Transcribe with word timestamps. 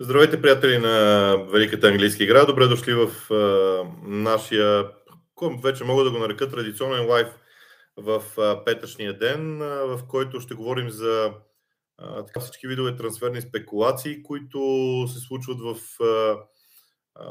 Здравейте, 0.00 0.42
приятели 0.42 0.78
на 0.78 1.36
Великата 1.52 1.88
английска 1.88 2.24
игра. 2.24 2.44
Добре 2.44 2.66
дошли 2.66 2.94
в 2.94 3.34
а, 3.34 3.84
нашия, 4.02 4.90
вече 5.62 5.84
мога 5.84 6.04
да 6.04 6.10
го 6.10 6.18
нарека 6.18 6.50
традиционен 6.50 7.08
лайф 7.08 7.28
в 7.96 8.22
а, 8.38 8.64
петъчния 8.64 9.18
ден, 9.18 9.62
а, 9.62 9.66
в 9.66 10.00
който 10.08 10.40
ще 10.40 10.54
говорим 10.54 10.90
за 10.90 11.32
а, 11.98 12.24
така, 12.24 12.40
всички 12.40 12.68
видове 12.68 12.96
трансферни 12.96 13.40
спекулации, 13.40 14.22
които 14.22 14.58
се 15.08 15.18
случват 15.18 15.58
в 15.60 16.04
а, 16.04 16.36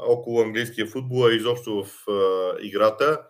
около 0.06 0.42
английския 0.42 0.86
футбол, 0.86 1.26
а 1.26 1.34
изобщо 1.34 1.84
в 1.84 2.10
а, 2.10 2.52
играта. 2.60 3.20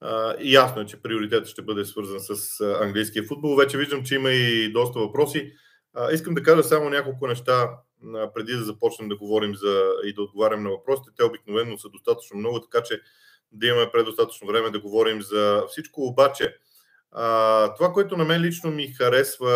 А, 0.00 0.36
и 0.40 0.54
ясно 0.54 0.82
е, 0.82 0.86
че 0.86 1.02
приоритетът 1.02 1.48
ще 1.48 1.62
бъде 1.62 1.84
свързан 1.84 2.20
с 2.20 2.60
английския 2.60 3.24
футбол. 3.24 3.56
Вече 3.56 3.78
виждам, 3.78 4.04
че 4.04 4.14
има 4.14 4.30
и 4.30 4.72
доста 4.72 4.98
въпроси. 4.98 5.52
А, 5.94 6.12
искам 6.12 6.34
да 6.34 6.42
кажа 6.42 6.62
само 6.62 6.90
няколко 6.90 7.26
неща 7.26 7.70
преди 8.34 8.52
да 8.52 8.64
започнем 8.64 9.08
да 9.08 9.16
говорим 9.16 9.54
за, 9.54 9.92
и 10.04 10.14
да 10.14 10.22
отговарям 10.22 10.62
на 10.62 10.70
въпросите. 10.70 11.10
Те 11.16 11.24
обикновено 11.24 11.78
са 11.78 11.88
достатъчно 11.88 12.38
много, 12.38 12.60
така 12.60 12.82
че 12.82 13.00
да 13.52 13.66
имаме 13.66 13.90
предостатъчно 13.92 14.46
време 14.46 14.70
да 14.70 14.80
говорим 14.80 15.22
за 15.22 15.64
всичко. 15.68 16.02
Обаче, 16.02 16.56
а, 17.12 17.74
това, 17.74 17.92
което 17.92 18.16
на 18.16 18.24
мен 18.24 18.40
лично 18.40 18.70
ми 18.70 18.92
харесва 18.92 19.54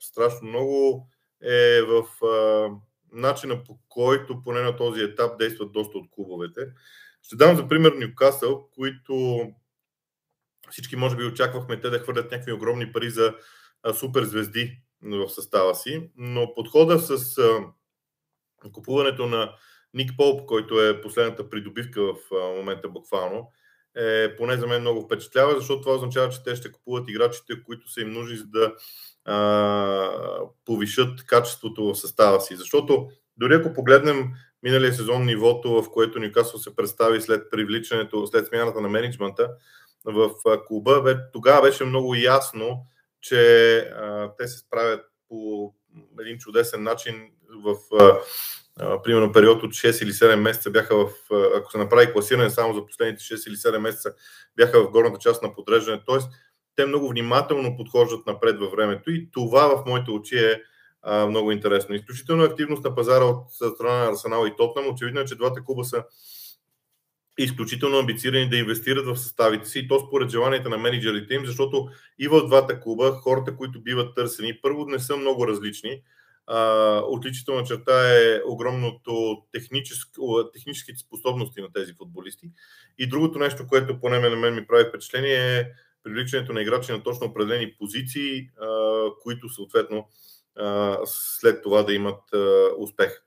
страшно 0.00 0.48
много 0.48 1.08
е 1.42 1.82
в 1.82 2.26
а, 2.26 2.68
начина 3.12 3.64
по 3.64 3.78
който 3.88 4.42
поне 4.42 4.60
на 4.60 4.76
този 4.76 5.02
етап 5.02 5.38
действат 5.38 5.72
доста 5.72 5.98
от 5.98 6.10
клубовете. 6.10 6.60
Ще 7.22 7.36
дам 7.36 7.56
за 7.56 7.68
пример 7.68 7.92
Ньюкасъл, 7.92 8.68
които 8.74 9.40
всички 10.70 10.96
може 10.96 11.16
би 11.16 11.24
очаквахме 11.24 11.80
те 11.80 11.90
да 11.90 11.98
хвърлят 11.98 12.30
някакви 12.30 12.52
огромни 12.52 12.92
пари 12.92 13.10
за 13.10 13.34
суперзвезди 13.94 14.78
в 15.02 15.28
състава 15.28 15.74
си, 15.74 16.10
но 16.16 16.54
подхода 16.54 16.98
с 16.98 17.40
купуването 18.72 19.26
на 19.26 19.52
Ник 19.94 20.12
Полп, 20.16 20.46
който 20.46 20.82
е 20.82 21.00
последната 21.00 21.50
придобивка 21.50 22.02
в 22.02 22.16
момента 22.56 22.88
буквално, 22.88 23.50
е 23.96 24.36
поне 24.36 24.56
за 24.56 24.66
мен 24.66 24.80
много 24.80 25.02
впечатлява, 25.02 25.54
защото 25.58 25.80
това 25.80 25.94
означава, 25.94 26.28
че 26.28 26.44
те 26.44 26.56
ще 26.56 26.72
купуват 26.72 27.08
играчите, 27.08 27.62
които 27.62 27.92
са 27.92 28.00
им 28.00 28.10
нужни 28.10 28.36
за 28.36 28.44
да 28.46 28.74
а, 29.24 30.10
повишат 30.64 31.26
качеството 31.26 31.84
в 31.84 31.94
състава 31.94 32.40
си. 32.40 32.56
Защото 32.56 33.08
дори 33.36 33.54
ако 33.54 33.72
погледнем 33.72 34.28
миналия 34.62 34.92
сезон 34.92 35.24
нивото, 35.24 35.82
в 35.82 35.90
което 35.90 36.18
Ньюкасъл 36.18 36.60
се 36.60 36.76
представи 36.76 37.20
след 37.20 37.50
привличането, 37.50 38.26
след 38.26 38.46
смяната 38.46 38.80
на 38.80 38.88
менеджмента 38.88 39.50
в 40.04 40.30
клуба, 40.66 41.20
тогава 41.32 41.62
беше 41.62 41.84
много 41.84 42.14
ясно, 42.14 42.86
че 43.28 43.76
а, 43.78 44.30
те 44.38 44.48
се 44.48 44.58
справят 44.58 45.00
по 45.28 45.72
един 46.20 46.38
чудесен 46.38 46.82
начин 46.82 47.30
в 47.64 47.76
а, 48.00 48.18
а, 48.80 49.02
примерно 49.02 49.32
период 49.32 49.62
от 49.62 49.70
6 49.70 50.02
или 50.02 50.12
7 50.12 50.34
месеца 50.34 50.70
бяха 50.70 50.96
в, 50.96 51.10
ако 51.56 51.70
се 51.70 51.78
направи 51.78 52.12
класиране 52.12 52.50
само 52.50 52.74
за 52.74 52.86
последните 52.86 53.22
6 53.22 53.48
или 53.48 53.56
7 53.56 53.78
месеца, 53.78 54.14
бяха 54.56 54.82
в 54.82 54.90
горната 54.90 55.18
част 55.18 55.42
на 55.42 55.54
подреждане. 55.54 56.02
Тоест, 56.06 56.28
те 56.76 56.86
много 56.86 57.08
внимателно 57.08 57.76
подхождат 57.76 58.26
напред 58.26 58.58
във 58.58 58.70
времето 58.70 59.10
и 59.10 59.28
това 59.32 59.68
в 59.68 59.86
моите 59.86 60.10
очи 60.10 60.38
е 60.38 60.62
а, 61.02 61.26
много 61.26 61.52
интересно. 61.52 61.94
Изключително 61.94 62.44
активност 62.44 62.84
на 62.84 62.94
пазара 62.94 63.24
от 63.24 63.52
страна 63.74 64.04
на 64.04 64.10
Арсенал 64.10 64.46
и 64.46 64.56
Тотнам. 64.56 64.88
Очевидно 64.88 65.20
е, 65.20 65.24
че 65.24 65.34
двата 65.34 65.64
клуба 65.64 65.84
са 65.84 66.04
изключително 67.38 67.98
амбицирани 67.98 68.48
да 68.48 68.56
инвестират 68.56 69.06
в 69.06 69.16
съставите 69.16 69.68
си 69.68 69.78
и 69.78 69.88
то 69.88 70.06
според 70.06 70.30
желанията 70.30 70.68
на 70.68 70.78
менеджерите 70.78 71.34
им, 71.34 71.46
защото 71.46 71.88
и 72.18 72.28
в 72.28 72.46
двата 72.46 72.80
клуба 72.80 73.12
хората, 73.12 73.56
които 73.56 73.80
биват 73.80 74.14
търсени, 74.14 74.58
първо 74.62 74.84
не 74.84 74.98
са 74.98 75.16
много 75.16 75.46
различни. 75.48 76.02
отличителна 77.08 77.64
черта 77.64 78.16
е 78.16 78.40
огромното 78.46 79.42
техническо, 79.52 80.50
техническите 80.52 80.98
способности 80.98 81.60
на 81.60 81.72
тези 81.72 81.92
футболисти. 81.92 82.50
И 82.98 83.08
другото 83.08 83.38
нещо, 83.38 83.66
което 83.66 84.00
поне 84.00 84.18
на 84.18 84.36
мен 84.36 84.54
ми 84.54 84.66
прави 84.66 84.84
впечатление 84.88 85.58
е 85.58 85.66
привличането 86.02 86.52
на 86.52 86.62
играчи 86.62 86.92
на 86.92 87.02
точно 87.02 87.26
определени 87.26 87.74
позиции, 87.78 88.50
които 89.22 89.48
съответно 89.48 90.08
след 91.04 91.62
това 91.62 91.82
да 91.82 91.92
имат 91.92 92.22
успех. 92.78 93.22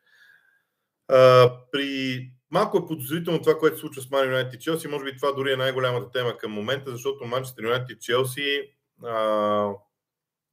При 1.71 2.31
Малко 2.51 2.77
е 2.77 2.87
подозрително 2.87 3.41
това, 3.41 3.57
което 3.57 3.77
се 3.77 3.81
случва 3.81 4.01
с 4.01 4.09
Ман 4.09 4.25
Юнайтед 4.25 4.53
и 4.53 4.59
Челси. 4.59 4.87
Може 4.87 5.05
би 5.05 5.15
това 5.15 5.31
дори 5.31 5.53
е 5.53 5.57
най-голямата 5.57 6.11
тема 6.11 6.37
към 6.37 6.51
момента, 6.51 6.91
защото 6.91 7.25
Манчестър 7.25 7.63
Юнайтед 7.63 7.89
и 7.89 7.99
Челси 7.99 8.61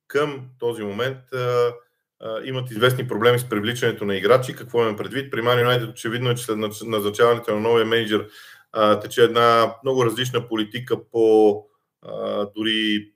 към 0.06 0.48
този 0.58 0.82
момент 0.82 1.32
а, 1.32 1.72
а, 2.20 2.40
имат 2.44 2.70
известни 2.70 3.08
проблеми 3.08 3.38
с 3.38 3.48
привличането 3.48 4.04
на 4.04 4.16
играчи. 4.16 4.56
Какво 4.56 4.82
имам 4.82 4.96
предвид? 4.96 5.30
При 5.30 5.42
Ман 5.42 5.60
Юнайтед 5.60 5.88
очевидно 5.88 6.30
е, 6.30 6.34
че 6.34 6.44
след 6.44 6.58
назначаването 6.86 7.54
на 7.54 7.60
новия 7.60 7.86
менеджер 7.86 8.28
а, 8.72 9.00
тече 9.00 9.22
една 9.22 9.74
много 9.84 10.04
различна 10.04 10.48
политика 10.48 11.10
по 11.10 11.64
а, 12.02 12.46
дори 12.56 13.12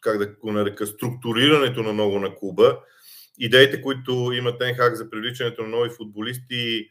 как 0.00 0.18
да 0.18 0.26
го 0.26 0.52
нарека, 0.52 0.86
структурирането 0.86 1.82
на 1.82 1.92
много 1.92 2.18
на 2.18 2.34
клуба. 2.34 2.78
Идеите, 3.38 3.82
които 3.82 4.32
има 4.34 4.58
Тенхак 4.58 4.94
за 4.94 5.10
привличането 5.10 5.62
на 5.62 5.68
нови 5.68 5.90
футболисти, 5.90 6.90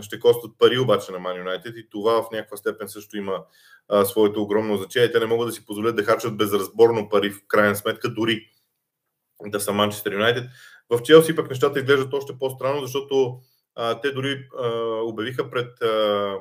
ще 0.00 0.20
костват 0.20 0.58
пари 0.58 0.78
обаче 0.78 1.12
на 1.12 1.18
Man 1.18 1.44
United 1.44 1.74
и 1.74 1.88
това 1.90 2.22
в 2.22 2.30
някаква 2.32 2.56
степен 2.56 2.88
също 2.88 3.16
има 3.16 3.44
а, 3.88 4.04
своето 4.04 4.42
огромно 4.42 4.76
значение. 4.76 5.12
Те 5.12 5.20
не 5.20 5.26
могат 5.26 5.48
да 5.48 5.52
си 5.52 5.66
позволят 5.66 5.96
да 5.96 6.04
харчат 6.04 6.36
безразборно 6.36 7.08
пари 7.08 7.30
в 7.30 7.40
крайна 7.48 7.76
сметка, 7.76 8.10
дори 8.10 8.50
да 9.46 9.60
са 9.60 9.72
Манчестър 9.72 10.12
Юнайтед. 10.12 10.44
В 10.90 11.02
Челси 11.02 11.36
пък 11.36 11.50
нещата 11.50 11.78
изглеждат 11.78 12.14
още 12.14 12.38
по-странно, 12.38 12.80
защото 12.82 13.40
а, 13.74 14.00
те 14.00 14.10
дори 14.10 14.48
а, 14.58 14.68
обявиха 15.02 15.50
пред 15.50 15.82
а, 15.82 16.36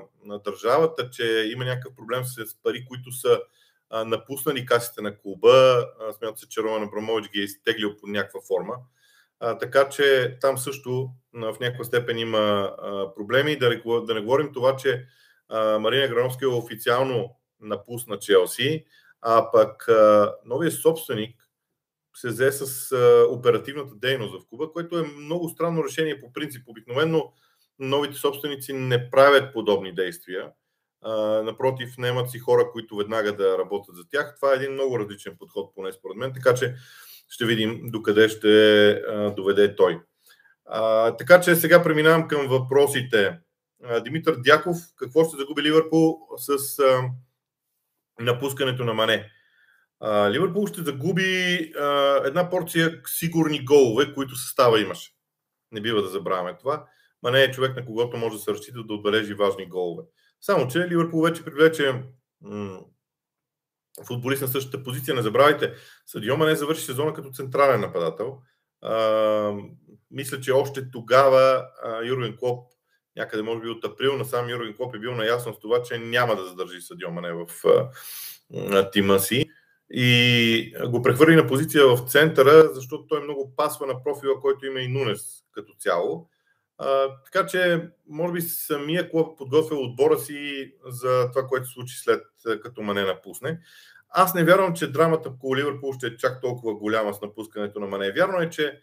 държавата, 0.46 1.09
че 1.09 1.50
има 1.53 1.66
някакъв 1.66 1.96
проблем 1.96 2.24
с 2.25 2.62
пари, 2.64 2.86
които 2.86 3.12
са 3.12 3.42
а, 3.90 4.06
напуснали 4.06 4.66
касите 4.66 5.02
на 5.02 5.18
клуба. 5.18 5.86
Смята 6.18 6.40
се, 6.40 6.50
че 6.50 6.62
Роман 6.62 6.84
Абрамович 6.84 7.30
ги 7.30 7.40
е 7.40 7.44
изтеглил 7.44 7.98
по 7.98 8.08
някаква 8.08 8.40
форма. 8.48 8.75
Така 9.40 9.90
че 9.90 10.38
там 10.42 10.58
също 10.58 11.10
в 11.34 11.56
някаква 11.60 11.84
степен 11.84 12.18
има 12.18 12.76
проблеми. 13.16 13.56
Да 13.56 13.82
да 14.06 14.14
не 14.14 14.22
говорим 14.22 14.54
това, 14.54 14.76
че 14.76 15.06
Марина 15.80 16.08
Грановска 16.08 16.46
е 16.46 16.50
официално 16.50 17.36
напусна 17.60 18.20
Челси, 18.20 18.86
а 19.22 19.52
пък 19.52 19.88
новият 20.46 20.74
собственик 20.74 21.36
се 22.16 22.28
взе 22.28 22.52
с 22.52 22.96
оперативната 23.30 23.96
дейност 23.96 24.34
в 24.34 24.48
клуба, 24.50 24.72
което 24.72 25.00
е 25.00 25.04
много 25.04 25.50
странно 25.50 25.84
решение 25.84 26.22
по 26.22 26.34
принцип. 26.34 26.64
Обикновено 26.68 27.34
новите 27.80 28.16
собственици 28.16 28.74
не 28.74 29.10
правят 29.10 29.54
подобни 29.54 29.96
действия. 29.96 30.52
Напротив, 31.44 31.98
наемат 31.98 32.32
си 32.32 32.40
хора, 32.40 32.72
които 32.72 32.96
веднага 32.96 33.36
да 33.36 33.58
работят 33.58 33.96
за 33.96 34.08
тях. 34.10 34.36
Това 34.36 34.52
е 34.52 34.56
един 34.56 34.74
много 34.74 35.00
различен 35.00 35.36
подход, 35.40 35.76
поне 35.76 35.92
според 35.92 36.18
мен. 36.18 36.34
Така 36.34 36.54
че 36.54 36.76
ще 37.30 37.46
видим 37.46 37.82
докъде 37.84 38.30
ще 38.30 39.02
доведе 39.36 39.76
той. 39.76 40.02
А, 40.66 41.12
така 41.18 41.42
че 41.42 41.56
сега 41.56 41.84
преминавам 41.84 42.28
към 42.28 42.48
въпросите. 42.48 43.40
Димитър 44.04 44.36
Дяков, 44.38 44.78
какво 44.96 45.26
ще 45.26 45.38
загуби 45.38 45.64
Ливърпул 45.64 46.18
с 46.38 46.80
а, 46.80 47.02
напускането 48.20 48.86
на 48.86 48.94
Мане? 48.94 49.32
А, 50.00 50.32
Ливърпул 50.32 50.68
ще 50.68 50.82
загуби 50.82 51.72
а, 51.80 52.22
една 52.26 52.50
порция 52.50 53.02
сигурни 53.06 53.66
голове, 53.66 54.14
които 54.14 54.36
състава 54.36 54.80
имаше. 54.82 55.12
Не 55.72 55.82
бива 55.82 56.02
да 56.02 56.08
забравяме 56.08 56.58
това. 56.58 56.86
Мане 57.24 57.44
е 57.44 57.52
човек, 57.52 57.76
на 57.76 57.86
когото 57.86 58.18
може 58.18 58.36
да 58.36 58.42
се 58.42 58.52
разчита 58.52 58.84
да 58.84 58.94
отбележи 58.94 59.34
важни 59.34 59.66
голове. 59.66 60.04
Само, 60.42 60.68
че 60.68 60.88
Ливърпул 60.88 61.22
вече 61.22 61.46
привлече 61.46 62.04
м- 62.42 62.80
футболист 64.08 64.42
на 64.42 64.48
същата 64.48 64.84
позиция. 64.84 65.16
Не 65.16 65.22
забравяйте, 65.22 65.74
Садио 66.06 66.38
Мане 66.38 66.56
завърши 66.56 66.82
сезона 66.82 67.14
като 67.14 67.32
централен 67.32 67.82
нападател. 67.82 68.38
А, 68.82 69.54
мисля, 70.12 70.40
че 70.40 70.52
още 70.52 70.92
тогава 70.92 71.66
а, 71.84 72.04
Юрген 72.04 72.38
Клоп, 72.38 72.74
някъде 73.16 73.44
може 73.44 73.62
би 73.62 73.69
от 73.69 73.86
април, 73.86 74.18
насам 74.18 74.50
Юрген 74.50 74.75
Клоп 74.75 74.96
е 74.96 75.00
бил 75.00 75.16
наясно 75.16 75.54
с 75.54 75.60
това, 75.60 75.84
че 75.84 75.98
няма 75.98 76.36
да 76.36 76.46
задържи 76.46 76.81
Садио 76.81 77.12
Мане 77.12 77.34
в 77.34 77.46
а, 77.66 78.92
тима 78.92 79.19
си 79.19 79.46
и 79.92 80.74
го 80.88 81.02
прехвърли 81.02 81.36
на 81.36 81.48
позиция 81.48 81.88
в 81.88 82.10
центъра, 82.10 82.69
защото 82.74 83.08
той 83.08 83.24
много 83.24 83.54
пасва 83.56 83.88
на 83.88 84.04
профила, 84.04 84.40
който 84.40 84.66
има 84.66 84.80
и 84.80 84.88
Нунес 84.88 85.44
като 85.52 85.74
цяло. 85.80 86.30
А, 86.78 87.16
така 87.25 87.46
че, 87.46 87.90
може 88.10 88.34
би 88.34 88.42
самия 88.42 89.12
клуб 89.12 89.38
подготвил 89.38 89.84
отбора 89.84 90.19
си 90.19 90.72
за 90.86 91.31
това, 91.34 91.48
което 91.48 91.68
се 91.68 91.74
случи 91.74 91.98
след 91.98 92.24
като 92.62 92.81
Мане 92.81 93.04
напусне. 93.04 93.60
Аз 94.10 94.34
не 94.34 94.44
вярвам, 94.44 94.74
че 94.74 94.92
драмата 94.92 95.40
по 95.40 95.58
Ливърпул 95.58 95.94
ще 95.94 96.08
е 96.08 96.18
чак 96.18 96.42
толкова 96.42 96.76
голяма 96.76 97.14
с 97.14 97.22
напускането 97.22 97.80
на 97.80 97.88
Мане. 97.88 98.12
Вярно 98.12 98.38
е, 98.42 98.50
че 98.50 98.82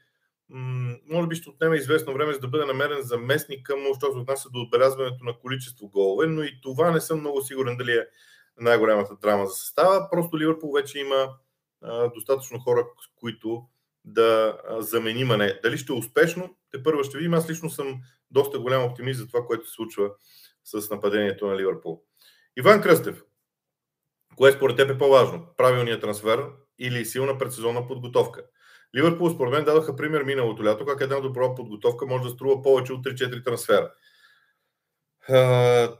м- 0.48 0.96
може 1.10 1.28
би 1.28 1.36
ще 1.36 1.50
отнеме 1.50 1.76
известно 1.76 2.12
време, 2.12 2.32
за 2.32 2.40
да 2.40 2.48
бъде 2.48 2.64
намерен 2.64 3.02
заместник 3.02 3.66
към, 3.66 3.78
що 3.96 4.12
се 4.12 4.18
отнася 4.18 4.50
до 4.50 4.60
отбелязването 4.60 5.24
на 5.24 5.38
количество 5.38 5.88
голове, 5.88 6.26
но 6.26 6.42
и 6.42 6.60
това 6.62 6.90
не 6.90 7.00
съм 7.00 7.20
много 7.20 7.42
сигурен 7.42 7.76
дали 7.76 7.92
е 7.92 8.06
най-голямата 8.60 9.16
драма 9.22 9.46
за 9.46 9.54
състава. 9.54 10.08
Просто 10.10 10.38
Ливърпул 10.38 10.72
вече 10.72 10.98
има 10.98 11.28
а, 11.82 12.08
достатъчно 12.08 12.58
хора, 12.58 12.86
с 13.00 13.20
които 13.20 13.62
да 14.04 14.58
замени 14.78 15.24
Мане. 15.24 15.60
Дали 15.62 15.78
ще 15.78 15.92
е 15.92 15.96
успешно, 15.96 16.56
те 16.70 16.82
първо 16.82 17.04
ще 17.04 17.18
видим. 17.18 17.34
Аз 17.34 17.50
лично 17.50 17.70
съм 17.70 18.00
доста 18.30 18.58
голям 18.58 18.84
оптимист 18.84 19.20
за 19.20 19.26
това, 19.26 19.46
което 19.46 19.66
се 19.66 19.74
случва 19.74 20.10
с 20.64 20.90
нападението 20.90 21.46
на 21.46 21.56
Ливърпул. 21.56 22.02
Иван 22.56 22.82
Кръстев. 22.82 23.22
Кое 24.36 24.52
според 24.52 24.76
теб 24.76 24.90
е 24.90 24.98
по-важно? 24.98 25.46
Правилният 25.56 26.00
трансфер 26.00 26.46
или 26.78 27.04
силна 27.04 27.38
предсезонна 27.38 27.88
подготовка? 27.88 28.44
Ливърпул 28.96 29.30
според 29.30 29.52
мен 29.52 29.64
дадоха 29.64 29.96
пример 29.96 30.22
миналото 30.22 30.64
лято, 30.64 30.86
как 30.86 31.00
една 31.00 31.20
добра 31.20 31.54
подготовка 31.54 32.06
може 32.06 32.24
да 32.24 32.30
струва 32.30 32.62
повече 32.62 32.92
от 32.92 33.04
3-4 33.04 33.44
трансфера. 33.44 33.92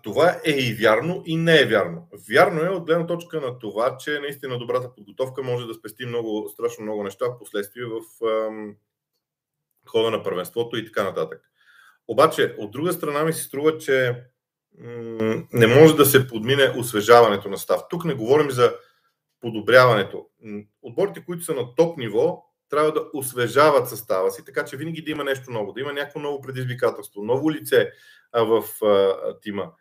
Това 0.03 0.41
е 0.45 0.51
и 0.51 0.75
вярно, 0.75 1.23
и 1.27 1.37
не 1.37 1.61
е 1.61 1.67
вярно. 1.67 2.09
Вярно 2.31 2.63
е 2.65 2.69
от 2.69 2.85
гледна 2.87 3.07
точка 3.07 3.41
на 3.41 3.59
това, 3.59 3.97
че 3.97 4.21
наистина 4.21 4.59
добрата 4.59 4.95
подготовка 4.95 5.43
може 5.43 5.67
да 5.67 5.75
спести 5.75 6.07
много, 6.07 6.49
страшно 6.53 6.85
много 6.85 7.03
неща 7.03 7.27
в 7.27 7.39
последствие 7.39 7.85
в 7.85 8.27
ам, 8.27 8.77
хода 9.89 10.11
на 10.11 10.23
първенството 10.23 10.77
и 10.77 10.87
така 10.87 11.05
нататък. 11.05 11.41
Обаче, 12.09 12.55
от 12.59 12.71
друга 12.71 12.93
страна 12.93 13.25
ми 13.25 13.33
се 13.33 13.43
струва, 13.43 13.79
че 13.79 14.25
не 15.53 15.67
може 15.67 15.97
да 15.97 16.07
се 16.07 16.29
подмине 16.29 16.75
освежаването 16.79 17.49
на 17.49 17.59
став. 17.59 17.83
Тук 17.91 18.05
не 18.05 18.15
говорим 18.15 18.51
за 18.51 18.75
подобряването. 19.41 20.27
Отборите, 20.83 21.25
които 21.25 21.45
са 21.45 21.55
на 21.55 21.75
топ 21.75 21.99
ниво, 21.99 22.45
трябва 22.69 22.93
да 22.93 23.05
освежават 23.13 23.89
състава 23.89 24.31
си, 24.31 24.45
така 24.45 24.65
че 24.65 24.77
винаги 24.77 25.03
да 25.03 25.11
има 25.11 25.25
нещо 25.25 25.51
ново, 25.51 25.73
да 25.73 25.81
има 25.81 25.93
някакво 25.93 26.21
ново 26.21 26.41
предизвикателство, 26.41 27.25
ново 27.25 27.53
лице 27.53 27.91
в 28.33 28.65
тима. 29.43 29.73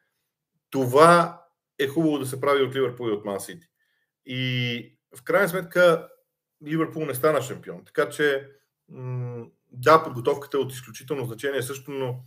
Това 0.70 1.42
е 1.80 1.88
хубаво 1.88 2.20
да 2.20 2.26
се 2.26 2.42
прави 2.42 2.64
от 2.64 2.76
Ливърпул 2.76 3.08
и 3.08 3.12
от 3.12 3.26
Ман 3.26 3.40
Сити. 3.40 3.68
И 4.26 4.98
в 5.18 5.24
крайна 5.24 5.50
сметка 5.50 6.08
Ливърпул 6.66 7.06
не 7.06 7.14
стана 7.14 7.42
шампион. 7.42 7.86
Така 7.86 8.10
че 8.10 8.48
да, 9.72 10.04
подготовката 10.04 10.58
е 10.58 10.60
от 10.60 10.74
изключително 10.74 11.26
значение 11.26 11.62
също, 11.62 11.92
но 11.92 12.20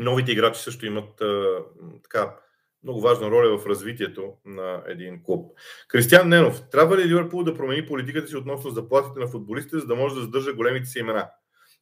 новите 0.00 0.32
играчи 0.32 0.60
също 0.60 0.86
имат 0.86 1.20
а, 1.20 1.58
така 2.02 2.36
много 2.82 3.00
важна 3.00 3.30
роля 3.30 3.58
в 3.58 3.66
развитието 3.66 4.32
на 4.44 4.82
един 4.86 5.22
клуб. 5.22 5.58
Кристиан 5.88 6.28
Ненов, 6.28 6.62
трябва 6.70 6.96
ли 6.96 7.08
Ливърпул 7.08 7.42
да 7.42 7.54
промени 7.54 7.86
политиката 7.86 8.28
си 8.28 8.36
относно 8.36 8.70
заплатите 8.70 9.20
на 9.20 9.28
футболистите, 9.28 9.78
за 9.78 9.86
да 9.86 9.94
може 9.96 10.14
да 10.14 10.20
задържа 10.20 10.52
големите 10.52 10.86
си 10.86 10.98
имена? 10.98 11.28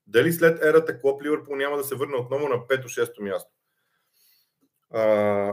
Дали 0.07 0.33
след 0.33 0.65
ерата 0.65 1.01
клуб 1.01 1.23
Ливърпул 1.23 1.57
няма 1.57 1.77
да 1.77 1.85
се 1.85 1.95
върне 1.95 2.17
отново 2.17 2.49
на 2.49 2.57
5-6 2.57 3.21
място? 3.21 3.51
А, 4.91 5.53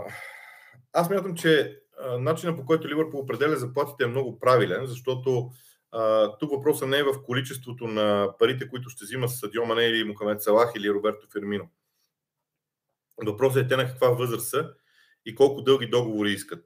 аз 0.94 1.10
мятам, 1.10 1.36
че 1.36 1.80
начинът 2.20 2.58
по 2.58 2.66
който 2.66 2.88
Ливърпул 2.88 3.20
определя 3.20 3.56
заплатите 3.56 4.04
е 4.04 4.08
много 4.08 4.40
правилен, 4.40 4.86
защото 4.86 5.50
а, 5.92 6.32
тук 6.38 6.52
въпросът 6.52 6.90
не 6.90 6.98
е 6.98 7.04
в 7.04 7.24
количеството 7.26 7.88
на 7.88 8.34
парите, 8.40 8.70
които 8.70 8.90
ще 8.90 9.06
взима 9.06 9.30
Садио 9.30 9.66
Мане 9.66 9.84
или 9.84 10.04
Мухамед 10.04 10.42
Салах 10.42 10.72
или 10.76 10.90
Роберто 10.90 11.28
Фермино. 11.34 11.70
Въпросът 13.26 13.66
е 13.66 13.68
те 13.68 13.78
на 13.78 13.86
каква 13.86 14.10
възраст 14.10 14.50
са 14.50 14.70
и 15.26 15.36
колко 15.36 15.62
дълги 15.62 15.88
договори 15.88 16.32
искат. 16.32 16.66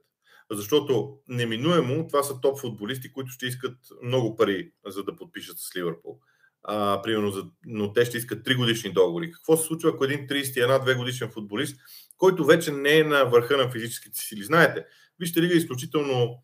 Защото 0.50 1.18
неминуемо 1.28 2.06
това 2.06 2.22
са 2.22 2.40
топ 2.40 2.60
футболисти, 2.60 3.12
които 3.12 3.30
ще 3.30 3.46
искат 3.46 3.76
много 4.02 4.36
пари, 4.36 4.72
за 4.86 5.04
да 5.04 5.16
подпишат 5.16 5.58
с 5.58 5.76
Ливърпул. 5.76 6.20
А, 6.62 7.02
примерно, 7.02 7.30
за, 7.30 7.44
но 7.66 7.92
те 7.92 8.04
ще 8.04 8.16
искат 8.16 8.46
3 8.46 8.56
годишни 8.56 8.92
договори. 8.92 9.30
Какво 9.30 9.56
се 9.56 9.66
случва, 9.66 9.90
ако 9.90 10.04
един 10.04 10.28
31-2 10.28 10.96
годишен 10.96 11.30
футболист, 11.30 11.80
който 12.16 12.44
вече 12.44 12.72
не 12.72 12.98
е 12.98 13.04
на 13.04 13.24
върха 13.24 13.56
на 13.56 13.70
физическите 13.70 14.20
сили? 14.20 14.44
Знаете, 14.44 14.84
вижте 15.20 15.42
лига 15.42 15.54
е 15.54 15.56
изключително 15.56 16.42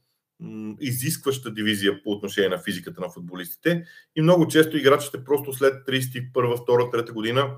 изискваща 0.81 1.51
дивизия 1.51 2.03
по 2.03 2.11
отношение 2.11 2.49
на 2.49 2.59
физиката 2.59 3.01
на 3.01 3.11
футболистите 3.11 3.85
и 4.17 4.23
много 4.23 4.49
често 4.49 4.77
играчите 4.77 5.25
просто 5.25 5.53
след 5.53 5.75
31, 5.87 6.33
2, 6.33 6.65
3 6.67 7.13
година 7.13 7.57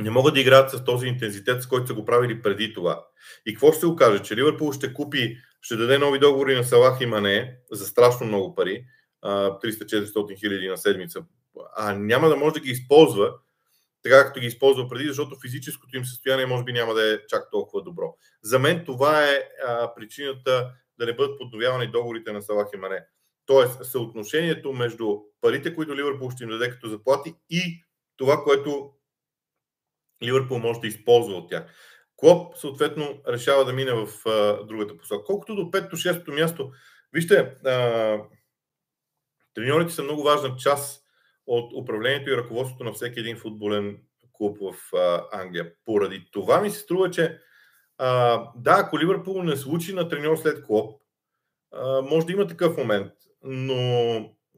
не 0.00 0.10
могат 0.10 0.34
да 0.34 0.40
играят 0.40 0.70
с 0.70 0.84
този 0.84 1.06
интензитет, 1.06 1.62
с 1.62 1.66
който 1.66 1.86
са 1.86 1.94
го 1.94 2.04
правили 2.04 2.42
преди 2.42 2.74
това. 2.74 3.06
И 3.46 3.54
какво 3.54 3.72
ще 3.72 3.80
се 3.80 3.86
окаже? 3.86 4.22
Че 4.22 4.36
Ливърпул 4.36 4.72
ще 4.72 4.94
купи, 4.94 5.36
ще 5.60 5.76
даде 5.76 5.98
нови 5.98 6.18
договори 6.18 6.56
на 6.56 6.64
Салах 6.64 7.00
и 7.00 7.06
Мане 7.06 7.56
за 7.72 7.86
страшно 7.86 8.26
много 8.26 8.54
пари, 8.54 8.84
300-400 9.24 10.38
хиляди 10.38 10.68
на 10.68 10.76
седмица, 10.76 11.20
а 11.76 11.94
няма 11.94 12.28
да 12.28 12.36
може 12.36 12.54
да 12.54 12.60
ги 12.60 12.70
използва 12.70 13.34
така 14.02 14.24
както 14.24 14.40
ги 14.40 14.46
използва 14.46 14.88
преди, 14.88 15.08
защото 15.08 15.36
физическото 15.42 15.96
им 15.96 16.04
състояние 16.04 16.46
може 16.46 16.64
би 16.64 16.72
няма 16.72 16.94
да 16.94 17.14
е 17.14 17.18
чак 17.28 17.50
толкова 17.50 17.82
добро. 17.82 18.16
За 18.42 18.58
мен 18.58 18.84
това 18.84 19.24
е 19.24 19.48
а, 19.66 19.94
причината 19.94 20.70
да 20.98 21.06
не 21.06 21.14
бъдат 21.14 21.38
подновявани 21.38 21.86
договорите 21.86 22.32
на 22.32 22.42
Салах 22.42 22.68
и 22.74 22.76
Мане. 22.76 23.04
Тоест, 23.46 23.84
съотношението 23.84 24.72
между 24.72 25.18
парите, 25.40 25.74
които 25.74 25.96
Ливърпул 25.96 26.30
ще 26.30 26.44
им 26.44 26.50
даде 26.50 26.70
като 26.70 26.88
заплати 26.88 27.34
и 27.50 27.82
това, 28.16 28.42
което 28.44 28.90
Ливърпул 30.22 30.58
може 30.58 30.80
да 30.80 30.86
използва 30.86 31.34
от 31.34 31.50
тях. 31.50 31.64
Клоп, 32.16 32.56
съответно, 32.56 33.20
решава 33.28 33.64
да 33.64 33.72
мине 33.72 33.92
в 33.92 34.28
а, 34.28 34.64
другата 34.66 34.96
посока. 34.96 35.24
Колкото 35.24 35.54
до 35.54 35.62
5-6 35.62 36.34
място, 36.34 36.70
вижте, 37.12 37.36
а, 37.64 38.18
треньорите 39.54 39.92
са 39.92 40.02
много 40.02 40.22
важна 40.22 40.56
част 40.56 41.02
от 41.46 41.72
управлението 41.72 42.30
и 42.30 42.36
ръководството 42.36 42.84
на 42.84 42.92
всеки 42.92 43.20
един 43.20 43.36
футболен 43.36 43.98
клуб 44.32 44.58
в 44.60 44.96
а, 44.96 45.24
Англия. 45.32 45.72
Поради 45.84 46.28
това 46.32 46.60
ми 46.60 46.70
се 46.70 46.78
струва, 46.78 47.10
че 47.10 47.38
а, 47.98 48.42
да, 48.56 48.76
ако 48.78 48.98
Ливърпул 48.98 49.42
не 49.42 49.56
случи 49.56 49.94
на 49.94 50.08
треньор 50.08 50.36
след 50.36 50.66
Клоп, 50.66 51.02
а, 51.72 52.02
може 52.02 52.26
да 52.26 52.32
има 52.32 52.46
такъв 52.46 52.76
момент, 52.76 53.12
но 53.42 53.84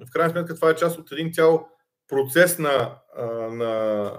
в 0.07 0.11
крайна 0.13 0.31
сметка 0.31 0.55
това 0.55 0.71
е 0.71 0.77
част 0.77 0.99
от 0.99 1.13
един 1.13 1.33
цял 1.33 1.69
процес 2.09 2.59
на, 2.59 2.99
на 3.51 4.13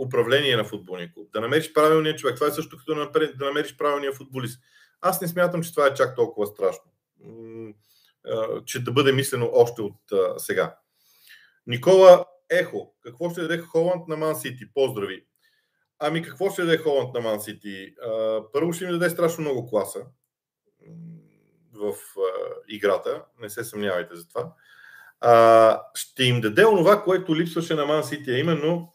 управление 0.00 0.56
на 0.56 0.64
футболния 0.64 1.12
клуб. 1.12 1.32
Да 1.32 1.40
намериш 1.40 1.72
правилния 1.72 2.16
човек. 2.16 2.34
Това 2.34 2.46
е 2.46 2.50
също 2.50 2.78
като 2.78 2.94
да 3.14 3.44
намериш 3.44 3.76
правилния 3.76 4.12
футболист. 4.12 4.60
Аз 5.00 5.20
не 5.20 5.28
смятам, 5.28 5.62
че 5.62 5.74
това 5.74 5.86
е 5.86 5.94
чак 5.94 6.16
толкова 6.16 6.46
страшно. 6.46 6.90
Че 8.64 8.84
да 8.84 8.92
бъде 8.92 9.12
мислено 9.12 9.50
още 9.52 9.82
от 9.82 9.96
сега. 10.38 10.76
Никола 11.66 12.24
Ехо. 12.50 12.94
Какво 13.02 13.30
ще 13.30 13.40
даде 13.40 13.58
Холанд 13.58 14.08
на 14.08 14.16
Ман 14.16 14.36
Сити? 14.36 14.72
Поздрави. 14.74 15.26
Ами 15.98 16.22
какво 16.22 16.50
ще 16.50 16.62
даде 16.62 16.78
Холанд 16.78 17.14
на 17.14 17.20
Ман 17.20 17.40
Сити? 17.40 17.94
Първо 18.52 18.72
ще 18.72 18.86
ми 18.86 18.92
даде 18.92 19.10
страшно 19.10 19.42
много 19.42 19.70
класа 19.70 20.00
в 21.72 21.94
играта. 22.68 23.24
Не 23.40 23.50
се 23.50 23.64
съмнявайте 23.64 24.16
за 24.16 24.28
това 24.28 24.52
ще 25.94 26.24
им 26.24 26.40
даде 26.40 26.66
онова, 26.66 27.02
което 27.02 27.36
липсваше 27.36 27.74
на 27.74 27.86
Ман 27.86 28.04
Сити, 28.04 28.30
а 28.30 28.38
именно 28.38 28.94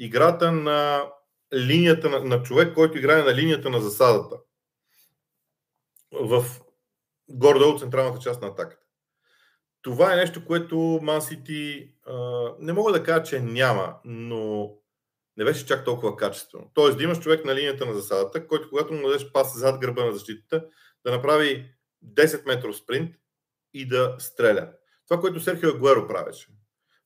играта 0.00 0.52
на 0.52 1.10
линията 1.54 2.10
на, 2.10 2.24
на 2.24 2.42
човек, 2.42 2.74
който 2.74 2.98
играе 2.98 3.22
на 3.22 3.34
линията 3.34 3.70
на 3.70 3.80
засадата. 3.80 4.36
В 6.12 6.44
гордо 7.28 7.78
централната 7.78 8.18
част 8.18 8.42
на 8.42 8.48
атаката. 8.48 8.86
Това 9.82 10.12
е 10.12 10.16
нещо, 10.16 10.44
което 10.44 11.00
Ман 11.02 11.22
Сити 11.22 11.92
не 12.58 12.72
мога 12.72 12.92
да 12.92 13.02
кажа, 13.02 13.22
че 13.22 13.40
няма, 13.40 13.96
но 14.04 14.72
не 15.36 15.44
беше 15.44 15.66
чак 15.66 15.84
толкова 15.84 16.16
качествено. 16.16 16.70
Тоест 16.74 16.98
да 16.98 17.04
имаш 17.04 17.20
човек 17.20 17.44
на 17.44 17.54
линията 17.54 17.86
на 17.86 17.94
засадата, 17.94 18.46
който 18.46 18.68
когато 18.68 18.92
му 18.92 19.08
дадеш 19.08 19.32
пас 19.32 19.58
зад 19.58 19.80
гърба 19.80 20.04
на 20.04 20.12
защитата, 20.12 20.66
да 21.04 21.10
направи 21.10 21.74
10 22.04 22.46
метров 22.46 22.76
спринт 22.76 23.14
и 23.74 23.88
да 23.88 24.16
стреля. 24.18 24.72
Това, 25.08 25.20
което 25.20 25.40
Серхио 25.40 25.68
Агуеро 25.68 26.08
правеше. 26.08 26.48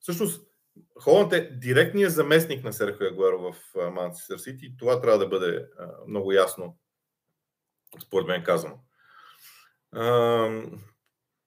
Всъщност, 0.01 0.54
Холанд 1.01 1.33
е 1.33 1.51
директният 1.51 2.13
заместник 2.13 2.65
на 2.65 2.73
Серхио 2.73 3.07
Агуеро 3.07 3.39
в 3.39 3.55
Манчестър 3.93 4.39
Сити 4.39 4.67
и 4.67 4.77
това 4.77 5.01
трябва 5.01 5.19
да 5.19 5.29
бъде 5.29 5.67
много 6.09 6.33
ясно, 6.33 6.79
според 8.03 8.27
мен 8.27 8.45
казано. 8.45 8.75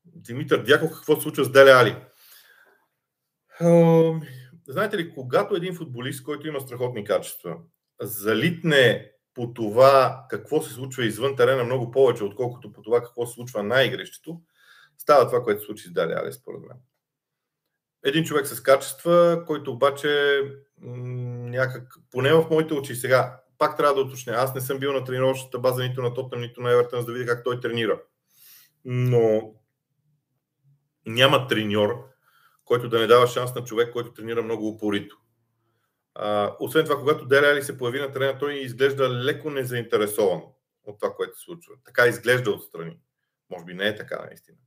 Димитър 0.05 0.63
Дяков, 0.63 0.91
какво 0.91 1.15
се 1.15 1.21
случва 1.21 1.45
с 1.45 1.51
Деле 1.51 1.71
Али? 1.71 1.95
Знаете 4.67 4.97
ли, 4.97 5.13
когато 5.13 5.55
един 5.55 5.75
футболист, 5.75 6.23
който 6.23 6.47
има 6.47 6.61
страхотни 6.61 7.03
качества, 7.05 7.57
залитне 8.01 9.11
по 9.33 9.53
това 9.53 10.25
какво 10.29 10.61
се 10.61 10.73
случва 10.73 11.05
извън 11.05 11.35
терена 11.35 11.63
много 11.63 11.91
повече, 11.91 12.23
отколкото 12.23 12.73
по 12.73 12.81
това 12.81 13.01
какво 13.01 13.25
се 13.25 13.33
случва 13.33 13.63
на 13.63 13.83
игрището, 13.83 14.41
става 14.97 15.27
това, 15.27 15.43
което 15.43 15.59
се 15.61 15.65
случи 15.65 15.87
с 15.87 15.91
Дали 15.91 16.13
Али, 16.13 16.33
според 16.33 16.61
мен. 16.61 16.77
Един 18.03 18.23
човек 18.23 18.47
с 18.47 18.63
качества, 18.63 19.43
който 19.47 19.71
обаче 19.71 20.41
някак, 20.81 21.93
поне 22.11 22.33
в 22.33 22.47
моите 22.51 22.73
очи 22.73 22.95
сега, 22.95 23.39
пак 23.57 23.77
трябва 23.77 23.95
да 23.95 24.01
уточня, 24.01 24.33
аз 24.33 24.55
не 24.55 24.61
съм 24.61 24.79
бил 24.79 24.93
на 24.93 25.03
тренировъчната 25.03 25.59
база 25.59 25.83
нито 25.83 26.01
на 26.01 26.13
Тотъм, 26.13 26.41
нито 26.41 26.61
на 26.61 26.71
Евертън, 26.71 26.99
за 26.99 27.05
да 27.05 27.13
видя 27.13 27.25
как 27.25 27.43
той 27.43 27.59
тренира. 27.59 28.01
Но 28.85 29.53
няма 31.05 31.47
треньор, 31.47 32.07
който 32.65 32.89
да 32.89 32.99
не 32.99 33.07
дава 33.07 33.27
шанс 33.27 33.55
на 33.55 33.63
човек, 33.63 33.93
който 33.93 34.13
тренира 34.13 34.43
много 34.43 34.67
упорито. 34.67 35.17
А, 36.15 36.55
освен 36.59 36.85
това, 36.85 36.99
когато 36.99 37.25
Дерели 37.25 37.63
се 37.63 37.77
появи 37.77 37.99
на 37.99 38.11
терена, 38.11 38.39
той 38.39 38.53
изглежда 38.53 39.09
леко 39.09 39.49
незаинтересован 39.49 40.41
от 40.83 40.99
това, 40.99 41.13
което 41.13 41.37
се 41.37 41.43
случва. 41.45 41.73
Така 41.85 42.07
изглежда 42.07 42.51
отстрани. 42.51 42.99
Може 43.49 43.65
би 43.65 43.73
не 43.73 43.87
е 43.87 43.95
така, 43.95 44.25
наистина 44.25 44.57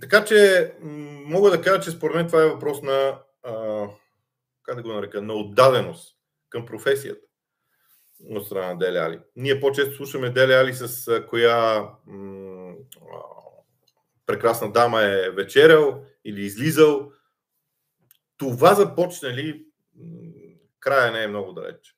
така 0.00 0.24
че 0.24 0.72
мога 1.26 1.50
да 1.50 1.62
кажа, 1.62 1.80
че 1.80 1.90
според 1.90 2.16
мен 2.16 2.26
това 2.26 2.42
е 2.42 2.48
въпрос 2.48 2.82
на 2.82 3.18
а, 3.42 3.86
как 4.62 4.76
да 4.76 4.82
го 4.82 4.92
нарека, 4.92 5.22
на 5.22 5.34
отдаденост 5.34 6.18
към 6.48 6.66
професията 6.66 7.20
от 8.30 8.46
страна 8.46 8.66
на 8.66 8.78
Дели 8.78 8.96
Али. 8.96 9.20
Ние 9.36 9.60
по-често 9.60 9.96
слушаме 9.96 10.30
Дели 10.30 10.52
Али 10.52 10.74
с 10.74 11.24
коя 11.28 11.88
м- 12.06 12.74
прекрасна 14.26 14.72
дама 14.72 15.02
е 15.02 15.30
вечерял 15.30 16.04
или 16.24 16.42
излизал. 16.42 17.12
Това 18.36 18.74
започна 18.74 19.32
ли 19.32 19.66
края 20.80 21.12
не 21.12 21.22
е 21.22 21.28
много 21.28 21.52
далеч. 21.52 21.96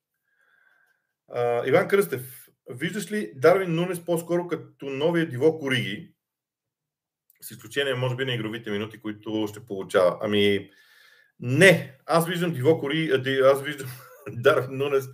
А, 1.29 1.67
Иван 1.67 1.89
Кръстев, 1.89 2.49
виждаш 2.71 3.13
ли 3.13 3.33
Дарвин 3.35 3.75
Нунес 3.75 4.05
по-скоро 4.05 4.49
като 4.49 4.87
новия 4.87 5.29
Диво 5.29 5.59
Кориги, 5.59 6.15
с 7.41 7.51
изключение, 7.51 7.95
може 7.95 8.17
би, 8.17 8.25
на 8.25 8.35
игровите 8.35 8.71
минути, 8.71 9.01
които 9.01 9.47
ще 9.49 9.67
получава? 9.67 10.19
Ами, 10.23 10.71
не. 11.41 11.99
Аз 12.07 12.27
виждам 12.27 12.53
Диво 12.53 12.81
Кори, 12.81 13.11
аз 13.45 13.63
виждам 13.63 13.89
Дарвин 14.33 14.79
Нунес 14.79 15.09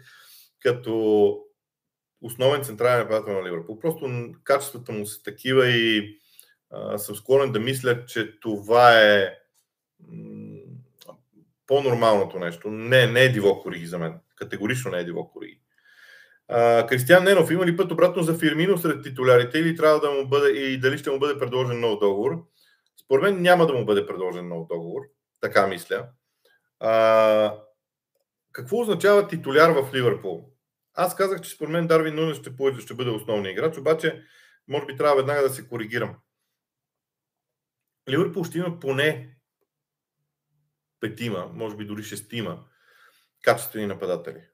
като 0.61 1.39
основен 2.21 2.65
централен 2.65 2.99
нападател 2.99 3.33
на 3.33 3.49
Ливърпул. 3.49 3.79
Просто 3.79 4.33
качествата 4.45 4.93
му 4.93 5.07
са 5.07 5.23
такива 5.23 5.69
и 5.69 6.19
а, 6.71 6.99
съм 6.99 7.17
склонен 7.17 7.53
да 7.53 7.61
мисля, 7.61 8.05
че 8.07 8.41
това 8.41 9.01
е 9.01 9.35
по-нормалното 11.67 12.39
нещо. 12.39 12.71
Не, 12.71 13.07
не 13.07 13.21
е 13.21 13.29
диво 13.29 13.63
кориги 13.63 13.87
за 13.87 13.99
мен. 13.99 14.15
Категорично 14.37 14.91
не 14.91 14.99
е 14.99 15.05
диво 15.05 15.29
кориги. 15.33 15.61
Кристиан 16.89 17.25
Ненов, 17.25 17.51
има 17.51 17.67
ли 17.67 17.77
път 17.77 17.93
обратно 17.93 18.23
за 18.23 18.39
Фирмино 18.39 18.79
сред 18.79 19.03
титулярите 19.03 19.59
или 19.59 19.77
трябва 19.77 20.01
да 20.01 20.11
му 20.11 20.29
бъде 20.29 20.51
и 20.51 20.81
дали 20.81 20.99
ще 20.99 21.11
му 21.11 21.19
бъде 21.19 21.39
предложен 21.39 21.81
нов 21.81 21.99
договор? 21.99 22.45
Според 23.05 23.23
мен 23.23 23.43
няма 23.43 23.67
да 23.67 23.73
му 23.73 23.85
бъде 23.85 24.07
предложен 24.07 24.49
нов 24.49 24.67
договор. 24.69 25.03
Така 25.41 25.67
мисля. 25.67 26.09
А, 26.81 27.59
какво 28.53 28.81
означава 28.81 29.29
титуляр 29.29 29.71
в 29.71 29.95
Ливърпул? 29.95 30.51
Аз 30.95 31.17
казах, 31.17 31.41
че 31.41 31.51
според 31.51 31.73
мен 31.73 31.87
Дарвин 31.87 32.15
Нунес 32.15 32.39
ще, 32.39 32.53
ще 32.81 32.95
бъде 32.95 33.11
основния 33.11 33.53
играч, 33.53 33.79
обаче 33.79 34.23
може 34.69 34.87
би 34.87 34.97
трябва 34.97 35.17
веднага 35.17 35.43
да 35.43 35.51
се 35.51 35.69
коригирам. 35.69 36.17
Ливърпул 38.09 38.45
ще 38.45 38.59
има 38.59 38.81
поне 38.81 39.37
петима, 41.01 41.51
може 41.53 41.77
би 41.77 41.85
дори 41.85 42.03
шестима 42.03 42.65
качествени 43.43 43.87
нападатели. 43.87 44.49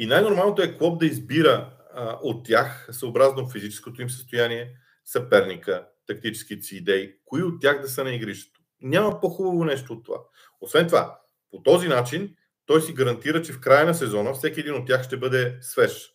И 0.00 0.06
най-нормалното 0.06 0.62
е 0.62 0.78
Клоп 0.78 1.00
да 1.00 1.06
избира 1.06 1.76
а, 1.94 2.18
от 2.22 2.46
тях, 2.46 2.88
съобразно 2.90 3.48
физическото 3.48 4.02
им 4.02 4.10
състояние, 4.10 4.72
съперника, 5.04 5.88
тактическите 6.06 6.62
си 6.62 6.76
идеи, 6.76 7.14
кои 7.24 7.42
от 7.42 7.60
тях 7.60 7.80
да 7.80 7.88
са 7.88 8.04
на 8.04 8.14
игрището. 8.14 8.60
Няма 8.80 9.20
по-хубаво 9.20 9.64
нещо 9.64 9.92
от 9.92 10.04
това. 10.04 10.18
Освен 10.60 10.86
това, 10.86 11.20
по 11.50 11.62
този 11.62 11.88
начин 11.88 12.36
той 12.66 12.82
си 12.82 12.92
гарантира, 12.92 13.42
че 13.42 13.52
в 13.52 13.60
края 13.60 13.86
на 13.86 13.94
сезона 13.94 14.34
всеки 14.34 14.60
един 14.60 14.74
от 14.74 14.86
тях 14.86 15.02
ще 15.02 15.16
бъде 15.16 15.58
свеж. 15.60 16.12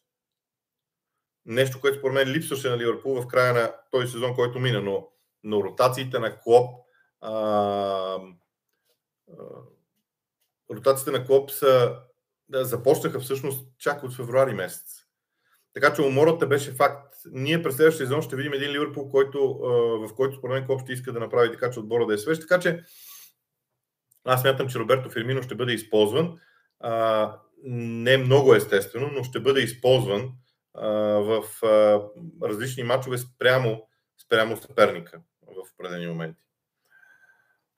Нещо, 1.46 1.82
което 1.82 1.98
според 1.98 2.14
мен 2.14 2.32
липсваше 2.32 2.70
на 2.70 2.78
Ливърпул 2.78 3.22
в 3.22 3.28
края 3.28 3.54
на 3.54 3.74
този 3.92 4.08
сезон, 4.08 4.36
който 4.36 4.60
мина, 4.60 4.82
но, 4.82 5.08
но 5.44 5.64
ротациите 5.64 6.20
на 6.20 6.40
Клоп 6.40 6.86
а, 7.22 7.32
а, 7.32 8.20
ротациите 10.72 11.12
на 11.12 11.26
Клоп 11.26 11.52
са, 11.52 12.00
да, 12.50 12.66
започнаха 12.66 13.20
всъщност 13.20 13.68
чак 13.80 14.04
от 14.04 14.14
февруари 14.14 14.54
месец. 14.54 15.06
Така 15.74 15.94
че 15.94 16.02
умората 16.02 16.48
беше 16.48 16.72
факт. 16.72 17.16
Ние 17.32 17.64
през 17.64 17.76
следващия 17.76 18.08
сезон 18.08 18.22
ще 18.22 18.36
видим 18.36 18.54
един 18.54 18.72
Ливърпул, 18.72 19.10
който, 19.10 19.58
в 20.08 20.10
който 20.16 20.38
според 20.38 20.54
мен 20.54 20.66
Клоп 20.66 20.82
ще 20.82 20.94
иска 20.94 21.14
да 21.14 21.20
направи 21.20 21.52
така, 21.52 21.72
че 21.72 21.80
отбора 21.80 22.06
да 22.06 22.14
е 22.14 22.18
свеж. 22.18 22.40
Така 22.40 22.60
че 22.60 22.84
аз 24.24 24.44
мятам, 24.44 24.68
че 24.68 24.80
Роберто 24.80 25.10
Фирмино 25.10 25.44
ще 25.44 25.56
бъде 25.56 25.74
използван. 25.74 26.40
Не 27.64 28.18
много 28.18 28.56
естествено, 28.56 29.10
но 29.14 29.24
ще 29.24 29.40
бъде 29.40 29.62
използван 29.62 30.32
в 30.74 31.44
различни 32.44 32.84
матчове 32.84 33.18
спрямо, 33.18 33.88
спрямо 34.26 34.58
съперника 34.58 35.22
в 35.42 35.74
определени 35.74 36.08
моменти. 36.08 36.42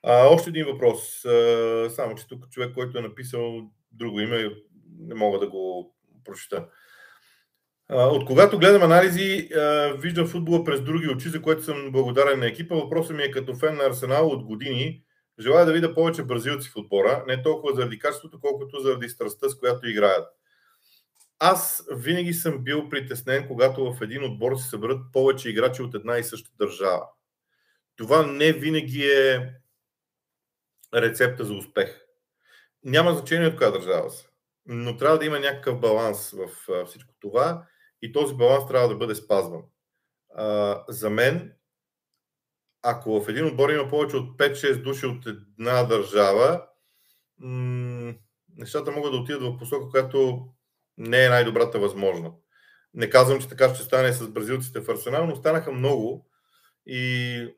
А, 0.04 0.28
още 0.28 0.50
един 0.50 0.66
въпрос. 0.66 1.26
А, 1.26 1.90
само, 1.90 2.16
че 2.16 2.28
тук 2.28 2.50
човек, 2.50 2.74
който 2.74 2.98
е 2.98 3.02
написал 3.02 3.72
друго 3.92 4.20
име, 4.20 4.50
не 5.00 5.16
мога 5.16 5.40
да 5.40 5.50
го 5.50 5.96
прочета. 6.26 6.68
От 7.90 8.26
когато 8.26 8.60
гледам 8.60 8.84
анализи, 8.84 9.50
виждам 9.98 10.28
футбола 10.28 10.64
през 10.64 10.82
други 10.82 11.08
очи, 11.08 11.30
за 11.30 11.42
което 11.42 11.64
съм 11.64 11.92
благодарен 11.92 12.40
на 12.40 12.48
екипа. 12.48 12.76
Въпросът 12.76 13.16
ми 13.16 13.24
е 13.24 13.32
като 13.32 13.56
фен 13.56 13.76
на 13.76 13.84
Арсенал 13.84 14.28
от 14.28 14.44
години. 14.44 15.04
Желая 15.40 15.66
да 15.66 15.74
видя 15.74 15.94
повече 15.94 16.24
бразилци 16.24 16.70
в 16.70 16.76
отбора, 16.76 17.24
не 17.28 17.44
толкова 17.44 17.76
заради 17.76 18.00
качеството, 18.00 18.40
колкото 18.40 18.80
заради 18.80 19.10
страстта, 19.10 19.50
с 19.50 19.60
която 19.60 19.88
играят. 19.88 20.28
Аз 21.40 21.88
винаги 21.96 22.34
съм 22.34 22.64
бил 22.64 22.90
притеснен, 22.90 23.48
когато 23.48 23.94
в 23.94 24.02
един 24.02 24.24
отбор 24.24 24.56
се 24.56 24.70
съберат 24.70 25.00
повече 25.14 25.50
играчи 25.50 25.82
от 25.82 25.96
една 25.96 26.18
и 26.18 26.24
съща 26.24 26.50
държава. 26.60 27.04
Това 27.96 28.26
не 28.26 28.54
винаги 28.54 29.06
е 29.06 29.54
рецепта 30.96 31.46
за 31.46 31.54
успех. 31.54 32.07
Няма 32.84 33.14
значение 33.14 33.48
от 33.48 33.58
коя 33.58 33.72
държава 33.72 34.10
са, 34.10 34.28
но 34.66 34.98
трябва 34.98 35.20
да 35.20 35.26
има 35.26 35.40
някакъв 35.40 35.80
баланс 35.80 36.32
в 36.32 36.50
всичко 36.86 37.14
това 37.20 37.68
и 38.02 38.12
този 38.12 38.36
баланс 38.36 38.68
трябва 38.68 38.88
да 38.88 38.96
бъде 38.96 39.16
спазван. 39.16 39.64
За 40.90 41.10
мен, 41.10 41.54
ако 42.82 43.22
в 43.22 43.30
един 43.30 43.46
отбор 43.46 43.70
има 43.70 43.90
повече 43.90 44.18
от 44.18 44.38
5-6 44.38 44.84
души 44.84 45.06
от 45.06 45.26
една 45.26 45.84
държава, 45.84 46.68
нещата 48.58 48.92
могат 48.92 49.12
да 49.12 49.18
отидат 49.18 49.42
в 49.42 49.58
посока, 49.58 49.90
която 49.90 50.48
не 50.98 51.26
е 51.26 51.30
най-добрата 51.30 51.80
възможна. 51.80 52.32
Не 52.94 53.10
казвам, 53.10 53.42
че 53.42 53.50
така 53.50 53.76
ще 53.76 53.84
стане 53.84 54.14
с 54.14 54.28
бразилците 54.28 54.80
в 54.80 54.90
Арсенал, 54.90 55.28
но 55.28 55.36
станаха 55.36 55.72
много 55.72 56.30
и 56.86 57.56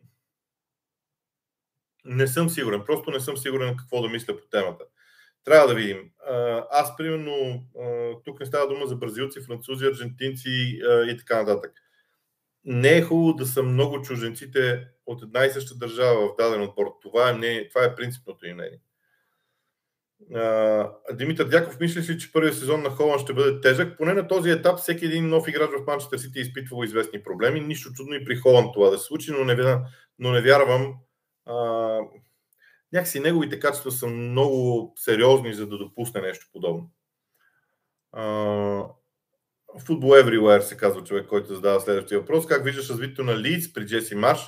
не 2.05 2.27
съм 2.27 2.49
сигурен. 2.49 2.83
Просто 2.85 3.11
не 3.11 3.19
съм 3.19 3.38
сигурен 3.38 3.77
какво 3.77 4.01
да 4.01 4.09
мисля 4.09 4.38
по 4.38 4.47
темата. 4.47 4.85
Трябва 5.46 5.67
да 5.67 5.75
видим. 5.75 6.10
Аз, 6.72 6.98
примерно, 6.98 7.63
тук 8.25 8.39
не 8.39 8.46
става 8.46 8.67
дума 8.67 8.86
за 8.86 8.96
бразилци, 8.96 9.41
французи, 9.41 9.86
аржентинци 9.86 10.79
и 11.08 11.17
така 11.19 11.43
нататък. 11.43 11.72
Не 12.65 12.98
е 12.98 13.01
хубаво 13.01 13.34
да 13.34 13.46
са 13.46 13.63
много 13.63 14.01
чужденците 14.01 14.88
от 15.05 15.24
една 15.24 15.46
и 15.46 15.51
съща 15.51 15.75
държава 15.75 16.27
в 16.27 16.36
даден 16.38 16.62
отбор. 16.62 16.86
Това 17.01 17.29
е, 17.29 17.34
не, 17.34 17.69
това 17.69 17.84
е 17.86 17.96
принципното 17.96 18.48
им 18.48 18.55
мнение. 18.55 18.79
Димитър 21.13 21.46
Дяков, 21.46 21.79
мислиш 21.79 22.10
ли, 22.10 22.19
че 22.19 22.31
първият 22.31 22.58
сезон 22.58 22.81
на 22.81 22.89
Холанд 22.89 23.22
ще 23.22 23.34
бъде 23.34 23.62
тежък? 23.62 23.98
Поне 23.98 24.13
на 24.13 24.27
този 24.27 24.50
етап 24.50 24.79
всеки 24.79 25.05
един 25.05 25.29
нов 25.29 25.48
играч 25.48 25.69
в 25.69 25.88
Манчестър 25.88 26.17
Сити 26.17 26.39
е 26.39 26.41
изпитвал 26.41 26.84
известни 26.84 27.24
проблеми. 27.24 27.60
Нищо 27.60 27.93
чудно 27.93 28.15
и 28.15 28.25
при 28.25 28.36
Холанд 28.36 28.74
това 28.74 28.89
да 28.89 28.98
се 28.98 29.05
случи, 29.05 29.31
но 29.31 29.43
не, 29.43 29.77
но 30.19 30.31
не 30.31 30.41
вярвам 30.41 30.93
а, 31.46 31.55
някакси 32.93 33.19
неговите 33.19 33.60
качества 33.60 33.91
са 33.91 34.08
много 34.08 34.93
сериозни, 34.98 35.53
за 35.53 35.67
да 35.67 35.77
допусне 35.77 36.22
нещо 36.22 36.48
подобно. 36.53 36.91
Футбол 39.86 40.10
Everywhere 40.10 40.60
се 40.60 40.77
казва 40.77 41.03
човек, 41.03 41.27
който 41.27 41.55
задава 41.55 41.81
следващия 41.81 42.19
въпрос. 42.19 42.46
Как 42.46 42.63
виждаш 42.63 42.89
развитието 42.89 43.24
на 43.24 43.38
Лидс 43.38 43.74
при 43.74 43.86
Джеси 43.86 44.15
Марш 44.15 44.39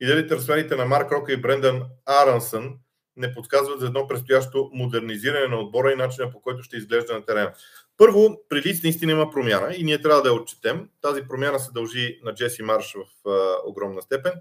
и 0.00 0.06
дали 0.06 0.28
трансферите 0.28 0.76
на 0.76 0.84
Марк 0.84 1.12
Рока 1.12 1.32
и 1.32 1.36
Брендан 1.36 1.82
Арансън 2.06 2.74
не 3.16 3.34
подсказват 3.34 3.80
за 3.80 3.86
едно 3.86 4.06
предстоящо 4.08 4.70
модернизиране 4.72 5.46
на 5.46 5.60
отбора 5.60 5.92
и 5.92 5.96
начина 5.96 6.30
по 6.30 6.40
който 6.40 6.62
ще 6.62 6.76
изглежда 6.76 7.12
на 7.12 7.24
терена. 7.24 7.52
Първо, 7.96 8.40
при 8.48 8.62
Лиц 8.62 8.82
наистина 8.82 9.12
има 9.12 9.30
промяна 9.30 9.74
и 9.76 9.84
ние 9.84 10.00
трябва 10.00 10.22
да 10.22 10.28
я 10.28 10.34
отчетем. 10.34 10.88
Тази 11.00 11.22
промяна 11.28 11.60
се 11.60 11.72
дължи 11.72 12.20
на 12.24 12.34
Джеси 12.34 12.62
Марш 12.62 12.94
в 12.94 13.28
а, 13.30 13.56
огромна 13.66 14.02
степен. 14.02 14.32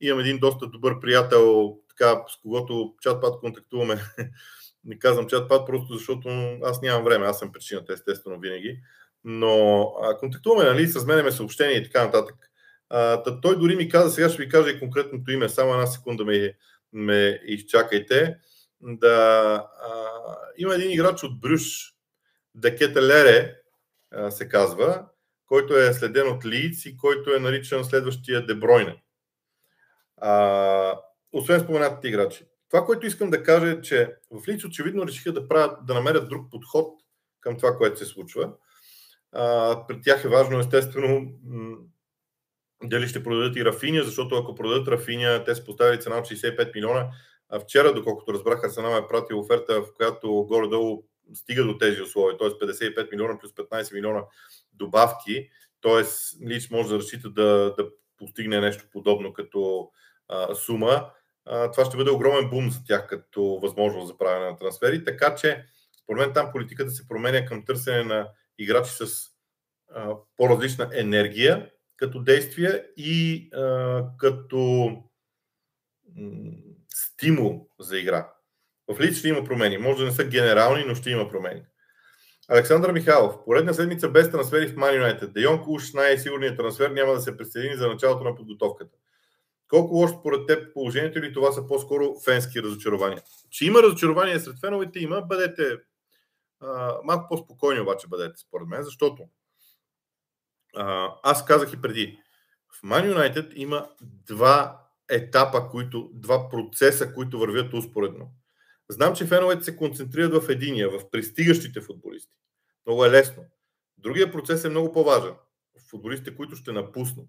Имам 0.00 0.20
един 0.20 0.38
доста 0.38 0.66
добър 0.66 1.00
приятел, 1.00 1.76
така, 2.00 2.24
с 2.28 2.40
когото 2.42 2.94
чат-пат 3.02 3.40
контактуваме. 3.40 4.00
Не 4.84 4.98
казвам 4.98 5.26
чат-пат, 5.26 5.66
просто 5.66 5.94
защото 5.94 6.28
аз 6.62 6.82
нямам 6.82 7.04
време, 7.04 7.26
аз 7.26 7.38
съм 7.38 7.52
причината, 7.52 7.92
естествено, 7.92 8.40
винаги. 8.40 8.80
Но 9.24 9.82
а, 10.02 10.16
контактуваме, 10.16 10.70
нали, 10.70 10.86
с 10.86 11.06
ме 11.06 11.32
съобщения 11.32 11.78
и 11.78 11.84
така 11.84 12.04
нататък. 12.04 12.36
А, 12.88 13.22
та, 13.22 13.40
той 13.40 13.58
дори 13.58 13.76
ми 13.76 13.88
каза, 13.88 14.10
сега 14.10 14.28
ще 14.28 14.42
ви 14.42 14.48
кажа 14.48 14.70
и 14.70 14.78
конкретното 14.78 15.30
име, 15.30 15.48
само 15.48 15.72
една 15.72 15.86
секунда 15.86 16.24
ме, 16.24 16.54
ме 16.92 17.40
изчакайте. 17.44 18.36
Да, 18.80 19.66
а, 19.82 19.90
има 20.56 20.74
един 20.74 20.90
играч 20.90 21.22
от 21.22 21.40
Брюш, 21.40 21.94
Декета 22.54 23.02
Лере, 23.02 23.56
се 24.30 24.48
казва, 24.48 25.06
който 25.46 25.76
е 25.76 25.92
следен 25.92 26.28
от 26.28 26.44
Лиц 26.46 26.84
и 26.86 26.96
който 26.96 27.34
е 27.34 27.38
наричан 27.38 27.84
следващия 27.84 28.46
Дебройне. 28.46 29.02
А, 30.16 31.00
освен 31.32 31.60
споменатите 31.60 32.08
играчи. 32.08 32.44
Това, 32.70 32.84
което 32.84 33.06
искам 33.06 33.30
да 33.30 33.42
кажа 33.42 33.70
е, 33.70 33.80
че 33.80 34.16
в 34.30 34.48
Лиц 34.48 34.64
очевидно 34.64 35.06
решиха 35.06 35.32
да, 35.32 35.48
правят, 35.48 35.86
да 35.86 35.94
намерят 35.94 36.28
друг 36.28 36.50
подход 36.50 37.00
към 37.40 37.56
това, 37.56 37.76
което 37.76 37.98
се 37.98 38.04
случва. 38.04 38.52
А, 39.32 39.76
пред 39.86 40.02
тях 40.02 40.24
е 40.24 40.28
важно, 40.28 40.58
естествено, 40.58 41.32
дали 42.82 43.08
ще 43.08 43.22
продадат 43.22 43.56
и 43.56 43.64
Рафиня, 43.64 44.04
защото 44.04 44.36
ако 44.36 44.54
продадат 44.54 44.88
Рафиня, 44.88 45.44
те 45.44 45.54
са 45.54 45.64
поставили 45.64 46.00
цена 46.00 46.18
от 46.18 46.26
65 46.26 46.74
милиона, 46.74 47.10
Вчера, 47.58 47.94
доколкото 47.94 48.32
разбрах, 48.32 48.64
Арсенал 48.64 48.98
е 48.98 49.08
пратил 49.08 49.40
оферта, 49.40 49.82
в 49.82 49.94
която 49.96 50.32
горе-долу 50.32 51.04
стига 51.34 51.64
до 51.64 51.78
тези 51.78 52.02
условия, 52.02 52.38
т.е. 52.38 52.48
55 52.48 53.10
милиона 53.12 53.38
плюс 53.38 53.52
15 53.52 53.94
милиона 53.94 54.24
добавки, 54.72 55.48
т.е. 55.82 56.02
Лич 56.48 56.70
може 56.70 56.88
да 56.88 56.98
разчита 56.98 57.30
да, 57.30 57.74
да 57.78 57.88
постигне 58.16 58.60
нещо 58.60 58.84
подобно 58.92 59.32
като 59.32 59.90
а, 60.28 60.54
сума. 60.54 61.10
Това 61.44 61.84
ще 61.84 61.96
бъде 61.96 62.10
огромен 62.10 62.50
бум 62.50 62.70
за 62.70 62.84
тях 62.84 63.06
като 63.06 63.42
възможност 63.62 64.06
за 64.06 64.18
правене 64.18 64.50
на 64.50 64.56
трансфери, 64.56 65.04
така 65.04 65.34
че 65.34 65.64
според 66.02 66.20
мен 66.20 66.34
там 66.34 66.52
политиката 66.52 66.90
се 66.90 67.08
променя 67.08 67.44
към 67.44 67.64
търсене 67.64 68.04
на 68.04 68.28
играчи 68.58 68.90
с 68.90 69.06
а, 69.94 70.14
по-различна 70.36 70.90
енергия 70.92 71.70
като 71.96 72.22
действие 72.22 72.84
и 72.96 73.48
а, 73.54 74.04
като 74.18 74.90
стимул 76.94 77.68
за 77.80 77.98
игра. 77.98 78.32
В 78.88 79.00
Лид 79.00 79.16
ще 79.16 79.28
има 79.28 79.44
промени. 79.44 79.78
Може 79.78 79.98
да 79.98 80.04
не 80.04 80.10
са 80.10 80.24
генерални, 80.24 80.84
но 80.86 80.94
ще 80.94 81.10
има 81.10 81.28
промени. 81.28 81.62
Александър 82.48 82.92
Михайлов. 82.92 83.44
Поредна 83.44 83.74
седмица 83.74 84.08
без 84.08 84.30
трансфери 84.30 84.66
в 84.66 84.74
Man 84.74 85.02
United. 85.02 85.26
Де 85.26 85.40
Йонг 85.40 85.66
най-сигурният 85.94 86.56
трансфер 86.56 86.90
няма 86.90 87.12
да 87.12 87.20
се 87.20 87.36
присъедини 87.36 87.76
за 87.76 87.88
началото 87.88 88.24
на 88.24 88.34
подготовката. 88.34 88.96
Колко 89.70 89.94
лошо 89.94 90.18
според 90.20 90.46
теб 90.46 90.74
положението 90.74 91.18
или 91.18 91.32
това 91.32 91.52
са 91.52 91.66
по-скоро 91.66 92.20
фенски 92.24 92.62
разочарования? 92.62 93.22
Че 93.50 93.64
има 93.64 93.82
разочарования 93.82 94.40
сред 94.40 94.60
феновете, 94.60 94.98
има. 94.98 95.22
Бъдете 95.22 95.76
а, 96.60 96.96
малко 97.04 97.28
по-спокойни 97.28 97.80
обаче 97.80 98.08
бъдете, 98.08 98.38
според 98.38 98.68
мен, 98.68 98.82
защото 98.82 99.28
а, 100.76 101.14
аз 101.22 101.44
казах 101.44 101.72
и 101.72 101.82
преди. 101.82 102.18
В 102.68 102.82
Man 102.82 103.14
United 103.14 103.54
има 103.54 103.88
два 104.00 104.86
етапа, 105.08 105.68
които, 105.70 106.10
два 106.12 106.48
процеса, 106.48 107.14
които 107.14 107.38
вървят 107.38 107.74
успоредно. 107.74 108.30
Знам, 108.88 109.14
че 109.14 109.26
феновете 109.26 109.64
се 109.64 109.76
концентрират 109.76 110.44
в 110.44 110.48
единия, 110.48 110.90
в 110.90 111.10
пристигащите 111.10 111.80
футболисти. 111.80 112.36
Много 112.86 113.04
е 113.04 113.10
лесно. 113.10 113.42
Другия 113.98 114.32
процес 114.32 114.64
е 114.64 114.68
много 114.68 114.92
по-важен. 114.92 115.34
Футболистите, 115.90 116.36
които 116.36 116.56
ще 116.56 116.72
напуснат. 116.72 117.26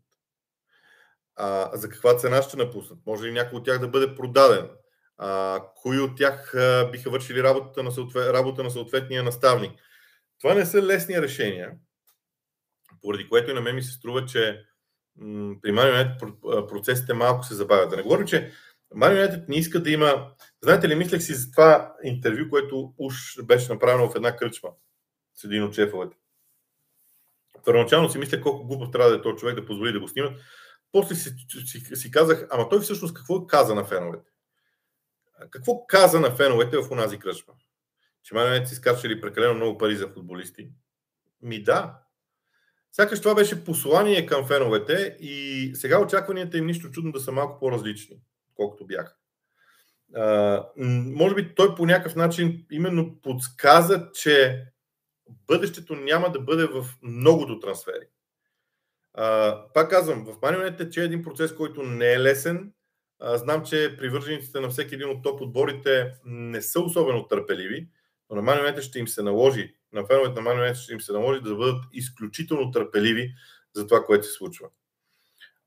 А, 1.36 1.78
за 1.78 1.90
каква 1.90 2.18
цена 2.18 2.42
ще 2.42 2.58
напуснат? 2.58 3.00
Може 3.06 3.28
ли 3.28 3.32
някой 3.32 3.60
от 3.60 3.66
тях 3.66 3.80
да 3.80 3.88
бъде 3.88 4.16
продаден? 4.16 4.70
А, 5.18 5.62
кои 5.76 6.00
от 6.00 6.18
тях 6.18 6.56
а, 6.56 6.90
биха 6.92 7.10
вършили 7.10 7.44
работата 7.44 7.84
на, 7.84 7.92
съответ, 7.92 8.34
работа 8.34 8.64
на 8.64 8.72
съответния 8.72 9.24
наставник? 9.24 9.72
Това 10.40 10.54
не 10.54 10.66
са 10.66 10.82
лесни 10.82 11.22
решения, 11.22 11.72
поради 13.02 13.30
което 13.30 13.52
и 13.52 13.54
на 13.54 13.62
мен 13.62 13.76
ми 13.76 13.84
се 13.84 13.92
струва, 13.92 14.26
че 14.26 14.66
м- 15.16 15.56
при 15.62 15.72
Man 15.72 16.18
процесите 16.68 17.14
малко 17.14 17.44
се 17.44 17.56
забавят. 17.56 17.90
Да 17.90 17.98
не 17.98 18.04
говорим, 18.04 18.28
че 18.28 18.52
Man 18.96 19.46
не 19.48 19.56
иска 19.56 19.84
да 19.84 19.92
има... 19.92 20.32
Знаете 20.64 20.90
ли, 20.90 20.96
мислех 20.96 21.22
си 21.22 21.34
за 21.34 21.52
това 21.52 21.94
интервю, 22.04 22.50
което 22.50 22.94
уж 22.98 23.44
беше 23.44 23.74
направено 23.74 24.10
в 24.10 24.16
една 24.16 24.36
кръчма 24.36 24.70
с 25.36 25.44
един 25.44 25.64
от 25.64 25.74
шефовете. 25.74 26.18
Първоначално 27.66 28.10
си 28.10 28.18
мисля 28.18 28.42
колко 28.42 28.68
глупав 28.68 28.92
трябва 28.92 29.10
да 29.10 29.16
е 29.16 29.22
този 29.22 29.38
човек 29.38 29.56
да 29.56 29.66
позволи 29.66 29.92
да 29.92 30.00
го 30.00 30.08
снимат. 30.08 30.34
После 30.92 31.16
си, 31.16 31.36
си, 31.66 31.96
си 31.96 32.12
казах, 32.12 32.48
ама 32.52 32.70
той 32.70 32.80
всъщност 32.80 33.14
какво 33.14 33.48
каза 33.48 33.76
на 33.76 33.86
феновете? 33.86 34.30
Какво 35.50 35.86
каза 35.88 36.20
на 36.20 36.32
феновете 36.36 36.78
в 36.78 36.92
онази 36.92 37.20
кръчма? 37.20 37.54
Че 38.24 38.36
Man 38.36 38.66
си 38.66 38.76
скачали 38.76 39.22
прекалено 39.22 39.54
много 39.54 39.78
пари 39.78 39.96
за 39.96 40.08
футболисти. 40.08 40.72
Ми 41.42 41.64
да. 41.64 42.00
Сякаш 42.92 43.22
това 43.22 43.36
беше 43.36 43.66
послание 43.66 44.26
към 44.26 44.48
феновете 44.48 45.18
и 45.20 45.72
сега 45.76 46.02
очакванията 46.02 46.58
им 46.58 46.66
нищо 46.66 46.92
чудно 46.92 47.12
да 47.12 47.20
са 47.20 47.32
малко 47.32 47.60
по-различни 47.60 48.22
колкото 48.56 48.88
бяха. 48.88 49.16
Може 51.16 51.36
би 51.36 51.56
той 51.56 51.76
по 51.76 51.86
някакъв 51.86 52.16
начин 52.16 52.66
именно 52.72 53.22
подсказа, 53.22 54.10
че 54.14 54.66
бъдещето 55.48 55.96
няма 55.96 56.32
да 56.32 56.40
бъде 56.40 56.66
в 56.66 56.88
многото 57.02 57.60
трансфери. 57.60 58.08
Пак 59.74 59.90
казвам, 59.90 60.26
в 60.26 60.42
Манионет 60.42 60.92
че 60.92 61.02
е 61.02 61.06
един 61.06 61.24
процес, 61.24 61.56
който 61.56 61.84
не 61.84 62.14
е 62.14 62.20
лесен. 62.20 62.72
А, 63.20 63.38
знам, 63.38 63.66
че 63.66 63.96
привържениците 63.98 64.60
на 64.60 64.70
всеки 64.70 64.96
един 64.96 65.10
от 65.10 65.24
топ 65.24 65.42
отборите 65.42 66.12
не 66.26 66.62
са 66.62 66.80
особено 66.80 67.28
търпеливи, 67.28 67.88
но 68.30 68.36
на 68.36 68.42
Манионет 68.42 68.82
ще 68.82 69.00
им 69.00 69.08
се 69.08 69.24
наложи, 69.24 69.76
на 69.94 70.06
феновете 70.06 70.36
на 70.36 70.42
Манионет 70.42 70.76
ще 70.76 70.94
им 70.94 71.02
се 71.02 71.12
наложи 71.12 71.42
да 71.42 71.56
бъдат 71.56 71.84
изключително 71.94 72.72
търпеливи 72.72 73.34
за 73.76 73.88
това, 73.88 74.04
което 74.04 74.28
се 74.28 74.34
случва. 74.34 74.68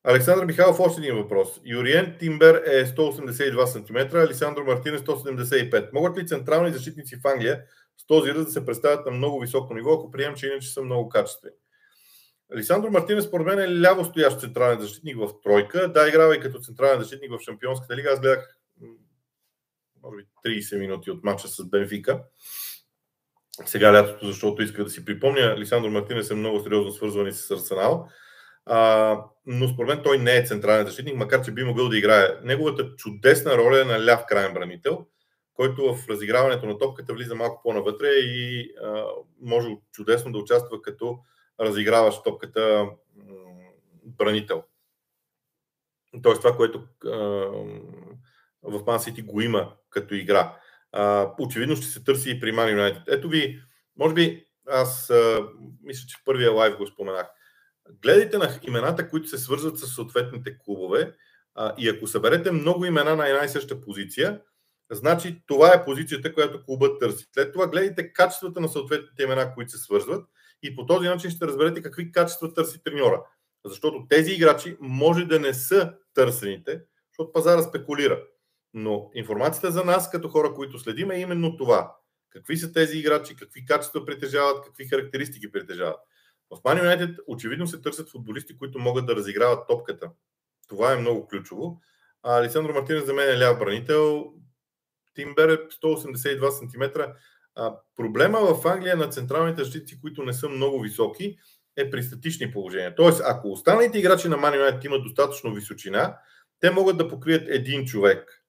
Александър 0.05 0.45
Михайлов, 0.45 0.81
още 0.81 1.01
един 1.01 1.17
въпрос. 1.17 1.61
Юриен 1.65 2.17
Тимбер 2.19 2.55
е 2.55 2.87
182 2.87 3.65
см, 3.65 4.17
Александро 4.17 4.65
Мартинес 4.65 5.01
175. 5.01 5.93
Могат 5.93 6.19
ли 6.19 6.27
централни 6.27 6.73
защитници 6.73 7.17
в 7.17 7.27
Англия 7.27 7.63
с 7.97 8.07
този 8.07 8.35
ръст 8.35 8.47
да 8.47 8.53
се 8.53 8.67
представят 8.67 9.07
на 9.07 9.13
много 9.13 9.41
високо 9.41 9.75
ниво, 9.75 9.93
ако 9.93 10.11
приемем, 10.11 10.37
че 10.37 10.47
иначе 10.47 10.69
са 10.69 10.83
много 10.83 11.09
качествени? 11.09 11.55
Александро 12.53 12.91
Мартинес, 12.91 13.25
според 13.25 13.47
мен, 13.47 13.59
е 13.59 13.81
ляво 13.81 14.05
стоящ 14.05 14.41
централен 14.41 14.81
защитник 14.81 15.17
в 15.17 15.29
тройка. 15.43 15.93
Да, 15.93 16.09
играва 16.09 16.37
и 16.37 16.41
като 16.41 16.61
централен 16.61 17.01
защитник 17.01 17.31
в 17.31 17.45
Шампионската 17.45 17.97
лига. 17.97 18.11
Аз 18.13 18.21
гледах 18.21 18.59
може 20.05 20.17
би 20.17 20.61
30 20.61 20.79
минути 20.79 21.11
от 21.11 21.25
матча 21.25 21.49
с 21.49 21.65
Бенфика. 21.65 22.23
Сега 23.67 23.93
лятото, 23.93 24.27
защото 24.27 24.63
иска 24.63 24.85
да 24.85 24.91
си 24.91 25.05
припомня, 25.05 25.41
Александро 25.41 25.91
Мартинес 25.91 26.31
е 26.31 26.35
много 26.35 26.61
сериозно 26.61 26.93
свързван 26.93 27.27
и 27.27 27.33
с 27.33 27.51
Арсенал. 27.51 28.09
А, 28.67 29.19
но 29.47 29.69
според 29.69 29.89
мен 29.89 30.03
той 30.05 30.19
не 30.19 30.37
е 30.37 30.47
централен 30.47 30.87
защитник, 30.87 31.17
макар 31.17 31.45
че 31.45 31.53
би 31.53 31.65
могъл 31.65 31.89
да 31.89 31.99
играе. 31.99 32.29
Неговата 32.43 32.97
чудесна 32.97 33.57
роля 33.57 33.81
е 33.81 33.85
на 33.85 34.07
ляв 34.07 34.25
крайен 34.27 34.55
бранител, 34.55 35.07
който 35.55 35.95
в 35.95 36.09
разиграването 36.09 36.67
на 36.67 36.79
топката 36.79 37.13
влиза 37.13 37.35
малко 37.35 37.63
по-навътре 37.63 38.09
и 38.09 38.71
а, 38.85 39.05
може 39.41 39.69
чудесно 39.93 40.33
да 40.33 40.39
участва 40.39 40.83
като 40.83 41.19
разиграващ 41.61 42.25
топката 42.25 42.87
бранител. 44.05 44.65
Тоест 46.23 46.41
това, 46.41 46.57
което 46.57 46.85
а, 47.05 47.11
в 48.63 48.83
Ман 48.87 49.01
Сити 49.01 49.23
го 49.23 49.41
има 49.41 49.73
като 49.91 50.15
игра. 50.15 50.57
Очевидно 51.39 51.77
ще 51.77 51.87
се 51.87 52.05
търси 52.05 52.31
и 52.31 52.41
при 52.41 52.53
Man 52.53 52.77
United. 52.77 53.03
Ето 53.09 53.29
ви, 53.29 53.61
може 53.97 54.15
би 54.15 54.47
аз 54.69 55.13
мисля, 55.83 56.07
че 56.09 56.17
в 56.17 56.25
първия 56.25 56.53
лайв 56.53 56.77
го 56.77 56.87
споменах 56.87 57.27
гледайте 58.03 58.39
на 58.39 58.59
имената, 58.63 59.09
които 59.09 59.29
се 59.29 59.39
свързват 59.39 59.79
с 59.79 59.95
съответните 59.95 60.59
клубове 60.59 61.15
и 61.79 61.89
ако 61.89 62.07
съберете 62.07 62.51
много 62.51 62.85
имена 62.85 63.17
на 63.17 63.29
една 63.29 63.45
и 63.45 63.49
съща 63.49 63.81
позиция, 63.81 64.41
значи 64.91 65.43
това 65.47 65.75
е 65.75 65.85
позицията, 65.85 66.35
която 66.35 66.65
клубът 66.65 67.01
търси. 67.01 67.27
След 67.35 67.53
това 67.53 67.67
гледайте 67.67 68.13
качествата 68.13 68.61
на 68.61 68.69
съответните 68.69 69.23
имена, 69.23 69.55
които 69.55 69.71
се 69.71 69.79
свързват 69.79 70.29
и 70.65 70.77
по 70.77 70.87
този 70.87 71.09
начин 71.09 71.31
ще 71.31 71.47
разберете 71.47 71.83
какви 71.83 72.13
качества 72.13 72.55
търси 72.55 72.83
треньора. 72.83 73.23
Защото 73.65 74.07
тези 74.09 74.33
играчи 74.33 74.77
може 74.81 75.25
да 75.25 75.41
не 75.41 75.55
са 75.55 75.95
търсените, 76.15 76.81
защото 77.11 77.33
пазара 77.33 77.63
спекулира. 77.63 78.23
Но 78.75 79.11
информацията 79.15 79.71
за 79.71 79.85
нас, 79.85 80.11
като 80.11 80.29
хора, 80.29 80.55
които 80.55 80.79
следим, 80.79 81.11
е 81.11 81.19
именно 81.19 81.57
това. 81.57 81.97
Какви 82.31 82.57
са 82.57 82.73
тези 82.73 82.99
играчи, 82.99 83.37
какви 83.37 83.65
качества 83.65 84.05
притежават, 84.05 84.65
какви 84.65 84.87
характеристики 84.87 85.53
притежават. 85.53 86.01
В 86.51 86.57
Man 86.57 86.83
United 86.83 87.19
очевидно 87.27 87.67
се 87.67 87.81
търсят 87.81 88.11
футболисти, 88.11 88.59
които 88.59 88.79
могат 88.79 89.07
да 89.07 89.17
разиграват 89.17 89.69
топката. 89.69 90.11
Това 90.69 90.93
е 90.93 90.97
много 90.97 91.29
ключово. 91.29 91.81
А 92.23 92.39
Александро 92.39 92.73
Мартинес 92.73 93.07
за 93.07 93.15
мен 93.15 93.29
е 93.29 93.39
ляв 93.39 93.59
бранител. 93.59 94.33
Тимбер 95.15 95.49
е 95.49 95.57
182 95.57 96.51
см. 96.51 97.01
Проблема 97.97 98.41
в 98.41 98.67
Англия 98.67 98.97
на 98.97 99.09
централните 99.09 99.65
защитници, 99.65 100.01
които 100.01 100.23
не 100.23 100.33
са 100.33 100.49
много 100.49 100.81
високи, 100.81 101.39
е 101.77 101.91
при 101.91 102.03
статични 102.03 102.53
положения. 102.53 102.95
Тоест, 102.95 103.23
ако 103.25 103.53
останалите 103.53 103.99
играчи 103.99 104.29
на 104.29 104.37
Man 104.37 104.55
United 104.55 104.87
имат 104.87 105.03
достатъчно 105.03 105.55
височина, 105.55 106.19
те 106.61 106.71
могат 106.71 106.99
да 106.99 107.09
покрият 107.09 107.49
един 107.49 107.85
човек. 107.85 108.45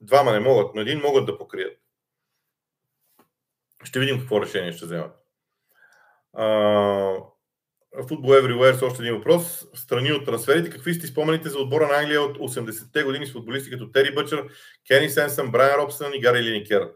Двама 0.00 0.32
не 0.32 0.40
могат, 0.40 0.74
но 0.74 0.80
един 0.80 1.00
могат 1.00 1.26
да 1.26 1.38
покрият. 1.38 1.78
Ще 3.84 4.00
видим 4.00 4.18
какво 4.18 4.42
решение 4.42 4.72
ще 4.72 4.86
вземат. 4.86 5.12
Футбол 8.08 8.30
Everywhere 8.30 8.74
с 8.74 8.82
още 8.82 9.02
един 9.02 9.14
въпрос. 9.14 9.66
Страни 9.74 10.12
от 10.12 10.24
трансферите. 10.24 10.70
Какви 10.70 10.94
сте 10.94 11.06
спомените 11.06 11.48
за 11.48 11.58
отбора 11.58 11.88
на 11.88 11.98
Англия 11.98 12.22
от 12.22 12.38
80-те 12.38 13.02
години 13.02 13.26
с 13.26 13.32
футболисти 13.32 13.70
като 13.70 13.92
Тери 13.92 14.14
Бъчър, 14.14 14.44
Кени 14.86 15.10
Сенсън, 15.10 15.50
Брайан 15.50 15.80
Робсън 15.80 16.14
и 16.14 16.20
Гари 16.20 16.42
Линикер? 16.42 16.90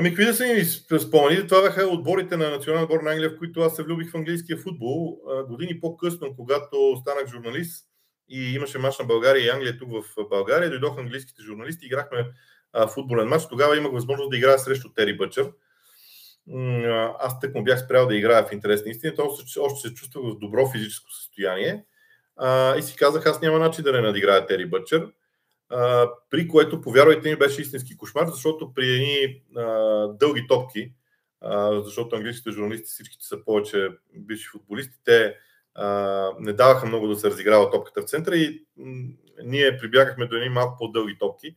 Ами, 0.00 0.08
какви 0.08 0.24
да 0.24 0.34
са 0.34 0.44
ми 0.44 0.64
спомените? 1.00 1.46
Това 1.46 1.62
бяха 1.62 1.86
отборите 1.86 2.36
на 2.36 2.50
националния 2.50 2.84
отбор 2.84 3.02
на 3.02 3.10
Англия, 3.10 3.30
в 3.30 3.38
които 3.38 3.60
аз 3.60 3.76
се 3.76 3.82
влюбих 3.82 4.10
в 4.10 4.14
английския 4.14 4.58
футбол. 4.58 5.18
Години 5.48 5.80
по-късно, 5.80 6.36
когато 6.36 6.96
станах 7.00 7.26
журналист 7.30 7.86
и 8.28 8.54
имаше 8.54 8.78
мач 8.78 8.98
на 8.98 9.04
България 9.04 9.46
и 9.46 9.48
Англия 9.48 9.78
тук 9.78 9.88
в 9.92 10.28
България, 10.30 10.70
дойдоха 10.70 11.00
английските 11.00 11.42
журналисти, 11.42 11.86
играхме 11.86 12.26
футболен 12.94 13.28
матч. 13.28 13.46
Тогава 13.48 13.76
имах 13.76 13.92
възможност 13.92 14.30
да 14.30 14.36
играя 14.36 14.58
срещу 14.58 14.92
Тери 14.92 15.16
Бъчър 15.16 15.50
аз 17.18 17.40
тък 17.40 17.54
му 17.54 17.64
бях 17.64 17.80
спрял 17.80 18.06
да 18.06 18.16
играя 18.16 18.46
в 18.46 18.52
интерес 18.52 18.84
на 18.84 18.90
истината, 18.90 19.22
още, 19.22 19.88
се 19.88 19.94
чувствах 19.94 20.24
в 20.24 20.38
добро 20.38 20.70
физическо 20.70 21.12
състояние 21.12 21.84
и 22.78 22.82
си 22.82 22.96
казах, 22.96 23.26
аз 23.26 23.40
няма 23.40 23.58
начин 23.58 23.84
да 23.84 23.92
не 23.92 24.00
надиграя 24.00 24.46
Тери 24.46 24.66
Бъчър. 24.66 25.08
При 26.30 26.48
което, 26.48 26.80
повярвайте 26.80 27.30
ми, 27.30 27.36
беше 27.36 27.62
истински 27.62 27.96
кошмар, 27.96 28.26
защото 28.26 28.74
при 28.74 28.94
едни 28.94 29.42
дълги 30.18 30.46
топки, 30.46 30.92
защото 31.72 32.16
английските 32.16 32.50
журналисти 32.50 32.90
всичките 32.90 33.26
са 33.26 33.44
повече 33.44 33.88
бивши 34.14 34.48
футболисти, 34.48 34.98
те 35.04 35.36
не 36.38 36.52
даваха 36.52 36.86
много 36.86 37.06
да 37.06 37.16
се 37.16 37.30
разиграва 37.30 37.70
топката 37.70 38.02
в 38.02 38.04
центъра 38.04 38.36
и 38.36 38.66
ние 39.44 39.78
прибягахме 39.78 40.26
до 40.26 40.36
едни 40.36 40.48
малко 40.48 40.76
по-дълги 40.78 41.18
топки. 41.18 41.56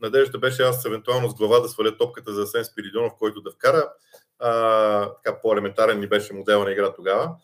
Надеждата 0.00 0.38
беше 0.38 0.62
аз 0.62 0.84
евентуално 0.84 1.30
с 1.30 1.34
глава 1.34 1.60
да 1.60 1.68
сваля 1.68 1.96
топката 1.96 2.32
за 2.32 2.46
Сен 2.46 2.64
Спиридонов, 2.64 3.12
който 3.18 3.40
да 3.40 3.50
вкара. 3.50 3.92
А, 4.38 5.12
така 5.12 5.40
по-елементарен 5.40 6.00
ни 6.00 6.06
беше 6.06 6.34
модел 6.34 6.64
на 6.64 6.72
игра 6.72 6.94
тогава. 6.94 7.36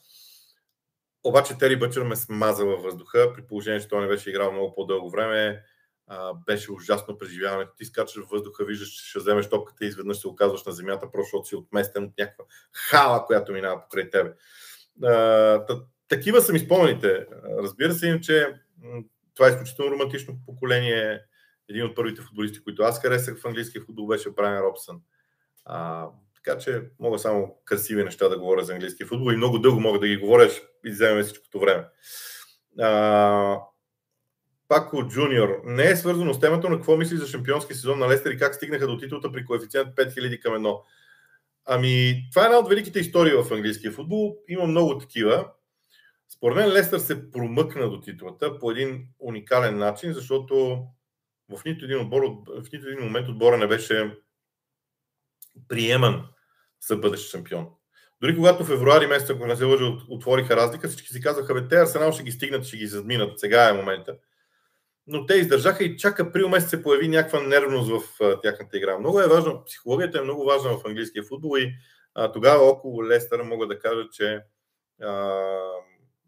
Обаче 1.24 1.58
Тери 1.58 1.78
Бъчър 1.78 2.02
ме 2.02 2.16
смаза 2.16 2.64
във 2.64 2.82
въздуха, 2.82 3.32
при 3.34 3.42
положение, 3.42 3.80
че 3.80 3.88
той 3.88 4.00
не 4.00 4.08
беше 4.08 4.30
играл 4.30 4.52
много 4.52 4.74
по-дълго 4.74 5.10
време. 5.10 5.62
Беше 6.46 6.72
ужасно 6.72 7.18
преживяването. 7.18 7.72
Ти 7.76 7.84
скачаш 7.84 8.24
в 8.24 8.30
въздуха, 8.30 8.64
виждаш, 8.64 8.88
че 8.88 9.10
ще 9.10 9.18
вземеш 9.18 9.48
топката 9.48 9.84
и 9.84 9.88
изведнъж 9.88 10.18
се 10.18 10.28
оказваш 10.28 10.64
на 10.64 10.72
земята, 10.72 11.10
просто 11.12 11.26
защото 11.26 11.48
си 11.48 11.56
отместен 11.56 12.04
от 12.04 12.18
някаква 12.18 12.44
хала, 12.72 13.26
която 13.26 13.52
минава 13.52 13.82
покрай 13.82 14.10
тебе. 14.10 14.32
А, 15.04 15.64
такива 16.08 16.40
са 16.40 16.52
ми 16.52 16.58
спомените. 16.58 17.26
Разбира 17.62 17.92
се, 17.92 18.20
че 18.22 18.54
това 19.34 19.48
е 19.48 19.50
изключително 19.50 19.90
романтично 19.90 20.38
поколение. 20.46 21.20
Един 21.68 21.84
от 21.84 21.96
първите 21.96 22.22
футболисти, 22.22 22.64
които 22.64 22.82
аз 22.82 23.02
харесах 23.02 23.38
в 23.38 23.46
английския 23.46 23.82
футбол, 23.82 24.06
беше 24.06 24.30
Брайан 24.30 24.62
Робсън. 24.62 25.00
А, 25.64 26.06
така 26.34 26.58
че 26.58 26.82
мога 27.00 27.18
само 27.18 27.56
красиви 27.64 28.04
неща 28.04 28.28
да 28.28 28.38
говоря 28.38 28.64
за 28.64 28.72
английския 28.72 29.06
футбол 29.06 29.32
и 29.32 29.36
много 29.36 29.58
дълго 29.58 29.80
мога 29.80 29.98
да 29.98 30.08
ги 30.08 30.16
говоря, 30.16 30.50
и 30.86 30.90
вземем 30.90 31.24
всичкото 31.24 31.60
време. 31.60 31.84
А, 32.80 33.60
Пако 34.68 35.08
Джуниор. 35.08 35.60
Не 35.64 35.90
е 35.90 35.96
свързано 35.96 36.34
с 36.34 36.40
темата, 36.40 36.68
но 36.70 36.76
какво 36.76 36.96
мисли 36.96 37.16
за 37.16 37.26
шампионски 37.26 37.74
сезон 37.74 37.98
на 37.98 38.08
Лестер 38.08 38.30
и 38.30 38.38
как 38.38 38.54
стигнаха 38.54 38.86
до 38.86 38.98
титлата 38.98 39.32
при 39.32 39.44
коефициент 39.44 39.96
5000 39.96 40.40
към 40.40 40.54
1? 40.54 40.80
Ами, 41.66 42.26
това 42.30 42.42
е 42.42 42.44
една 42.44 42.58
от 42.58 42.68
великите 42.68 42.98
истории 42.98 43.32
в 43.32 43.52
английския 43.52 43.92
футбол. 43.92 44.36
Има 44.48 44.66
много 44.66 44.98
такива. 44.98 45.50
Според 46.28 46.56
мен 46.56 46.72
Лестър 46.72 46.98
се 46.98 47.30
промъкна 47.30 47.90
до 47.90 48.00
титлата 48.00 48.58
по 48.58 48.70
един 48.70 49.06
уникален 49.18 49.78
начин, 49.78 50.12
защото 50.12 50.84
в 51.50 51.64
нито 51.64 51.84
един, 51.84 52.00
отбор, 52.00 52.22
в 52.46 52.72
нито 52.72 52.88
един 52.88 53.04
момент 53.04 53.28
отбора 53.28 53.56
не 53.56 53.66
беше 53.66 54.16
приеман 55.68 56.26
за 56.88 56.96
бъдещ 56.96 57.30
шампион. 57.30 57.68
Дори 58.20 58.36
когато 58.36 58.64
в 58.64 58.66
февруари 58.66 59.06
месец, 59.06 59.30
ако 59.30 59.46
не 59.46 59.56
се 59.56 59.64
лъжа, 59.64 59.84
отвориха 60.08 60.56
разлика, 60.56 60.88
всички 60.88 61.12
си 61.12 61.20
казаха, 61.20 61.54
бе, 61.54 61.68
те 61.68 61.76
Арсенал 61.76 62.12
ще 62.12 62.22
ги 62.22 62.32
стигнат, 62.32 62.64
ще 62.64 62.76
ги 62.76 62.86
задминат, 62.86 63.40
сега 63.40 63.68
е 63.68 63.72
момента. 63.72 64.16
Но 65.10 65.26
те 65.26 65.34
издържаха 65.34 65.84
и 65.84 65.96
чак 65.96 66.20
април 66.20 66.48
месец 66.48 66.70
се 66.70 66.82
появи 66.82 67.08
някаква 67.08 67.40
нервност 67.40 67.90
в 67.90 68.22
а, 68.22 68.40
тяхната 68.40 68.76
игра. 68.76 68.98
Много 68.98 69.20
е 69.20 69.28
важно, 69.28 69.64
психологията 69.64 70.18
е 70.18 70.22
много 70.22 70.44
важна 70.44 70.70
в 70.70 70.86
английския 70.86 71.22
футбол 71.22 71.58
и 71.58 71.72
а, 72.14 72.32
тогава 72.32 72.64
около 72.64 73.04
Лестър 73.04 73.42
мога 73.42 73.66
да 73.66 73.78
кажа, 73.78 74.02
че 74.12 74.40
а, 75.02 75.42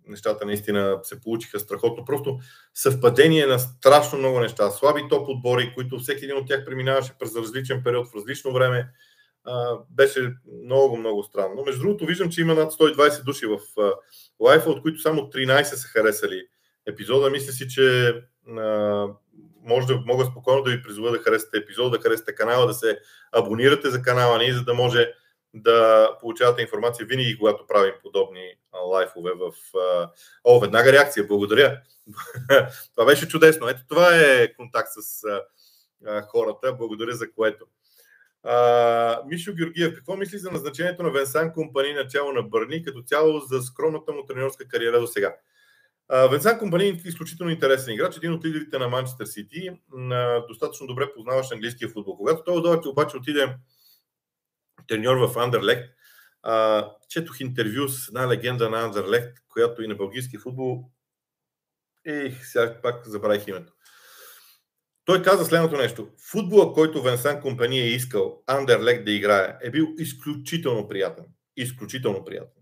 нещата 0.07 0.47
наистина 0.47 1.01
се 1.03 1.21
получиха 1.21 1.61
страхотно. 1.61 2.05
Просто 2.05 2.39
съвпадение 2.75 3.47
на 3.47 3.59
страшно 3.59 4.19
много 4.19 4.41
неща. 4.41 4.71
Слаби 4.71 5.03
топ 5.11 5.29
отбори, 5.29 5.73
които 5.75 5.99
всеки 5.99 6.25
един 6.25 6.37
от 6.37 6.47
тях 6.47 6.65
преминаваше 6.65 7.13
през 7.19 7.37
различен 7.37 7.83
период 7.85 8.09
в 8.09 8.15
различно 8.17 8.53
време. 8.53 8.89
А, 9.45 9.79
беше 9.91 10.33
много, 10.65 10.97
много 10.97 11.23
странно. 11.23 11.63
Между 11.67 11.83
другото, 11.83 12.07
виждам, 12.07 12.31
че 12.31 12.41
има 12.41 12.55
над 12.55 12.73
120 12.73 13.25
души 13.25 13.47
в 13.47 13.59
лайфа, 14.41 14.71
от 14.71 14.83
които 14.83 15.01
само 15.01 15.21
13 15.21 15.63
са 15.63 15.89
харесали 15.89 16.43
епизода. 16.87 17.31
Мисля 17.31 17.53
си, 17.53 17.69
че 17.69 18.15
може 19.65 19.87
да 19.87 20.03
мога 20.07 20.25
спокойно 20.25 20.63
да 20.63 20.71
ви 20.71 20.83
призова 20.83 21.11
да 21.11 21.19
харесате 21.19 21.59
епизода, 21.59 21.91
да 21.91 22.03
харесате 22.03 22.35
канала, 22.35 22.67
да 22.67 22.75
се 22.75 22.99
абонирате 23.33 23.91
за 23.91 24.03
канала 24.03 24.39
ни, 24.39 24.53
за 24.53 24.65
да 24.65 24.75
може 24.75 25.13
да 25.55 26.09
получавате 26.21 26.63
информация 26.63 27.07
винаги, 27.07 27.39
когато 27.39 27.67
правим 27.67 27.95
подобни 28.03 28.55
лайфове 28.87 29.31
в... 29.33 29.53
О, 30.45 30.61
веднага 30.61 30.93
реакция, 30.93 31.27
благодаря. 31.27 31.81
това 32.95 33.07
беше 33.07 33.29
чудесно. 33.29 33.69
Ето 33.69 33.81
това 33.89 34.17
е 34.17 34.53
контакт 34.53 34.89
с 34.93 35.25
хората. 36.29 36.73
Благодаря 36.73 37.13
за 37.13 37.33
което. 37.33 37.67
А, 38.43 39.23
Мишо 39.27 39.55
Георгиев, 39.55 39.95
какво 39.95 40.17
мисли 40.17 40.39
за 40.39 40.51
назначението 40.51 41.03
на 41.03 41.11
Венсан 41.11 41.53
Компани 41.53 41.93
начало 41.93 42.33
на 42.33 42.43
Бърни, 42.43 42.85
като 42.85 43.03
цяло 43.03 43.41
за 43.41 43.63
скромната 43.63 44.13
му 44.13 44.27
тренерска 44.27 44.69
кариера 44.69 45.01
до 45.01 45.07
сега? 45.07 45.37
Венсан 46.31 46.59
Компани 46.59 46.85
е 46.85 47.01
изключително 47.05 47.53
интересен 47.53 47.95
играч, 47.95 48.17
един 48.17 48.33
от 48.33 48.45
лидерите 48.45 48.79
на 48.79 48.89
Манчестър 48.89 49.27
Сити, 49.27 49.71
достатъчно 50.49 50.87
добре 50.87 51.15
познаваш 51.15 51.53
английския 51.53 51.89
футбол. 51.89 52.17
Когато 52.17 52.45
той 52.45 52.81
обаче 52.87 53.17
отиде 53.17 53.57
треньор 54.89 55.17
в 55.17 55.39
Андерлект, 55.39 55.95
четох 57.09 57.41
интервю 57.41 57.89
с 57.89 58.09
една 58.09 58.29
легенда 58.29 58.71
на 58.71 58.81
Андерлект, 58.81 59.39
която 59.49 59.83
и 59.83 59.89
на 59.89 59.95
български 59.95 60.39
футбол. 60.39 60.91
И 62.07 62.33
сега 62.43 62.81
пак 62.83 63.07
забравих 63.07 63.49
името. 63.49 63.73
Той 65.05 65.23
каза 65.23 65.45
следното 65.45 65.77
нещо. 65.77 66.09
Футбола, 66.31 66.73
който 66.73 67.03
Венсан 67.03 67.41
Компания 67.41 67.85
е 67.85 67.89
искал 67.89 68.43
Андерлект 68.47 69.05
да 69.05 69.11
играе, 69.11 69.57
е 69.63 69.71
бил 69.71 69.89
изключително 69.99 70.89
приятен. 70.89 71.25
Изключително 71.57 72.25
приятен. 72.25 72.60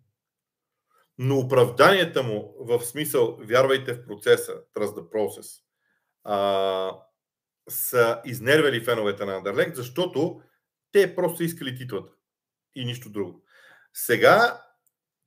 Но 1.18 1.38
оправданията 1.38 2.22
му 2.22 2.54
в 2.60 2.84
смисъл 2.84 3.38
вярвайте 3.40 3.94
в 3.94 4.06
процеса, 4.06 4.52
trust 4.74 4.94
the 4.94 5.10
process, 5.10 5.62
а, 6.24 6.98
са 7.68 8.20
изнервели 8.24 8.84
феновете 8.84 9.24
на 9.24 9.36
Андерлект, 9.36 9.76
защото 9.76 10.40
те 10.92 11.14
просто 11.14 11.42
искали 11.42 11.76
титлата 11.76 12.12
и 12.74 12.84
нищо 12.84 13.10
друго. 13.10 13.44
Сега 13.92 14.62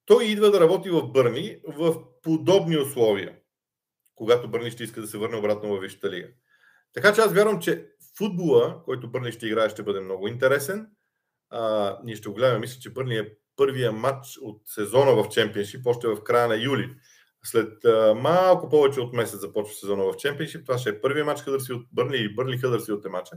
той 0.06 0.26
идва 0.26 0.52
да 0.52 0.60
работи 0.60 0.90
в 0.90 1.08
Бърни 1.08 1.62
в 1.68 1.96
подобни 2.22 2.78
условия, 2.78 3.38
когато 4.16 4.52
Бърни 4.52 4.72
ще 4.72 4.84
иска 4.84 5.02
да 5.02 5.08
се 5.08 5.18
върне 5.18 5.38
обратно 5.38 5.70
в 5.70 5.80
Висшата 5.80 6.10
лига. 6.10 6.28
Така 6.94 7.14
че 7.14 7.22
аз 7.22 7.34
вярвам, 7.34 7.62
че 7.62 7.92
футбола, 8.18 8.82
който 8.86 9.12
Бърни 9.12 9.32
ще 9.32 9.48
играе, 9.48 9.70
ще 9.70 9.84
бъде 9.84 10.00
много 10.00 10.28
интересен. 10.28 10.88
А, 11.50 11.98
ние 12.04 12.16
ще 12.16 12.30
го 12.30 12.36
гледаме. 12.36 12.60
Мисля, 12.60 12.80
че 12.80 12.94
Бърни 12.94 13.18
е 13.18 13.34
първия 13.62 13.92
матч 13.92 14.38
от 14.42 14.62
сезона 14.66 15.24
в 15.24 15.30
Чемпионшип, 15.30 15.86
още 15.86 16.08
в 16.08 16.24
края 16.24 16.48
на 16.48 16.56
юли. 16.56 16.96
След 17.44 17.86
а, 17.86 18.14
малко 18.16 18.70
повече 18.70 19.00
от 19.02 19.14
месец 19.14 19.40
започва 19.40 19.74
сезона 19.74 20.04
в 20.04 20.18
Чемпионшип. 20.18 20.66
Това 20.66 20.78
ще 20.78 20.90
е 20.90 21.02
първия 21.02 21.26
матч 21.26 21.42
Хъдърси 21.42 21.74
от 21.74 21.88
Бърни 21.92 22.18
или 22.18 22.36
Бърни 22.36 22.58
Хъдърси 22.58 22.92
от 22.92 23.06
матча. 23.06 23.36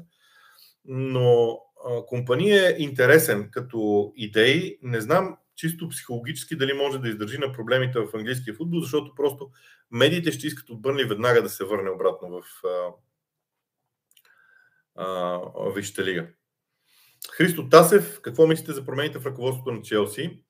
Но 0.84 1.60
а, 1.87 2.06
компания 2.06 2.68
е 2.68 2.76
интересен 2.78 3.48
като 3.52 4.12
идеи. 4.16 4.78
Не 4.82 5.00
знам 5.00 5.37
чисто 5.56 5.88
психологически 5.88 6.56
дали 6.56 6.72
може 6.72 6.98
да 6.98 7.08
издържи 7.08 7.38
на 7.38 7.52
проблемите 7.52 7.98
в 8.00 8.14
английския 8.14 8.54
футбол, 8.54 8.80
защото 8.80 9.14
просто 9.14 9.50
медиите 9.90 10.32
ще 10.32 10.46
искат 10.46 10.70
от 10.70 10.82
Бърни 10.82 11.04
веднага 11.04 11.42
да 11.42 11.48
се 11.48 11.64
върне 11.64 11.90
обратно 11.90 12.30
в 12.30 12.44
Висшата 15.74 16.04
лига. 16.04 16.28
Христо 17.32 17.68
Тасев, 17.68 18.20
какво 18.20 18.46
мислите 18.46 18.72
за 18.72 18.87
промените 18.87 19.18
в 19.18 19.26
ръководството 19.26 19.72
на 19.72 19.82
Челси? 19.82 20.40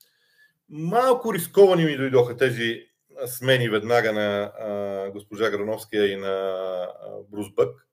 Малко 0.69 1.35
рисковани 1.35 1.85
ми 1.85 1.97
дойдоха 1.97 2.37
тези 2.37 2.87
смени 3.27 3.69
веднага 3.69 4.13
на 4.13 4.43
а, 4.43 5.11
госпожа 5.11 5.51
Грановския 5.51 6.13
и 6.13 6.17
на 6.17 6.29
а, 6.29 7.23
Брус 7.29 7.47
Бък. 7.55 7.87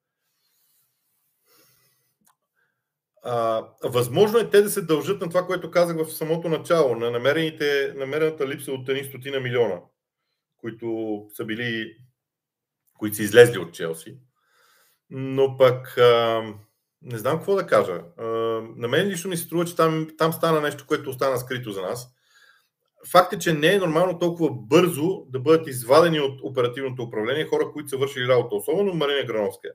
А, 3.24 3.65
възможно 3.84 4.39
е 4.39 4.50
те 4.50 4.62
да 4.62 4.70
се 4.70 4.82
дължат 4.82 5.22
на 5.22 5.30
това, 5.30 5.46
което 5.46 5.72
казах 5.72 5.98
в 5.98 6.13
самото 6.13 6.50
начало, 6.50 6.96
на 6.96 7.12
намерените, 7.12 7.94
намерената 7.98 8.48
липса 8.48 8.72
от 8.72 8.89
едни 8.89 9.04
стотина 9.04 9.39
милиона, 9.39 9.80
които 10.58 11.20
са 11.34 11.46
били, 11.46 11.98
които 12.98 13.15
са 13.15 13.24
излезли 13.24 13.58
от 13.58 13.74
Челси. 13.74 14.17
Но 15.10 15.58
пък 15.58 15.98
а, 15.98 16.44
не 17.02 17.18
знам 17.18 17.38
какво 17.38 17.56
да 17.56 17.68
кажа. 17.68 18.02
На 18.76 18.88
мен 18.88 19.08
лично 19.08 19.30
ми 19.30 19.38
се 19.38 19.44
струва, 19.44 19.66
че 19.66 19.76
там, 19.76 20.08
там 20.18 20.34
стана 20.34 20.62
нещо, 20.62 20.86
което 20.88 21.10
остана 21.10 21.38
скрито 21.38 21.72
за 21.72 21.82
нас. 21.82 22.08
Факт 23.12 23.34
е, 23.34 23.40
че 23.40 23.54
не 23.54 23.74
е 23.74 23.80
нормално 23.80 24.20
толкова 24.20 24.50
бързо 24.54 25.26
да 25.30 25.40
бъдат 25.40 25.68
извадени 25.68 26.20
от 26.20 26.40
оперативното 26.44 27.04
управление 27.04 27.46
хора, 27.46 27.72
които 27.74 27.90
са 27.90 27.98
вършили 27.98 28.28
работа, 28.28 28.56
особено 28.56 28.94
Марина 28.94 29.26
Грановска, 29.28 29.70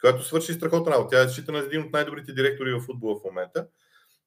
която 0.00 0.24
свърши 0.24 0.52
страхотна 0.52 0.92
работа. 0.92 1.08
Тя 1.10 1.22
е 1.22 1.28
считана 1.28 1.60
за 1.60 1.66
един 1.66 1.82
от 1.82 1.92
най-добрите 1.92 2.32
директори 2.32 2.74
в 2.74 2.80
футбола 2.80 3.16
в 3.16 3.24
момента. 3.24 3.66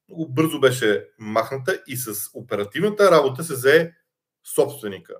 Много 0.08 0.28
бързо 0.28 0.60
беше 0.60 1.08
махната 1.18 1.82
и 1.86 1.96
с 1.96 2.14
оперативната 2.34 3.10
работа 3.10 3.44
се 3.44 3.54
зае 3.54 3.92
собственика. 4.54 5.14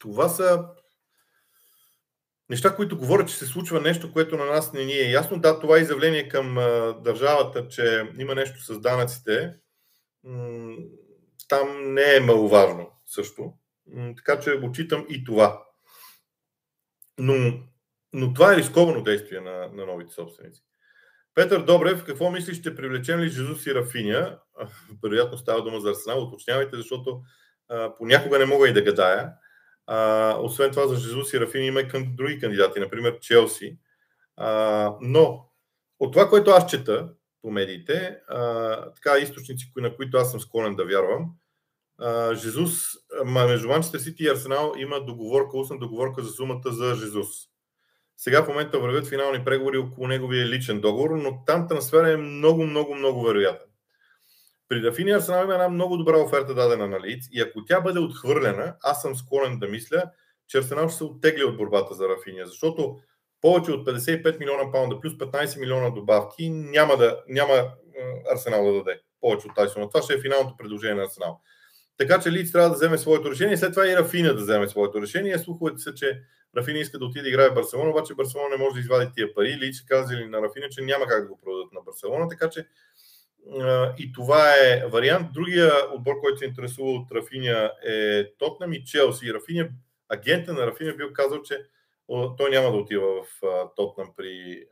Това 0.00 0.28
са 0.28 0.64
неща, 2.50 2.76
които 2.76 2.98
говорят, 2.98 3.28
че 3.28 3.34
се 3.34 3.46
случва 3.46 3.80
нещо, 3.80 4.12
което 4.12 4.36
на 4.36 4.44
нас 4.44 4.72
не 4.72 4.84
ни 4.84 4.92
е 4.92 5.10
ясно. 5.10 5.40
Да, 5.40 5.60
това 5.60 5.78
е 5.78 5.80
изявление 5.80 6.28
към 6.28 6.54
държавата, 7.04 7.68
че 7.68 8.10
има 8.18 8.34
нещо 8.34 8.64
с 8.64 8.80
данъците. 8.80 9.54
Там 11.48 11.94
не 11.94 12.16
е 12.16 12.20
маловажно 12.20 12.90
също. 13.06 13.52
Така 14.16 14.40
че 14.40 14.50
отчитам 14.50 15.06
и 15.08 15.24
това. 15.24 15.62
Но 17.18 17.60
Но 18.12 18.34
това 18.34 18.52
е 18.52 18.56
рисковано 18.56 19.02
действие 19.02 19.40
на, 19.40 19.68
на 19.72 19.86
новите 19.86 20.14
собственици. 20.14 20.62
Петър 21.34 21.62
Добрев, 21.62 22.04
какво 22.04 22.30
мислиш, 22.30 22.58
ще 22.58 22.76
привлечем 22.76 23.20
ли 23.20 23.28
Жезус 23.28 23.66
и 23.66 23.74
Рафиня? 23.74 24.38
Вероятно 25.02 25.38
става 25.38 25.62
дума 25.62 25.80
за 25.80 25.90
Арсенал, 25.90 26.22
уточнявайте, 26.22 26.76
защото 26.76 27.22
а, 27.68 27.94
понякога 27.94 28.38
не 28.38 28.46
мога 28.46 28.68
и 28.68 28.72
да 28.72 28.82
гадая. 28.82 29.32
А, 29.86 30.38
освен 30.40 30.70
това 30.70 30.86
за 30.86 30.96
Жезус 30.96 31.32
и 31.32 31.40
Рафиня 31.40 31.64
има 31.64 31.80
и 31.80 31.88
към 31.88 32.16
други 32.16 32.40
кандидати, 32.40 32.80
например 32.80 33.18
Челси. 33.20 33.78
А, 34.36 34.92
но 35.00 35.48
от 35.98 36.12
това, 36.12 36.28
което 36.28 36.50
аз 36.50 36.70
чета 36.70 37.08
по 37.42 37.50
медиите, 37.50 38.18
а, 38.28 38.92
така 38.92 39.18
източници, 39.18 39.72
на 39.76 39.96
които 39.96 40.16
аз 40.16 40.30
съм 40.30 40.40
склонен 40.40 40.76
да 40.76 40.84
вярвам, 40.84 41.30
а, 41.98 42.34
Жезус, 42.34 42.82
между 43.24 43.68
Манчестър 43.68 43.98
Сити 43.98 44.24
и 44.24 44.28
Арсенал 44.28 44.74
има 44.78 45.04
договорка, 45.04 45.58
устна 45.58 45.78
договорка 45.78 46.22
за 46.22 46.30
сумата 46.30 46.62
за 46.72 46.94
Жезус. 46.94 47.28
Сега 48.16 48.42
в 48.42 48.48
момента 48.48 48.78
вървят 48.78 49.06
финални 49.06 49.44
преговори 49.44 49.78
около 49.78 50.08
неговия 50.08 50.46
личен 50.46 50.80
договор, 50.80 51.10
но 51.10 51.44
там 51.46 51.68
трансфера 51.68 52.12
е 52.12 52.16
много, 52.16 52.66
много, 52.66 52.94
много 52.94 53.22
вероятен. 53.22 53.65
При 54.68 54.82
Рафини 54.82 55.10
Арсенал 55.10 55.44
има 55.44 55.52
една 55.52 55.68
много 55.68 55.96
добра 55.96 56.18
оферта 56.18 56.54
дадена 56.54 56.86
на 56.86 57.00
Лиц 57.00 57.28
и 57.32 57.40
ако 57.40 57.64
тя 57.64 57.80
бъде 57.80 57.98
отхвърлена, 57.98 58.74
аз 58.82 59.02
съм 59.02 59.16
склонен 59.16 59.58
да 59.58 59.68
мисля, 59.68 60.02
че 60.48 60.58
Арсенал 60.58 60.88
ще 60.88 60.98
се 60.98 61.04
оттегли 61.04 61.44
от 61.44 61.56
борбата 61.56 61.94
за 61.94 62.08
Рафиния, 62.08 62.46
защото 62.46 62.96
повече 63.40 63.72
от 63.72 63.88
55 63.88 64.38
милиона 64.38 64.72
паунда 64.72 65.00
плюс 65.00 65.12
15 65.12 65.60
милиона 65.60 65.90
добавки 65.90 66.50
няма, 66.50 66.96
да, 66.96 67.22
няма 67.28 67.70
Арсенал 68.32 68.64
да 68.64 68.72
даде 68.72 69.00
повече 69.20 69.46
от 69.48 69.70
сума. 69.70 69.88
Това 69.88 70.02
ще 70.02 70.14
е 70.14 70.20
финалното 70.20 70.56
предложение 70.56 70.94
на 70.94 71.02
Арсенал. 71.02 71.40
Така 71.98 72.20
че 72.20 72.32
Лиц 72.32 72.52
трябва 72.52 72.68
да 72.68 72.74
вземе 72.74 72.98
своето 72.98 73.30
решение, 73.30 73.56
след 73.56 73.72
това 73.72 73.88
и 73.88 73.96
Рафина 73.96 74.34
да 74.34 74.42
вземе 74.42 74.68
своето 74.68 75.02
решение. 75.02 75.38
Слуховете 75.38 75.78
се, 75.78 75.94
че 75.94 76.22
Рафина 76.56 76.78
иска 76.78 76.98
да 76.98 77.04
отиде 77.04 77.22
да 77.22 77.28
играе 77.28 77.50
в 77.50 77.54
Барселона, 77.54 77.90
обаче 77.90 78.14
Барселона 78.14 78.48
не 78.48 78.56
може 78.56 78.74
да 78.74 78.80
извади 78.80 79.12
тия 79.14 79.34
пари. 79.34 79.58
Лиц 79.60 79.84
казали 79.84 80.28
на 80.28 80.42
Рафина, 80.42 80.68
че 80.70 80.82
няма 80.82 81.06
как 81.06 81.22
да 81.22 81.28
го 81.28 81.40
продадат 81.44 81.72
на 81.72 81.80
Барселона, 81.80 82.28
така 82.28 82.50
че 82.50 82.66
и 83.98 84.12
това 84.12 84.54
е 84.54 84.86
вариант. 84.86 85.32
Другия 85.32 85.72
отбор, 85.94 86.20
който 86.20 86.38
се 86.38 86.44
интересува 86.44 86.90
от 86.90 87.12
Рафиня 87.12 87.72
е 87.86 88.24
Тотнам 88.38 88.72
и 88.72 88.84
Челси. 88.84 89.34
Рафиня, 89.34 89.68
агента 90.08 90.52
на 90.52 90.66
Рафиня 90.66 90.92
бил 90.92 91.12
казал, 91.12 91.42
че 91.42 91.66
той 92.36 92.50
няма 92.50 92.70
да 92.70 92.76
отива 92.76 93.06
в 93.22 93.26
Тотнам 93.76 94.12
при 94.16 94.64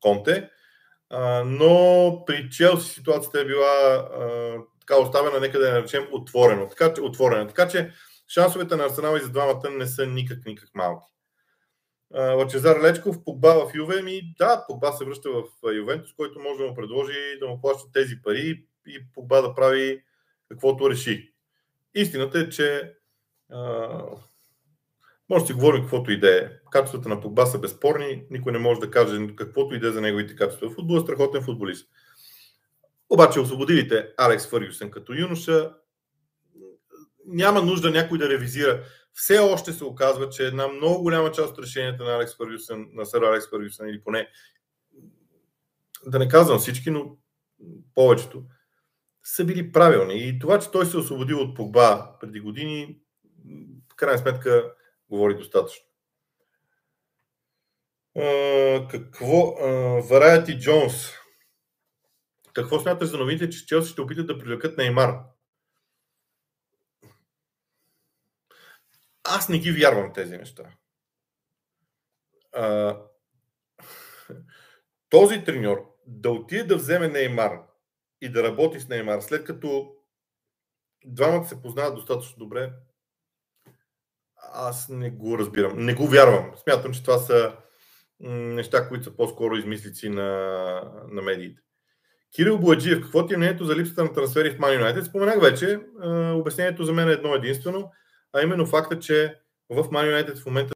Конте, 0.00 0.50
но 1.44 2.22
при 2.26 2.50
Челси 2.50 2.94
ситуацията 2.94 3.40
е 3.40 3.44
била 3.44 4.08
така 4.80 5.00
оставена, 5.00 5.40
нека 5.40 5.58
да 5.58 5.68
я 5.68 5.74
наречем 5.74 6.08
отворено. 6.12 6.68
Така, 6.68 7.02
отворена. 7.02 7.48
Така 7.48 7.68
че 7.68 7.90
шансовете 8.28 8.76
на 8.76 8.84
Арсенал 8.84 9.16
и 9.16 9.20
за 9.20 9.30
двамата 9.30 9.70
не 9.70 9.86
са 9.86 10.06
никак, 10.06 10.46
никак 10.46 10.68
малки. 10.74 11.06
Лачезар 12.14 12.82
Лечков, 12.82 13.24
Погба 13.24 13.54
в 13.54 13.74
Юве, 13.74 14.02
ми 14.02 14.34
да, 14.38 14.64
Погба 14.68 14.92
се 14.92 15.04
връща 15.04 15.30
в 15.30 15.44
Ювентус, 15.74 16.12
който 16.16 16.40
може 16.40 16.58
да 16.58 16.68
му 16.68 16.74
предложи 16.74 17.38
да 17.40 17.46
му 17.46 17.60
плаща 17.60 17.92
тези 17.92 18.22
пари 18.22 18.66
и 18.86 19.00
Погба 19.14 19.42
да 19.42 19.54
прави 19.54 20.02
каквото 20.48 20.90
реши. 20.90 21.32
Истината 21.94 22.38
е, 22.38 22.48
че 22.48 22.94
а, 23.50 23.88
може 25.30 25.42
да 25.42 25.46
си 25.46 25.52
говорим 25.52 25.80
каквото 25.80 26.12
и 26.12 26.20
да 26.20 26.38
е. 26.38 26.50
Качествата 26.70 27.08
на 27.08 27.20
Погба 27.20 27.46
са 27.46 27.58
безспорни, 27.58 28.24
никой 28.30 28.52
не 28.52 28.58
може 28.58 28.80
да 28.80 28.90
каже 28.90 29.28
каквото 29.36 29.74
и 29.74 29.80
да 29.80 29.88
е 29.88 29.92
за 29.92 30.00
неговите 30.00 30.36
качества. 30.36 30.70
Футбол 30.70 30.96
е 30.96 31.00
страхотен 31.00 31.42
футболист. 31.42 31.90
Обаче 33.10 33.40
освободилите 33.40 34.08
Алекс 34.16 34.46
Фъргюсен 34.46 34.90
като 34.90 35.12
юноша, 35.12 35.74
няма 37.26 37.62
нужда 37.62 37.90
някой 37.90 38.18
да 38.18 38.28
ревизира. 38.28 38.82
Все 39.14 39.38
още 39.38 39.72
се 39.72 39.84
оказва, 39.84 40.28
че 40.28 40.46
една 40.46 40.68
много 40.68 41.02
голяма 41.02 41.32
част 41.32 41.52
от 41.52 41.64
решенията 41.64 42.04
на 42.04 42.14
Алекс 42.14 42.36
Фъргюсен, 42.36 42.88
на 42.92 43.06
сър 43.06 43.22
Алекс 43.22 43.50
Фъргюсен 43.50 43.88
или 43.88 44.02
поне 44.04 44.28
да 46.06 46.18
не 46.18 46.28
казвам 46.28 46.58
всички, 46.58 46.90
но 46.90 47.16
повечето, 47.94 48.44
са 49.24 49.44
били 49.44 49.72
правилни. 49.72 50.28
И 50.28 50.38
това, 50.38 50.58
че 50.58 50.70
той 50.70 50.86
се 50.86 50.96
е 50.96 51.00
освободил 51.00 51.40
от 51.40 51.56
Погба 51.56 52.16
преди 52.20 52.40
години, 52.40 52.98
в 53.92 53.96
крайна 53.96 54.18
сметка 54.18 54.74
говори 55.10 55.36
достатъчно. 55.36 55.84
Uh, 58.16 58.90
какво? 58.90 59.56
Variety 60.00 60.58
Jones. 60.58 61.14
Какво 62.52 62.80
смяташ 62.80 63.08
за 63.08 63.18
новините, 63.18 63.50
че 63.50 63.66
Челси 63.66 63.92
ще 63.92 64.00
опитат 64.00 64.26
да 64.26 64.38
привлекат 64.38 64.78
Неймар? 64.78 65.18
Аз 69.24 69.48
не 69.48 69.58
ги 69.58 69.72
вярвам 69.72 70.12
тези 70.12 70.36
неща. 70.36 70.62
А, 72.52 72.96
този 75.10 75.44
треньор 75.44 75.94
да 76.06 76.30
отиде 76.30 76.64
да 76.64 76.76
вземе 76.76 77.08
Неймар 77.08 77.60
и 78.20 78.28
да 78.28 78.42
работи 78.42 78.80
с 78.80 78.88
Неймар, 78.88 79.20
след 79.20 79.44
като 79.44 79.94
двамата 81.04 81.44
се 81.44 81.62
познават 81.62 81.94
достатъчно 81.94 82.38
добре, 82.38 82.72
аз 84.52 84.88
не 84.88 85.10
го 85.10 85.38
разбирам. 85.38 85.84
Не 85.84 85.94
го 85.94 86.06
вярвам. 86.06 86.52
Смятам, 86.56 86.92
че 86.92 87.02
това 87.02 87.18
са 87.18 87.56
неща, 88.20 88.88
които 88.88 89.04
са 89.04 89.16
по-скоро 89.16 89.56
измислици 89.56 90.08
на, 90.08 90.30
на 91.08 91.22
медиите. 91.22 91.60
Кирил 92.34 92.58
Бояджиев, 92.58 93.00
какво 93.00 93.26
ти 93.26 93.34
е 93.34 93.36
мнението 93.36 93.64
за 93.64 93.76
липсата 93.76 94.04
на 94.04 94.12
трансфери 94.12 94.50
в 94.50 94.58
Man 94.58 94.82
United? 94.82 95.02
Споменах 95.02 95.40
вече, 95.40 95.80
обяснението 96.34 96.84
за 96.84 96.92
мен 96.92 97.08
е 97.08 97.12
едно 97.12 97.34
единствено, 97.34 97.92
а 98.34 98.42
именно 98.42 98.66
факта, 98.66 98.98
че 98.98 99.36
в 99.70 99.84
Man 99.84 100.24
United 100.24 100.42
в 100.42 100.46
момента 100.46 100.74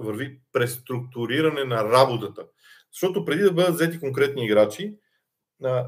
върви 0.00 0.40
преструктуриране 0.52 1.64
на 1.64 1.84
работата. 1.84 2.42
Защото 2.92 3.24
преди 3.24 3.42
да 3.42 3.52
бъдат 3.52 3.74
взети 3.74 4.00
конкретни 4.00 4.44
играчи, 4.44 4.96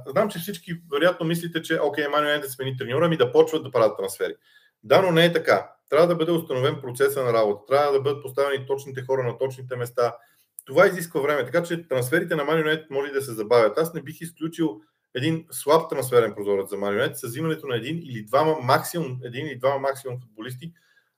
знам, 0.06 0.28
че 0.30 0.38
всички 0.38 0.72
вероятно 0.92 1.26
мислите, 1.26 1.62
че 1.62 1.80
окей, 1.80 2.04
Man 2.04 2.40
United 2.40 2.46
смени 2.46 2.76
треньора, 2.76 3.08
ми 3.08 3.16
да 3.16 3.32
почват 3.32 3.64
да 3.64 3.70
правят 3.70 3.96
трансфери. 3.96 4.34
Да, 4.82 5.02
но 5.02 5.12
не 5.12 5.24
е 5.24 5.32
така. 5.32 5.70
Трябва 5.90 6.06
да 6.06 6.14
бъде 6.14 6.32
установен 6.32 6.80
процеса 6.80 7.24
на 7.24 7.32
работа. 7.32 7.62
Трябва 7.66 7.92
да 7.92 8.00
бъдат 8.00 8.22
поставени 8.22 8.66
точните 8.66 9.02
хора 9.02 9.22
на 9.22 9.38
точните 9.38 9.76
места 9.76 10.16
това 10.64 10.86
изисква 10.86 11.20
време. 11.20 11.44
Така 11.44 11.62
че 11.62 11.88
трансферите 11.88 12.36
на 12.36 12.42
Man 12.42 12.64
United 12.64 12.86
може 12.90 13.12
да 13.12 13.22
се 13.22 13.32
забавят. 13.32 13.78
Аз 13.78 13.94
не 13.94 14.02
бих 14.02 14.20
изключил 14.20 14.80
един 15.16 15.46
слаб 15.50 15.90
трансферен 15.90 16.34
прозорец 16.34 16.70
за 16.70 16.76
United 16.76 17.12
с 17.12 17.26
взимането 17.26 17.66
на 17.66 17.76
един 17.76 17.98
или 17.98 18.24
двама 18.24 18.58
максимум, 18.60 19.20
един 19.24 19.46
или 19.46 19.58
двама 19.58 19.78
максимум 19.78 20.20
футболисти, 20.20 20.72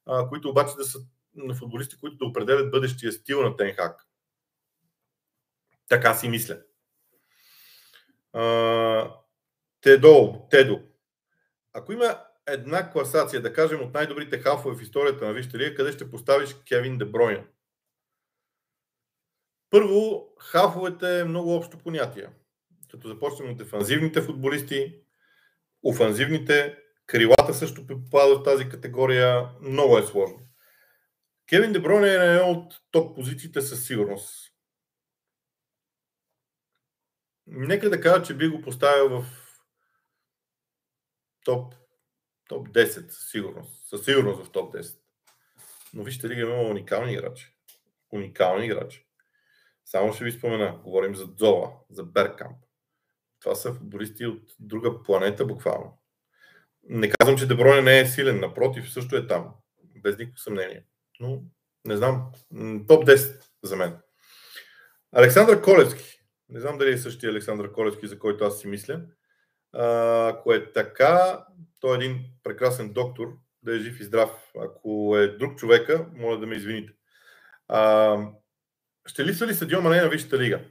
а, 0.06 0.28
които 0.28 0.48
обаче 0.48 0.74
да 0.76 0.84
са 0.84 0.98
на 1.34 1.54
футболисти, 1.54 1.96
които 2.00 2.16
да 2.16 2.24
определят 2.24 2.70
бъдещия 2.70 3.12
стил 3.12 3.42
на 3.42 3.56
Тенхак. 3.56 4.06
Така 5.88 6.14
си 6.14 6.28
мисля. 6.28 6.58
А, 8.32 9.14
Тедо, 9.80 10.46
Тедо. 10.50 10.80
Ако 11.72 11.92
има 11.92 12.20
една 12.46 12.90
класация, 12.90 13.42
да 13.42 13.52
кажем, 13.52 13.82
от 13.82 13.94
най-добрите 13.94 14.38
халфове 14.38 14.76
в 14.76 14.82
историята 14.82 15.26
на 15.26 15.32
Вижте 15.32 15.74
къде 15.74 15.92
ще 15.92 16.10
поставиш 16.10 16.56
Кевин 16.68 16.98
Дебройна? 16.98 17.44
Първо, 19.70 20.28
хафовете 20.38 21.20
е 21.20 21.24
много 21.24 21.54
общо 21.54 21.78
понятие. 21.78 22.28
Като 22.90 23.08
започнем 23.08 23.50
от 23.50 23.58
дефанзивните 23.58 24.22
футболисти, 24.22 25.00
офанзивните, 25.82 26.78
крилата 27.06 27.54
също 27.54 27.86
попадат 27.86 28.38
в 28.38 28.42
тази 28.42 28.68
категория. 28.68 29.48
Много 29.60 29.98
е 29.98 30.02
сложно. 30.02 30.38
Кевин 31.48 31.72
Деброн 31.72 32.04
е 32.04 32.08
една 32.08 32.46
от 32.46 32.74
топ 32.90 33.16
позициите 33.16 33.60
със 33.60 33.86
сигурност. 33.86 34.52
Нека 37.46 37.90
да 37.90 38.00
кажа, 38.00 38.22
че 38.22 38.36
би 38.36 38.48
го 38.48 38.60
поставил 38.60 39.08
в 39.08 39.24
топ, 41.44 41.74
топ 42.48 42.68
10 42.68 43.08
със 43.10 43.30
сигурност. 43.30 43.88
Със 43.88 44.04
сигурност 44.04 44.44
в 44.44 44.50
топ 44.50 44.74
10. 44.74 44.98
Но 45.94 46.02
вижте 46.02 46.28
ли, 46.28 46.40
има 46.40 46.60
уникални 46.60 47.12
играчи. 47.12 47.54
Уникални 48.12 48.66
играчи. 48.66 49.06
Само 49.84 50.12
ще 50.12 50.24
ви 50.24 50.32
спомена, 50.32 50.80
говорим 50.84 51.16
за 51.16 51.34
Дзола, 51.34 51.72
за 51.90 52.04
Беркамп. 52.04 52.67
Това 53.40 53.54
са 53.54 53.74
футболисти 53.74 54.26
от 54.26 54.42
друга 54.60 55.02
планета, 55.02 55.46
буквално. 55.46 55.98
Не 56.82 57.10
казвам, 57.10 57.38
че 57.38 57.48
Дебройне 57.48 57.82
не 57.82 58.00
е 58.00 58.06
силен, 58.06 58.40
напротив, 58.40 58.92
също 58.92 59.16
е 59.16 59.26
там. 59.26 59.54
Без 60.02 60.18
никакво 60.18 60.38
съмнение. 60.38 60.84
Но 61.20 61.42
не 61.84 61.96
знам. 61.96 62.32
Топ 62.88 63.06
10 63.06 63.42
за 63.62 63.76
мен. 63.76 63.96
Александър 65.12 65.62
Колевски. 65.62 66.20
Не 66.48 66.60
знам 66.60 66.78
дали 66.78 66.92
е 66.92 66.98
същия 66.98 67.30
Александър 67.30 67.72
Колевски, 67.72 68.06
за 68.06 68.18
който 68.18 68.44
аз 68.44 68.60
си 68.60 68.66
мисля. 68.66 69.00
Ако 69.72 70.52
е 70.52 70.72
така, 70.72 71.44
той 71.80 71.94
е 71.94 72.04
един 72.04 72.24
прекрасен 72.42 72.92
доктор, 72.92 73.38
да 73.62 73.76
е 73.76 73.78
жив 73.78 74.00
и 74.00 74.04
здрав. 74.04 74.52
Ако 74.60 75.16
е 75.16 75.28
друг 75.28 75.58
човека, 75.58 76.06
моля 76.14 76.38
да 76.38 76.46
ме 76.46 76.56
извините. 76.56 76.92
А, 77.68 78.18
ще 79.06 79.24
липсва 79.24 79.46
ли 79.46 79.54
Садио 79.54 79.82
Мане 79.82 80.00
на 80.00 80.08
Висшата 80.08 80.38
лига? 80.38 80.64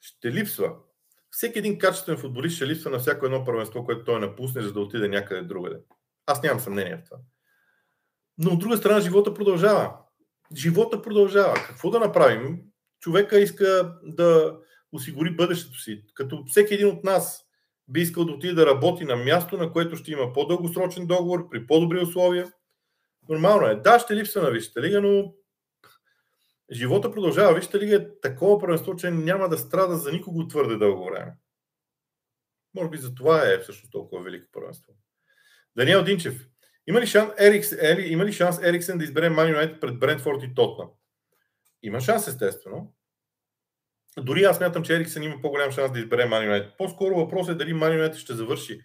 Ще 0.00 0.32
липсва. 0.32 0.76
Всеки 1.34 1.58
един 1.58 1.78
качествен 1.78 2.16
футболист 2.16 2.56
ще 2.56 2.66
липсва 2.66 2.90
на 2.90 2.98
всяко 2.98 3.26
едно 3.26 3.44
първенство, 3.44 3.84
което 3.84 4.04
той 4.04 4.20
напусне, 4.20 4.62
за 4.62 4.72
да 4.72 4.80
отиде 4.80 5.08
някъде 5.08 5.42
другаде. 5.42 5.76
Аз 6.26 6.42
нямам 6.42 6.60
съмнение 6.60 6.96
в 6.96 7.04
това. 7.04 7.16
Но 8.38 8.50
от 8.50 8.58
друга 8.58 8.76
страна, 8.76 9.00
живота 9.00 9.34
продължава. 9.34 9.92
живота 10.56 11.02
продължава. 11.02 11.54
Какво 11.54 11.90
да 11.90 12.00
направим? 12.00 12.60
Човека 13.00 13.38
иска 13.38 13.96
да 14.02 14.58
осигури 14.92 15.36
бъдещето 15.36 15.78
си. 15.78 16.04
Като 16.14 16.44
всеки 16.46 16.74
един 16.74 16.88
от 16.88 17.04
нас 17.04 17.44
би 17.88 18.00
искал 18.00 18.24
да 18.24 18.32
отиде 18.32 18.54
да 18.54 18.66
работи 18.66 19.04
на 19.04 19.16
място, 19.16 19.56
на 19.56 19.72
което 19.72 19.96
ще 19.96 20.10
има 20.10 20.32
по-дългосрочен 20.32 21.06
договор, 21.06 21.48
при 21.50 21.66
по-добри 21.66 21.98
условия. 21.98 22.52
Нормално 23.28 23.66
е. 23.66 23.74
Да, 23.74 23.98
ще 23.98 24.16
липсва 24.16 24.42
на 24.42 24.50
Висшата 24.50 24.82
лига, 24.82 25.00
но 25.00 25.34
живота 26.72 27.12
продължава. 27.12 27.54
Вижте 27.54 27.78
лига 27.78 27.96
е 27.96 28.20
такова 28.20 28.60
първенство, 28.60 28.96
че 28.96 29.10
няма 29.10 29.48
да 29.48 29.58
страда 29.58 29.96
за 29.96 30.12
никого 30.12 30.48
твърде 30.48 30.76
дълго 30.76 31.04
време. 31.04 31.32
Може 32.74 32.90
би 32.90 32.96
за 32.96 33.14
това 33.14 33.48
е 33.48 33.58
всъщност 33.58 33.92
толкова 33.92 34.22
велико 34.22 34.46
първенство. 34.52 34.92
Даниел 35.76 36.04
Динчев. 36.04 36.46
Има 36.86 37.00
ли, 37.00 37.06
шанс, 37.06 37.32
Ерикс, 37.38 37.72
Ери, 37.72 38.02
има 38.02 38.24
ли 38.24 38.32
шанс 38.32 38.62
Ериксен 38.62 38.98
да 38.98 39.04
избере 39.04 39.30
Ман 39.30 39.48
Юнайтед 39.48 39.80
пред 39.80 39.98
Брентфорд 39.98 40.42
и 40.42 40.54
Тотна? 40.54 40.84
Има 41.82 42.00
шанс, 42.00 42.28
естествено. 42.28 42.94
Дори 44.18 44.42
аз 44.42 44.60
мятам, 44.60 44.82
че 44.82 44.96
Ериксен 44.96 45.22
има 45.22 45.40
по-голям 45.42 45.70
шанс 45.70 45.92
да 45.92 45.98
избере 45.98 46.26
Ман 46.26 46.44
Юнайтед. 46.44 46.72
По-скоро 46.78 47.14
въпросът 47.14 47.54
е 47.54 47.58
дали 47.58 47.74
Ман 47.74 47.92
Юнайтед 47.92 48.18
ще 48.18 48.34
завърши 48.34 48.80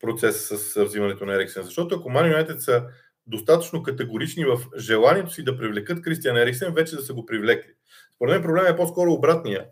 процес 0.00 0.48
с 0.48 0.84
взимането 0.84 1.26
на 1.26 1.34
Ериксен. 1.34 1.62
Защото 1.62 1.94
ако 1.94 2.10
Ман 2.10 2.26
Юнайтед 2.26 2.62
са 2.62 2.86
достатъчно 3.26 3.82
категорични 3.82 4.44
в 4.44 4.60
желанието 4.78 5.30
си 5.30 5.44
да 5.44 5.58
привлекат 5.58 6.02
Кристиан 6.02 6.36
Ериксен, 6.36 6.74
вече 6.74 6.96
да 6.96 7.02
са 7.02 7.14
го 7.14 7.26
привлекли. 7.26 7.70
Според 8.14 8.32
мен 8.34 8.42
проблема 8.42 8.68
е 8.68 8.76
по-скоро 8.76 9.12
обратния. 9.12 9.66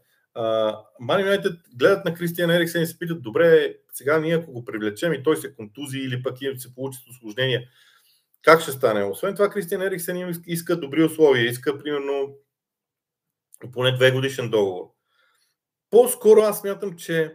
Ман 1.00 1.20
Юнайтед 1.20 1.52
гледат 1.78 2.04
на 2.04 2.14
Кристиан 2.14 2.50
Ериксен 2.50 2.82
и 2.82 2.86
се 2.86 2.98
питат, 2.98 3.22
добре, 3.22 3.76
сега 3.92 4.18
ние 4.18 4.34
ако 4.34 4.52
го 4.52 4.64
привлечем 4.64 5.12
и 5.12 5.22
той 5.22 5.36
се 5.36 5.54
контузи 5.54 5.98
или 5.98 6.22
пък 6.22 6.42
им 6.42 6.58
се 6.58 6.74
получат 6.74 7.02
осложнения, 7.10 7.62
как 8.42 8.60
ще 8.60 8.72
стане? 8.72 9.04
Освен 9.04 9.34
това, 9.34 9.50
Кристиан 9.50 9.82
Ериксен 9.82 10.42
иска 10.46 10.80
добри 10.80 11.04
условия, 11.04 11.44
иска 11.44 11.78
примерно 11.78 12.34
поне 13.72 13.92
две 13.92 14.10
годишен 14.10 14.50
договор. 14.50 14.84
По-скоро 15.90 16.40
аз 16.40 16.60
смятам, 16.60 16.96
че 16.96 17.34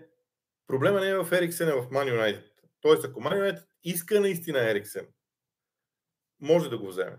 проблема 0.67 0.99
не 0.99 1.09
е 1.09 1.15
в 1.15 1.31
Ериксен, 1.31 1.69
а 1.69 1.75
в 1.75 1.91
Ман 1.91 2.07
Юнайтед. 2.07 2.51
Тоест, 2.81 3.05
ако 3.05 3.21
Ман 3.21 3.37
Юнайтед 3.37 3.63
иска 3.83 4.19
наистина 4.19 4.69
Ериксен, 4.71 5.07
може 6.45 6.69
да 6.69 6.77
го 6.77 6.87
вземе. 6.87 7.17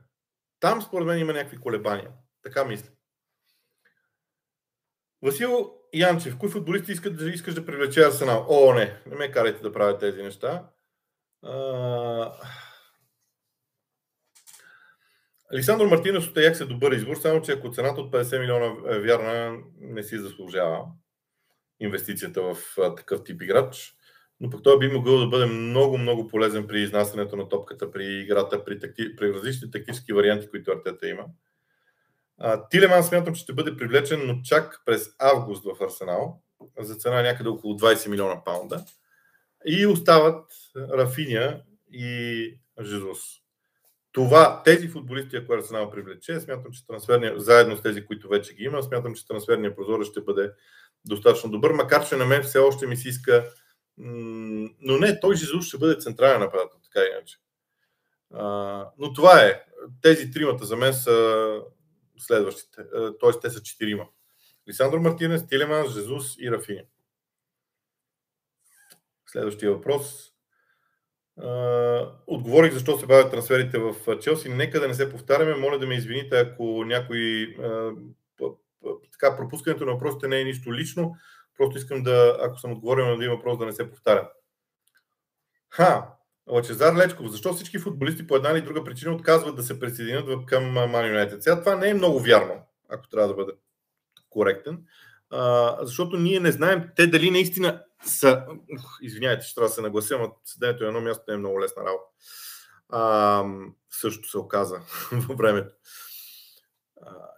Там 0.61 0.83
според 0.83 1.07
мен 1.07 1.19
има 1.19 1.33
някакви 1.33 1.57
колебания. 1.57 2.11
Така 2.43 2.65
мисля. 2.65 2.89
Васил 5.23 5.75
Янчев, 5.93 6.39
кои 6.39 6.51
футболисти 6.51 6.93
искат 6.93 7.17
да 7.17 7.31
искаш 7.31 7.55
да 7.55 7.67
привлече 7.67 8.07
Арсенал? 8.07 8.47
О, 8.49 8.75
не, 8.75 9.03
не 9.07 9.17
ме 9.17 9.31
карайте 9.31 9.63
да 9.63 9.73
правя 9.73 9.99
тези 9.99 10.23
неща. 10.23 10.71
А... 11.43 12.33
Александър 15.53 15.87
Мартинов 15.87 16.29
от 16.29 16.37
Аякс 16.37 16.61
е 16.61 16.65
добър 16.65 16.93
избор, 16.93 17.17
само 17.17 17.43
че 17.43 17.53
ако 17.53 17.73
цената 17.73 18.01
от 18.01 18.13
50 18.13 18.41
милиона 18.41 18.97
е 18.97 18.99
вярна, 18.99 19.59
не 19.79 20.03
си 20.03 20.19
заслужава 20.19 20.85
инвестицията 21.81 22.43
в 22.43 22.57
такъв 22.97 23.25
тип 23.25 23.43
играч 23.43 23.97
но 24.41 24.51
пък 24.51 24.63
той 24.63 24.79
би 24.79 24.89
могъл 24.89 25.19
да 25.19 25.27
бъде 25.27 25.47
много, 25.47 25.99
много 25.99 26.29
полезен 26.29 26.67
при 26.67 26.81
изнасянето 26.81 27.37
на 27.37 27.49
топката, 27.49 27.91
при 27.91 28.05
играта, 28.05 28.65
при, 28.65 28.79
такти, 28.79 29.17
при 29.17 29.35
различни 29.35 29.71
тактически 29.71 30.13
варианти, 30.13 30.51
които 30.51 30.71
Артета 30.71 31.09
има. 31.09 31.25
Тилеман 32.71 33.05
смятам, 33.05 33.35
че 33.35 33.43
ще 33.43 33.53
бъде 33.53 33.77
привлечен, 33.77 34.27
но 34.27 34.41
чак 34.45 34.83
през 34.87 35.09
август 35.19 35.65
в 35.65 35.85
Арсенал, 35.85 36.43
за 36.79 36.95
цена 36.95 37.23
някъде 37.23 37.49
около 37.49 37.75
20 37.75 38.09
милиона 38.09 38.45
паунда. 38.45 38.85
И 39.67 39.87
остават 39.87 40.45
Рафиня 40.77 41.63
и 41.93 42.59
Жезус. 42.83 43.19
Това, 44.13 44.63
тези 44.65 44.89
футболисти, 44.89 45.37
ако 45.37 45.53
Арсенал 45.53 45.91
привлече, 45.91 46.41
смятам, 46.41 46.73
че 46.73 46.87
трансферния, 46.87 47.41
заедно 47.41 47.77
с 47.77 47.83
тези, 47.83 48.07
които 48.07 48.29
вече 48.29 48.55
ги 48.55 48.65
има, 48.65 48.83
смятам, 48.83 49.15
че 49.15 49.27
трансферния 49.27 49.77
прозор 49.77 50.05
ще 50.05 50.21
бъде 50.21 50.53
достатъчно 51.05 51.51
добър, 51.51 51.73
макар 51.73 52.09
че 52.09 52.17
на 52.17 52.25
мен 52.25 52.43
все 52.43 52.59
още 52.59 52.87
ми 52.87 52.97
се 52.97 53.09
иска 53.09 53.45
но 53.99 54.99
не, 54.99 55.21
той 55.21 55.37
Жезус 55.37 55.67
ще 55.67 55.79
бъде 55.79 56.01
централен 56.01 56.41
нападател, 56.41 56.79
така 56.85 57.07
иначе. 57.07 57.37
А, 58.35 58.45
но 58.99 59.13
това 59.13 59.41
е. 59.41 59.65
Тези 60.03 60.31
тримата 60.31 60.65
за 60.65 60.77
мен 60.77 60.95
са 60.95 61.61
следващите. 62.19 62.83
Т.е. 63.21 63.41
те 63.43 63.51
са 63.51 63.63
четирима. 63.63 64.07
Лисандро 64.69 65.01
Мартинес, 65.01 65.47
Тилеман, 65.47 65.89
Жезус 65.89 66.37
и 66.39 66.51
Рафини. 66.51 66.83
Следващия 69.27 69.73
въпрос. 69.73 70.33
Отговорих 72.27 72.73
защо 72.73 72.99
се 72.99 73.07
бавят 73.07 73.31
трансферите 73.31 73.79
в 73.79 73.95
Челси. 74.21 74.49
Нека 74.49 74.81
да 74.81 74.89
не 74.89 74.95
се 74.95 75.11
повтаряме. 75.11 75.55
Моля 75.55 75.79
да 75.79 75.87
ме 75.87 75.95
извините, 75.95 76.39
ако 76.39 76.85
някой 76.85 77.57
така, 79.13 79.37
пропускането 79.37 79.87
на 79.87 79.93
въпросите 79.93 80.29
не 80.29 80.41
е 80.41 80.45
нищо 80.45 80.75
лично. 80.75 81.17
Просто 81.57 81.79
искам 81.79 82.03
да, 82.03 82.39
ако 82.43 82.59
съм 82.59 82.73
отговорил 82.73 83.07
на 83.07 83.13
един 83.13 83.31
въпрос, 83.31 83.59
да 83.59 83.67
не 83.67 83.73
се 83.73 83.91
повтаря. 83.91 84.31
Ха, 85.71 86.17
Лачезар 86.51 86.97
Лечков, 86.97 87.31
защо 87.31 87.53
всички 87.53 87.79
футболисти 87.79 88.27
по 88.27 88.37
една 88.37 88.51
или 88.51 88.63
друга 88.63 88.85
причина 88.85 89.15
отказват 89.15 89.57
да 89.57 89.63
се 89.63 89.81
присъединят 89.81 90.47
към 90.47 90.65
Man 90.65 90.91
United? 90.91 91.41
Сега 91.41 91.61
това 91.61 91.77
не 91.77 91.89
е 91.89 91.95
много 91.95 92.21
вярно, 92.21 92.63
ако 92.89 93.09
трябва 93.09 93.29
да 93.29 93.35
бъде 93.35 93.53
коректен, 94.31 94.85
а, 95.31 95.77
защото 95.83 96.17
ние 96.17 96.41
не 96.41 96.53
знаем 96.53 96.89
те 96.97 97.07
дали 97.07 97.31
наистина 97.31 97.85
са... 98.05 98.47
Ух, 98.79 98.99
извинявайте, 99.03 99.47
ще 99.47 99.55
трябва 99.55 99.69
да 99.69 99.75
се 99.75 99.83
наглася, 99.83 100.19
но 100.19 100.37
седенето 100.45 100.83
на 100.83 100.89
едно 100.89 101.01
място 101.01 101.25
не 101.29 101.35
е 101.35 101.39
много 101.39 101.61
лесна 101.61 101.83
работа. 101.85 102.05
А, 102.89 103.45
също 103.91 104.29
се 104.29 104.39
оказа 104.39 104.81
във 105.13 105.39
времето 105.39 105.71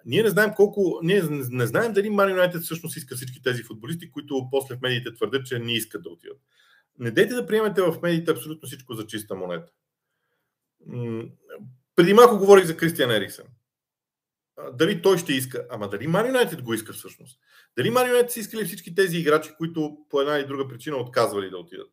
ние 0.05 0.23
не 0.23 0.29
знаем 0.29 0.53
колко, 0.57 1.01
ние 1.03 1.23
не 1.51 1.67
знаем 1.67 1.93
дали 1.93 2.11
Ман 2.11 2.31
Юнайтед 2.31 2.63
всъщност 2.63 2.97
иска 2.97 3.17
всички 3.17 3.43
тези 3.43 3.63
футболисти, 3.63 4.11
които 4.11 4.49
после 4.51 4.77
в 4.77 4.81
медиите 4.81 5.15
твърдят, 5.15 5.47
че 5.47 5.59
не 5.59 5.73
искат 5.73 6.03
да 6.03 6.09
отидат. 6.09 6.39
Не 6.99 7.11
дейте 7.11 7.35
да 7.35 7.47
приемете 7.47 7.83
в 7.83 7.97
медиите 8.03 8.31
абсолютно 8.31 8.67
всичко 8.67 8.95
за 8.95 9.07
чиста 9.07 9.35
монета. 9.35 9.73
Преди 11.97 12.15
малко 12.15 12.39
говорих 12.39 12.65
за 12.65 12.77
Кристиан 12.77 13.11
Ериксен. 13.11 13.47
Дали 14.73 15.03
той 15.03 15.19
ще 15.19 15.33
иска, 15.33 15.67
ама 15.71 15.89
дали 15.89 16.07
Ман 16.07 16.27
Юнайтед 16.27 16.63
го 16.63 16.75
иска 16.75 16.93
всъщност? 16.93 17.41
Дали 17.77 17.91
Ман 17.91 18.09
Юнайтед 18.09 18.31
са 18.31 18.41
искали 18.41 18.65
всички 18.65 18.95
тези 18.95 19.19
играчи, 19.19 19.51
които 19.59 19.99
по 20.11 20.21
една 20.21 20.39
или 20.39 20.47
друга 20.47 20.69
причина 20.69 20.97
отказвали 20.97 21.51
да 21.51 21.59
отидат? 21.59 21.91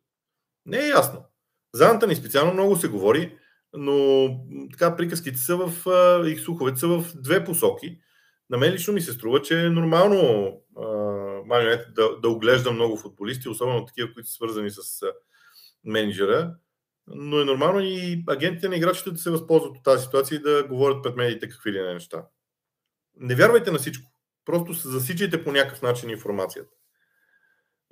Не 0.66 0.78
е 0.78 0.88
ясно. 0.88 1.24
За 1.72 1.88
Антони 1.88 2.16
специално 2.16 2.52
много 2.52 2.76
се 2.76 2.88
говори 2.88 3.38
но 3.72 4.28
така 4.72 4.96
приказките 4.96 5.38
са 5.38 5.56
в, 5.56 5.72
и 6.26 6.36
слуховете 6.36 6.78
са 6.78 6.88
в 6.88 7.04
две 7.14 7.44
посоки. 7.44 7.98
На 8.50 8.58
мен 8.58 8.72
лично 8.72 8.94
ми 8.94 9.00
се 9.00 9.12
струва, 9.12 9.42
че 9.42 9.60
е 9.60 9.70
нормално 9.70 10.52
Ман 11.46 11.78
да, 11.94 12.20
да 12.20 12.28
оглежда 12.28 12.72
много 12.72 12.96
футболисти, 12.96 13.48
особено 13.48 13.84
такива, 13.84 14.12
които 14.14 14.28
са 14.28 14.34
свързани 14.34 14.70
с 14.70 14.80
менеджера, 15.84 16.54
но 17.06 17.40
е 17.40 17.44
нормално 17.44 17.80
и 17.80 18.24
агентите 18.28 18.68
на 18.68 18.76
играчите 18.76 19.10
да 19.10 19.18
се 19.18 19.30
възползват 19.30 19.76
от 19.76 19.84
тази 19.84 20.04
ситуация 20.04 20.36
и 20.36 20.42
да 20.42 20.66
говорят 20.68 21.02
пред 21.02 21.16
медиите 21.16 21.48
какви 21.48 21.72
ли 21.72 21.82
не 21.82 21.94
неща. 21.94 22.26
Не 23.16 23.34
вярвайте 23.34 23.70
на 23.70 23.78
всичко. 23.78 24.10
Просто 24.44 24.72
засичайте 24.72 25.44
по 25.44 25.52
някакъв 25.52 25.82
начин 25.82 26.10
информацията. 26.10 26.70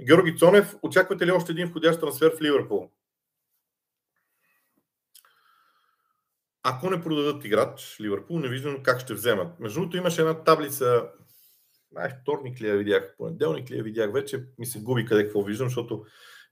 Георги 0.06 0.36
Цонев, 0.36 0.74
очаквате 0.82 1.26
ли 1.26 1.30
още 1.30 1.52
един 1.52 1.66
входящ 1.66 2.00
трансфер 2.00 2.36
в 2.36 2.42
Ливърпул? 2.42 2.90
Ако 6.66 6.90
не 6.90 7.02
продадат 7.02 7.44
играч 7.44 7.96
Ливърпул, 8.00 8.38
не 8.38 8.48
виждам 8.48 8.82
как 8.82 9.00
ще 9.00 9.14
вземат. 9.14 9.60
Между 9.60 9.80
другото 9.80 9.96
имаше 9.96 10.20
една 10.20 10.44
таблица, 10.44 11.08
ай, 11.96 12.10
вторник 12.22 12.60
ли 12.60 12.68
я 12.68 12.76
видях, 12.76 13.14
понеделник 13.18 13.70
ли 13.70 13.76
я 13.76 13.82
видях, 13.82 14.12
вече 14.12 14.44
ми 14.58 14.66
се 14.66 14.80
губи 14.80 15.04
къде 15.04 15.24
какво 15.24 15.42
виждам, 15.42 15.68
защото 15.68 16.04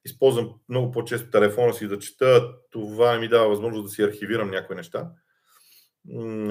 използвам 0.05 0.55
много 0.69 0.91
по-често 0.91 1.31
телефона 1.31 1.75
си 1.75 1.89
да 1.89 1.99
чета, 1.99 2.55
това 2.71 3.19
ми 3.19 3.29
дава 3.29 3.49
възможност 3.49 3.85
да 3.85 3.91
си 3.91 4.03
архивирам 4.03 4.51
някои 4.51 4.77
неща. 4.77 5.11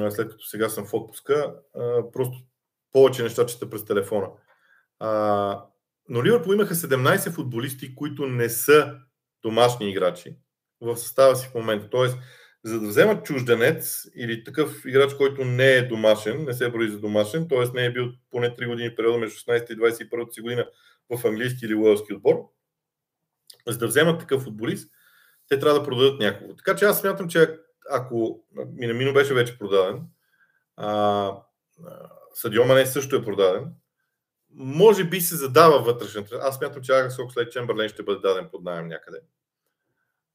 След 0.09 0.29
като 0.29 0.45
сега 0.45 0.69
съм 0.69 0.85
в 0.85 0.93
отпуска, 0.93 1.55
просто 2.13 2.37
повече 2.91 3.23
неща 3.23 3.45
чета 3.45 3.69
през 3.69 3.85
телефона. 3.85 4.27
Но 6.09 6.23
Ливърпул 6.23 6.53
имаха 6.53 6.75
17 6.75 7.31
футболисти, 7.31 7.95
които 7.95 8.27
не 8.27 8.49
са 8.49 8.95
домашни 9.43 9.89
играчи 9.89 10.35
в 10.81 10.97
състава 10.97 11.35
си 11.35 11.47
в 11.47 11.55
момента. 11.55 11.89
Тоест, 11.89 12.17
за 12.63 12.79
да 12.79 12.87
вземат 12.87 13.25
чужденец 13.25 14.05
или 14.15 14.43
такъв 14.43 14.85
играч, 14.85 15.13
който 15.13 15.45
не 15.45 15.71
е 15.73 15.87
домашен, 15.87 16.43
не 16.43 16.53
се 16.53 16.69
брои 16.69 16.89
за 16.89 16.99
домашен, 16.99 17.47
т.е. 17.47 17.73
не 17.73 17.85
е 17.85 17.91
бил 17.91 18.11
поне 18.31 18.49
3 18.49 18.67
години 18.67 18.95
периода 18.95 19.17
между 19.17 19.35
16 19.35 19.73
и 19.73 19.77
21 19.77 20.33
си 20.33 20.41
година 20.41 20.67
в 21.09 21.25
английски 21.25 21.65
или 21.65 21.75
уелски 21.75 22.13
отбор, 22.13 22.35
за 23.67 23.77
да 23.77 23.87
вземат 23.87 24.19
такъв 24.19 24.43
футболист, 24.43 24.91
те 25.47 25.59
трябва 25.59 25.79
да 25.79 25.85
продадат 25.85 26.19
някого. 26.19 26.55
Така 26.55 26.75
че 26.75 26.85
аз 26.85 26.99
смятам, 26.99 27.27
че 27.29 27.59
ако 27.91 28.43
Минамино 28.73 29.13
беше 29.13 29.33
вече 29.33 29.57
продаден, 29.57 30.01
а, 30.75 31.31
Садио 32.33 32.65
Мане 32.65 32.85
също 32.85 33.15
е 33.15 33.23
продаден, 33.23 33.73
може 34.53 35.03
би 35.03 35.21
се 35.21 35.35
задава 35.35 35.81
вътрешен. 35.81 36.25
Аз 36.41 36.57
смятам, 36.57 36.83
че 36.83 36.91
Агас 36.91 37.17
след 37.33 37.51
Чемберлен 37.51 37.89
ще 37.89 38.03
бъде 38.03 38.19
даден 38.19 38.49
под 38.51 38.63
найем 38.63 38.87
някъде 38.87 39.17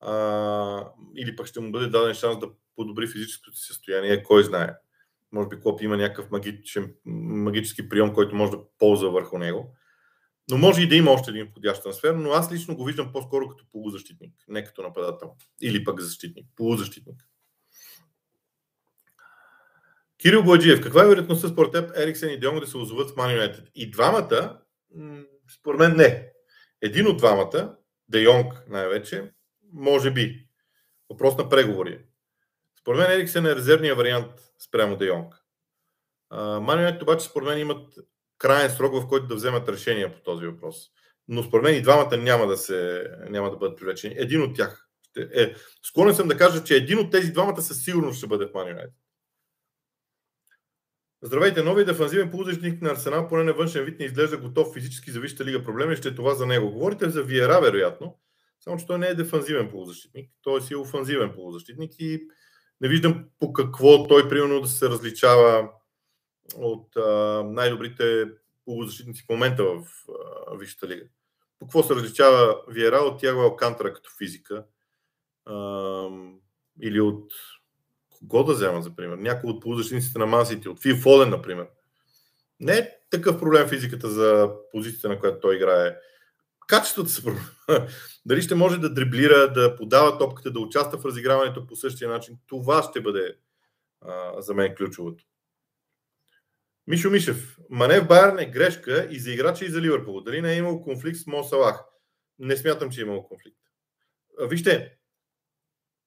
а, 0.01 0.91
или 1.17 1.37
пък 1.37 1.47
ще 1.47 1.61
му 1.61 1.73
бъде 1.73 1.87
даден 1.87 2.15
шанс 2.15 2.39
да 2.39 2.49
подобри 2.77 3.09
физическото 3.09 3.57
си 3.57 3.67
състояние, 3.67 4.23
кой 4.23 4.45
знае. 4.45 4.75
Може 5.33 5.49
би 5.49 5.61
Клоп 5.61 5.83
има 5.83 5.97
някакъв 5.97 6.31
магичен, 6.31 6.95
магически 7.05 7.89
прием, 7.89 8.15
който 8.15 8.37
може 8.37 8.53
да 8.53 8.59
ползва 8.79 9.11
върху 9.11 9.39
него. 9.39 9.77
Но 10.51 10.59
може 10.59 10.83
и 10.83 10.89
да 10.89 10.97
има 10.97 11.11
още 11.11 11.31
един 11.31 11.47
подходящ 11.47 11.83
трансфер, 11.83 12.15
но 12.15 12.31
аз 12.31 12.53
лично 12.53 12.77
го 12.77 12.85
виждам 12.85 13.13
по-скоро 13.13 13.49
като 13.49 13.65
полузащитник, 13.73 14.35
не 14.49 14.65
като 14.65 14.83
нападател. 14.83 15.35
Или 15.63 15.85
пък 15.85 16.01
защитник, 16.01 16.47
полузащитник. 16.57 17.27
Кирил 20.19 20.43
Бладжиев, 20.43 20.81
каква 20.81 21.05
е 21.05 21.09
вероятността 21.09 21.49
според 21.49 21.73
теб 21.73 21.97
Ериксен 21.97 22.31
и 22.31 22.41
Дионг 22.41 22.61
да 22.61 22.67
се 22.67 22.77
озоват 22.77 23.11
в 23.11 23.17
Ман 23.17 23.51
И 23.75 23.91
двамата, 23.91 24.61
според 25.59 25.81
мен 25.81 25.97
не. 25.97 26.29
Един 26.83 27.07
от 27.07 27.17
двамата, 27.17 27.77
Де 28.09 28.21
Йонг 28.21 28.63
най-вече, 28.69 29.33
може 29.77 30.11
би. 30.11 30.47
Въпрос 31.11 31.37
на 31.37 31.49
преговори. 31.49 32.05
Според 32.81 33.01
мен 33.01 33.11
Ериксен 33.11 33.47
е 33.47 33.55
резервния 33.55 33.95
вариант 33.95 34.33
спрямо 34.59 34.97
Де 34.97 35.07
Йонг. 35.07 35.35
Ман 36.61 36.99
обаче 37.03 37.27
според 37.27 37.49
мен 37.49 37.59
имат 37.59 37.95
крайен 38.39 38.71
срок, 38.71 38.95
в 38.95 39.09
който 39.09 39.27
да 39.27 39.35
вземат 39.35 39.69
решение 39.69 40.13
по 40.13 40.21
този 40.21 40.47
въпрос. 40.47 40.77
Но 41.29 41.43
според 41.43 41.65
мен 41.65 41.75
и 41.75 41.83
двамата 41.83 42.17
няма 42.17 42.47
да, 42.47 42.57
се, 42.57 43.11
няма 43.31 43.51
да 43.51 43.57
бъдат 43.57 43.79
привлечени. 43.79 44.15
Един 44.19 44.43
от 44.43 44.57
тях. 44.57 44.89
Ще 45.03 45.29
е, 45.43 45.55
склонен 45.83 46.15
съм 46.15 46.29
да 46.29 46.37
кажа, 46.37 46.65
че 46.65 46.77
един 46.77 46.99
от 46.99 47.13
тези 47.13 47.33
двамата 47.33 47.63
със 47.63 47.85
сигурност 47.85 48.19
ще 48.19 48.27
бъде 48.27 48.47
в 48.47 48.55
Ман 48.55 48.69
Юнайтед. 48.69 48.95
Здравейте, 51.23 51.63
нови 51.63 51.85
дефанзивен 51.85 52.31
полузащитник 52.31 52.83
на 52.83 52.91
Арсенал, 52.91 53.29
поне 53.29 53.45
на 53.45 53.53
външен 53.53 53.85
вид 53.85 53.99
не 53.99 54.05
изглежда 54.05 54.37
готов 54.37 54.75
физически 54.75 55.11
за 55.11 55.21
Висшата 55.21 55.45
лига. 55.45 55.65
Проблеми 55.65 55.97
ще 55.97 56.09
е 56.09 56.15
това 56.15 56.35
за 56.35 56.47
него. 56.47 56.71
Говорите 56.71 57.11
за 57.11 57.23
Виера, 57.23 57.61
вероятно, 57.61 58.19
само 58.67 58.79
че 58.79 58.87
той 58.87 58.99
не 58.99 59.07
е 59.07 59.15
дефанзивен 59.15 59.71
полузащитник, 59.71 60.31
той 60.43 60.59
е 60.59 60.63
си 60.63 60.75
офанзивен 60.77 61.33
полузащитник 61.35 61.93
и 61.99 62.29
не 62.81 62.89
виждам 62.89 63.25
по 63.39 63.53
какво 63.53 64.07
той, 64.07 64.29
примерно, 64.29 64.61
да 64.61 64.69
се 64.69 64.89
различава 64.89 65.71
от 66.57 66.97
а, 66.97 67.43
най-добрите 67.47 68.25
полузащитници 68.65 69.23
в 69.23 69.29
момента 69.29 69.65
в 69.65 69.85
а, 70.09 70.57
Висшата 70.57 70.89
лига. 70.89 71.05
По 71.59 71.67
какво 71.67 71.83
се 71.83 71.95
различава 71.95 72.61
Виера 72.69 72.97
от 72.97 73.21
Тяго 73.21 73.41
Алкантра 73.41 73.93
като 73.93 74.11
физика? 74.19 74.65
А, 75.45 76.09
или 76.83 77.01
от 77.01 77.33
кого 78.11 78.45
да 78.45 78.53
взема, 78.53 78.83
за 78.83 78.97
пример? 78.97 79.17
Някой 79.17 79.51
от 79.51 79.63
полузащитниците 79.63 80.19
на 80.19 80.27
Мансити, 80.27 80.69
от 80.69 80.83
Фил 80.83 80.97
Фоден, 80.97 81.31
например. 81.31 81.67
Не 82.61 82.73
е 82.73 82.91
такъв 83.11 83.39
проблем 83.39 83.69
физиката 83.69 84.11
за 84.11 84.51
позицията, 84.73 85.09
на 85.09 85.21
която 85.21 85.41
той 85.41 85.57
играе. 85.57 85.97
Качеството 86.67 87.11
са. 87.11 87.23
Дали 88.27 88.43
ще 88.43 88.55
може 88.55 88.79
да 88.79 88.95
дриблира, 88.95 89.53
да 89.53 89.77
подава 89.77 90.19
топката, 90.19 90.51
да 90.51 90.61
участва 90.61 90.99
в 90.99 91.05
разиграването 91.05 91.67
по 91.67 91.77
същия 91.77 92.11
начин, 92.11 92.39
това 92.47 92.83
ще 92.83 93.01
бъде 93.01 93.37
а, 94.01 94.41
за 94.43 94.55
мен 94.55 94.75
ключовото. 94.75 95.25
Мишо 96.87 97.11
Мишев. 97.11 97.59
Мане 97.71 98.01
в 98.01 98.07
Байерн 98.07 98.39
е 98.39 98.51
грешка 98.51 99.09
и 99.11 99.19
за 99.19 99.33
играча 99.33 99.65
и 99.65 99.71
за 99.71 99.81
Ливърпул. 99.81 100.21
Дали 100.21 100.41
не 100.41 100.53
е 100.53 100.57
имал 100.57 100.83
конфликт 100.83 101.19
с 101.19 101.27
Мо 101.27 101.45
Салах? 101.45 101.85
Не 102.39 102.57
смятам, 102.57 102.91
че 102.91 103.01
е 103.01 103.05
имал 103.05 103.23
конфликт. 103.23 103.59
Вижте, 104.41 104.97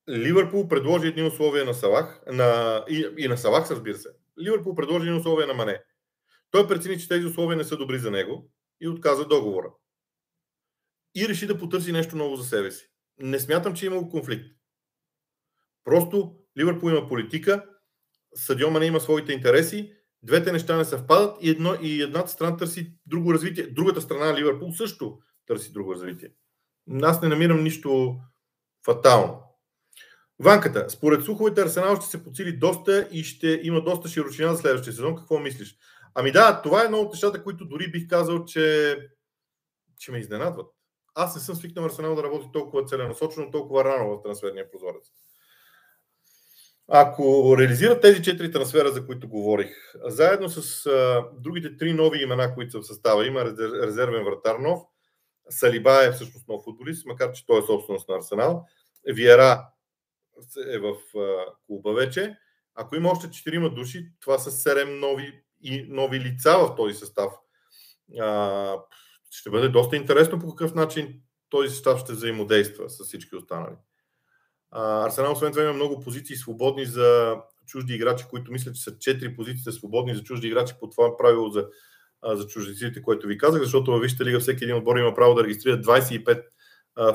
Ливърпул 0.10 0.68
предложи 0.68 1.08
едни 1.08 1.24
условия 1.24 1.66
на 1.66 1.74
Салах, 1.74 2.22
на, 2.28 2.84
и, 2.90 3.10
и 3.18 3.28
на 3.28 3.38
Салах, 3.38 3.72
разбира 3.72 3.98
се. 3.98 4.10
Ливърпул 4.40 4.76
предложи 4.76 5.08
едни 5.08 5.20
условия 5.20 5.48
на 5.48 5.54
Мане. 5.54 5.84
Той 6.52 6.68
прецени, 6.68 7.00
че 7.00 7.08
тези 7.08 7.26
условия 7.26 7.58
не 7.58 7.64
са 7.64 7.78
добри 7.78 8.00
за 8.00 8.12
него 8.12 8.50
и 8.82 8.88
отказа 8.88 9.26
договора. 9.26 9.72
И 11.16 11.30
реши 11.30 11.48
да 11.48 11.58
потърси 11.58 11.92
нещо 11.92 12.16
ново 12.16 12.36
за 12.36 12.44
себе 12.44 12.72
си. 12.72 12.86
Не 13.20 13.40
смятам, 13.40 13.76
че 13.76 13.86
е 13.86 13.88
имал 13.88 14.10
конфликт. 14.10 14.46
Просто 15.84 16.36
Ливърпул 16.60 16.90
има 16.90 17.08
политика, 17.08 17.66
Съдио 18.36 18.72
Мане 18.72 18.86
има 18.86 19.00
своите 19.00 19.34
интереси, 19.34 19.94
двете 20.24 20.52
неща 20.52 20.78
не 20.78 20.86
съвпадат 20.86 21.38
и, 21.42 21.50
едно, 21.50 21.76
и 21.82 22.02
едната 22.02 22.30
страна 22.30 22.58
търси 22.58 22.94
друго 23.06 23.34
развитие. 23.34 23.68
Другата 23.68 24.02
страна, 24.02 24.38
Ливърпул, 24.38 24.72
също 24.74 25.20
търси 25.46 25.72
друго 25.72 25.94
развитие. 25.94 26.30
Аз 27.02 27.22
не 27.22 27.28
намирам 27.28 27.64
нищо 27.64 28.20
фатално. 28.86 29.44
Ванката, 30.40 30.90
според 30.90 31.24
слуховете 31.24 31.62
Арсенал 31.62 31.96
ще 31.96 32.06
се 32.06 32.24
подсили 32.24 32.58
доста 32.58 33.08
и 33.12 33.24
ще 33.24 33.60
има 33.64 33.84
доста 33.84 34.10
широчина 34.10 34.54
за 34.54 34.62
следващия 34.62 34.94
сезон. 34.94 35.16
Какво 35.16 35.40
мислиш? 35.40 35.76
Ами 36.16 36.32
да, 36.32 36.62
това 36.62 36.82
е 36.82 36.86
едно 36.86 36.98
от 36.98 37.14
нещата, 37.14 37.44
които 37.44 37.66
дори 37.66 37.92
бих 37.92 38.08
казал, 38.08 38.46
че, 38.46 38.98
че 40.00 40.12
ме 40.12 40.20
изненадват. 40.20 40.68
Аз 41.22 41.36
не 41.36 41.42
съм 41.42 41.56
свикнал 41.56 41.86
Арсенал 41.86 42.16
да 42.16 42.24
работи 42.24 42.50
толкова 42.54 42.86
целенасочено, 42.86 43.52
толкова 43.52 43.84
рано 43.84 44.10
в 44.10 44.22
трансферния 44.24 44.72
прозорец. 44.72 45.12
Ако 46.88 47.56
реализират 47.58 48.02
тези 48.02 48.24
четири 48.24 48.52
трансфера, 48.52 48.92
за 48.92 49.06
които 49.06 49.30
говорих, 49.30 49.72
заедно 50.06 50.50
с 50.50 50.86
а, 50.86 51.26
другите 51.34 51.78
три 51.78 51.94
нови 51.94 52.24
имена, 52.24 52.56
които 52.56 52.72
са 52.72 52.80
в 52.80 52.86
състава, 52.86 53.28
има 53.28 53.46
резервен 53.84 54.24
вратар 54.24 54.56
нов, 54.56 54.82
Салиба 55.50 56.06
е 56.06 56.12
всъщност 56.12 56.48
нов 56.48 56.64
футболист, 56.64 57.06
макар 57.06 57.32
че 57.32 57.46
той 57.46 57.60
е 57.60 57.66
собственост 57.66 58.10
на 58.10 58.16
Арсенал, 58.16 58.66
Виера 59.08 59.68
е 60.68 60.80
в 60.80 60.96
а, 61.18 61.46
клуба 61.68 61.94
вече. 61.94 62.38
Ако 62.76 62.96
има 62.96 63.10
още 63.10 63.32
четирима 63.32 63.70
души, 63.70 64.12
това 64.20 64.38
са 64.38 64.52
седем 64.52 65.00
нови, 65.00 65.44
и 65.62 65.86
нови 65.90 66.20
лица 66.20 66.58
в 66.58 66.76
този 66.76 66.94
състав. 66.94 67.34
А, 68.20 68.76
ще 69.30 69.50
бъде 69.50 69.70
доста 69.70 69.96
интересно 69.96 70.40
по 70.40 70.50
какъв 70.50 70.76
начин 70.76 71.22
този 71.50 71.70
състав 71.70 72.00
ще 72.00 72.14
взаимодейства 72.14 72.90
с 72.90 73.04
всички 73.04 73.36
останали. 73.36 73.76
Арсенал, 74.72 75.32
освен 75.32 75.52
това, 75.52 75.64
има 75.64 75.74
много 75.74 76.00
позиции 76.00 76.36
свободни 76.36 76.86
за 76.86 77.38
чужди 77.66 77.94
играчи, 77.94 78.26
които 78.30 78.52
мислят, 78.52 78.76
че 78.76 78.82
са 78.82 78.92
4 78.92 79.36
позиции 79.36 79.72
свободни 79.72 80.16
за 80.16 80.24
чужди 80.24 80.48
играчи 80.48 80.74
по 80.80 80.90
това 80.90 81.18
правило 81.18 81.50
за, 81.50 81.68
за 82.24 82.48
чуждиците, 82.48 83.02
което 83.02 83.28
ви 83.28 83.38
казах, 83.38 83.62
защото 83.62 83.92
във 83.92 84.02
Висшата 84.02 84.26
лига 84.26 84.40
всеки 84.40 84.64
един 84.64 84.76
отбор 84.76 84.98
има 84.98 85.14
право 85.16 85.36
да 85.36 85.44
регистрира 85.44 85.82
25 85.82 86.44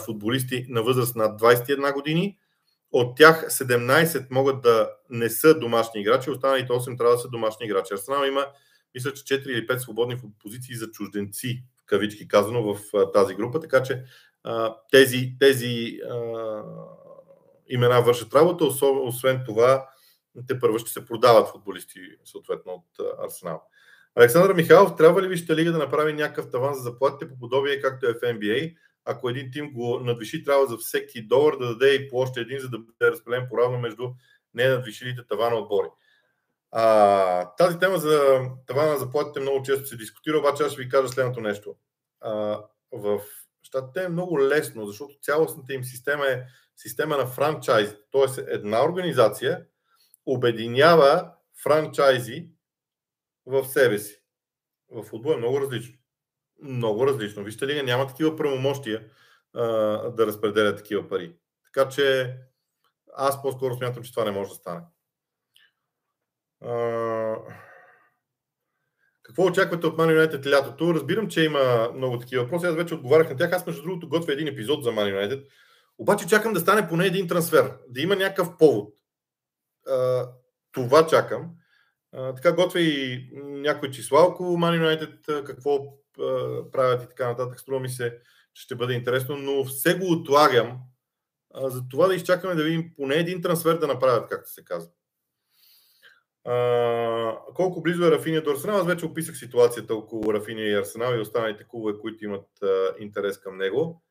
футболисти 0.05 0.67
на 0.69 0.83
възраст 0.83 1.17
над 1.17 1.41
21 1.41 1.95
години. 1.95 2.39
От 2.93 3.17
тях 3.17 3.49
17 3.49 4.27
могат 4.31 4.63
да 4.63 4.91
не 5.11 5.31
са 5.31 5.59
домашни 5.59 6.01
играчи, 6.01 6.31
останалите 6.31 6.73
8 6.73 6.99
трябва 6.99 7.15
да 7.15 7.21
са 7.21 7.29
домашни 7.29 7.67
играчи. 7.67 7.95
Арсенал 7.95 8.27
има, 8.27 8.47
мисля, 8.95 9.13
че 9.13 9.23
4 9.25 9.47
или 9.47 9.67
5 9.67 9.77
свободни 9.77 10.17
позиции 10.43 10.77
за 10.77 10.91
чужденци, 10.91 11.65
кавички 11.95 12.29
казано, 12.29 12.75
в 12.75 12.81
тази 13.13 13.35
група, 13.35 13.61
така 13.61 13.83
че 13.83 14.05
тези, 14.91 15.37
тези 15.41 16.01
имена 17.69 18.03
вършат 18.03 18.35
работа, 18.35 18.65
освен 18.83 19.43
това 19.47 19.89
те 20.49 20.61
първо 20.61 20.79
ще 20.79 20.91
се 20.91 21.07
продават 21.07 21.49
футболисти 21.49 22.01
съответно 22.25 22.73
от 22.73 23.07
Арсенал. 23.25 23.63
Александър 24.15 24.55
Михайлов, 24.55 24.97
трябва 24.97 25.23
ли 25.23 25.29
Висшата 25.29 25.57
лига 25.57 25.73
да 25.73 25.79
направи 25.79 26.13
някакъв 26.13 26.51
таван 26.51 26.75
за 26.75 26.81
заплатите 26.81 27.29
по 27.29 27.39
подобие, 27.39 27.81
както 27.81 28.07
е 28.07 28.13
в 28.13 28.21
NBA? 28.21 28.77
Ако 29.05 29.29
един 29.29 29.51
тим 29.53 29.73
го 29.73 30.01
надвиши, 30.01 30.45
трябва 30.45 30.67
за 30.67 30.77
всеки 30.77 31.27
долар 31.27 31.57
да 31.57 31.67
даде 31.67 31.95
и 31.95 32.11
по 32.11 32.17
още 32.17 32.41
един, 32.41 32.59
за 32.59 32.69
да 32.69 32.79
бъде 32.79 33.11
разпределен 33.11 33.47
поравно 33.51 33.79
между 33.79 34.11
не 34.55 34.69
надвишилите 34.69 35.27
тавана 35.29 35.57
отбори. 35.57 35.89
А, 36.77 37.55
тази 37.57 37.79
тема 37.79 37.99
за 37.99 38.41
тавана 38.67 38.91
на 38.93 38.99
заплатите 38.99 39.41
много 39.41 39.63
често 39.63 39.87
се 39.87 39.97
дискутира, 39.97 40.39
обаче 40.39 40.63
аз 40.63 40.73
ще 40.73 40.83
ви 40.83 40.89
кажа 40.89 41.09
следното 41.09 41.41
нещо. 41.41 41.77
А, 42.21 42.61
в 42.93 43.21
щатите 43.63 44.05
е 44.05 44.09
много 44.09 44.41
лесно, 44.41 44.87
защото 44.87 45.19
цялостната 45.23 45.75
им 45.75 45.85
система 45.85 46.27
е 46.27 46.43
система 46.77 47.17
на 47.17 47.27
франчайз, 47.27 47.95
т.е. 48.13 48.55
една 48.55 48.85
организация 48.85 49.67
обединява 50.27 51.33
франчайзи 51.63 52.49
в 53.47 53.65
себе 53.65 53.99
си. 53.99 54.23
В 54.91 55.03
футбол 55.03 55.33
е 55.33 55.37
много 55.37 55.61
различно. 55.61 55.99
Много 56.63 57.07
различно. 57.07 57.45
Вижте 57.45 57.67
ли, 57.67 57.83
няма 57.83 58.07
такива 58.07 58.37
правомощия 58.37 59.05
да 59.55 60.27
разпределя 60.27 60.77
такива 60.77 61.09
пари. 61.09 61.37
Така 61.65 61.89
че 61.89 62.37
аз 63.15 63.43
по-скоро 63.43 63.75
смятам, 63.75 64.03
че 64.03 64.13
това 64.13 64.25
не 64.25 64.31
може 64.31 64.49
да 64.49 64.55
стане. 64.55 64.81
Какво 69.23 69.45
очаквате 69.45 69.87
от 69.87 69.99
Man 69.99 70.29
United 70.29 70.51
лятото? 70.51 70.95
Разбирам, 70.95 71.29
че 71.29 71.45
има 71.45 71.91
много 71.95 72.19
такива 72.19 72.45
въпроси. 72.45 72.67
Аз 72.67 72.75
вече 72.75 72.95
отговарях 72.95 73.31
на 73.31 73.37
тях. 73.37 73.53
Аз, 73.53 73.67
между 73.67 73.83
другото, 73.83 74.09
готвя 74.09 74.33
един 74.33 74.49
епизод 74.49 74.85
за 74.85 74.91
Man 74.91 75.15
United 75.15 75.47
обаче 75.99 76.29
чакам 76.29 76.53
да 76.53 76.61
стане 76.61 76.89
поне 76.89 77.07
един 77.07 77.29
трансфер, 77.29 77.73
да 77.89 78.01
има 78.01 78.17
някакъв 78.17 78.57
повод. 78.59 78.95
Това 80.73 81.07
чакам. 81.07 81.51
Така 82.13 82.53
готвя 82.53 82.81
и 82.81 83.29
някои 83.35 83.91
числа 83.91 84.21
около 84.21 84.57
Man 84.57 84.81
United, 84.81 85.45
какво 85.45 85.79
правят 86.73 87.03
и 87.03 87.09
така 87.09 87.29
нататък. 87.29 87.61
Струва 87.61 87.81
ми 87.81 87.89
се, 87.89 88.19
че 88.55 88.63
ще 88.63 88.75
бъде 88.75 88.95
интересно, 88.95 89.37
но 89.37 89.65
все 89.65 89.99
го 89.99 90.13
отлагам 90.13 90.79
за 91.55 91.89
това 91.89 92.07
да 92.07 92.15
изчакаме 92.15 92.55
да 92.55 92.65
видим 92.65 92.93
поне 92.97 93.15
един 93.15 93.43
трансфер 93.43 93.79
да 93.79 93.87
направят, 93.87 94.29
както 94.29 94.51
се 94.51 94.65
казва. 94.65 94.91
Колко 97.55 97.83
близо 97.83 98.05
е 98.05 98.11
Рафиния 98.11 98.43
до 98.43 98.51
Арсенал? 98.51 98.77
Аз 98.77 98.87
вече 98.87 99.07
описах 99.07 99.37
ситуацията 99.37 99.95
около 99.95 100.35
Рафиния 100.35 100.69
и 100.69 100.75
Арсенал 100.75 101.15
и 101.15 101.21
останалите 101.21 101.65
клубове, 101.69 101.99
които 102.01 102.25
имат 102.25 102.63
а, 102.63 102.95
интерес 102.99 103.39
към 103.39 103.57
него. 103.57 104.03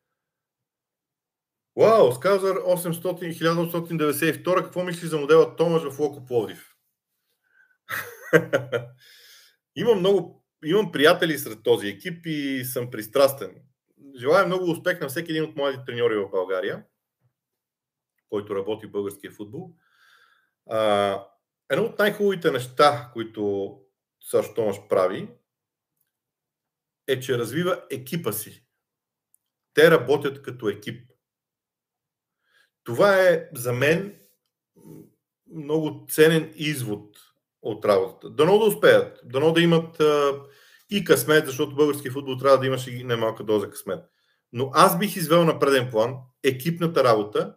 Вау, 1.75 2.11
Сказър 2.11 2.57
800, 2.57 3.03
1892. 3.41 4.63
Какво 4.63 4.84
мислиш 4.84 5.09
за 5.09 5.17
модела 5.17 5.55
Томаш 5.55 5.84
в 5.84 5.99
Локо 5.99 6.25
Пловдив? 6.25 6.75
имам 9.75 9.99
много, 9.99 10.45
имам 10.65 10.91
приятели 10.91 11.38
сред 11.38 11.63
този 11.63 11.88
екип 11.88 12.25
и 12.25 12.63
съм 12.65 12.91
пристрастен. 12.91 13.55
Желая 14.19 14.45
много 14.45 14.71
успех 14.71 15.01
на 15.01 15.07
всеки 15.07 15.31
един 15.31 15.43
от 15.43 15.55
моите 15.55 15.86
треньори 15.86 16.15
в 16.15 16.29
България, 16.29 16.84
който 18.29 18.55
работи 18.55 18.88
в 18.88 18.91
българския 18.91 19.31
футбол. 19.31 19.75
А, 20.69 21.23
едно 21.70 21.84
от 21.86 21.99
най-хубавите 21.99 22.51
неща, 22.51 23.09
които 23.14 23.74
Сашо 24.22 24.53
Томаш 24.53 24.78
прави, 24.89 25.30
е, 27.07 27.20
че 27.20 27.38
развива 27.38 27.84
екипа 27.91 28.32
си. 28.32 28.66
Те 29.74 29.91
работят 29.91 30.41
като 30.41 30.70
екип. 30.70 31.11
Това 32.84 33.30
е 33.30 33.49
за 33.53 33.74
мен 33.74 34.20
много 35.55 36.05
ценен 36.09 36.53
извод 36.55 37.18
от 37.61 37.86
работата. 37.86 38.30
Дано 38.30 38.59
да 38.59 38.66
успеят, 38.66 39.20
дано 39.24 39.53
да 39.53 39.61
имат 39.61 39.99
а, 39.99 40.41
и 40.89 41.03
късмет, 41.03 41.45
защото 41.45 41.76
български 41.76 42.09
футбол 42.09 42.38
трябва 42.38 42.59
да 42.59 42.68
имаш 42.68 42.88
и 42.88 43.03
немалка 43.03 43.43
доза 43.43 43.70
късмет. 43.70 44.05
Но 44.51 44.72
аз 44.74 44.99
бих 44.99 45.16
извел 45.16 45.45
на 45.45 45.59
преден 45.59 45.89
план 45.91 46.16
екипната 46.43 47.03
работа 47.03 47.55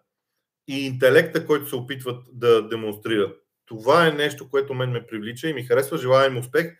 и 0.68 0.86
интелекта, 0.86 1.46
който 1.46 1.68
се 1.68 1.76
опитват 1.76 2.24
да 2.32 2.68
демонстрират. 2.68 3.45
Това 3.66 4.06
е 4.06 4.12
нещо, 4.12 4.50
което 4.50 4.74
мен 4.74 4.90
ме 4.90 5.06
привлича 5.06 5.48
и 5.48 5.54
ми 5.54 5.64
харесва. 5.64 5.98
Желая 5.98 6.26
им 6.26 6.38
успех. 6.38 6.76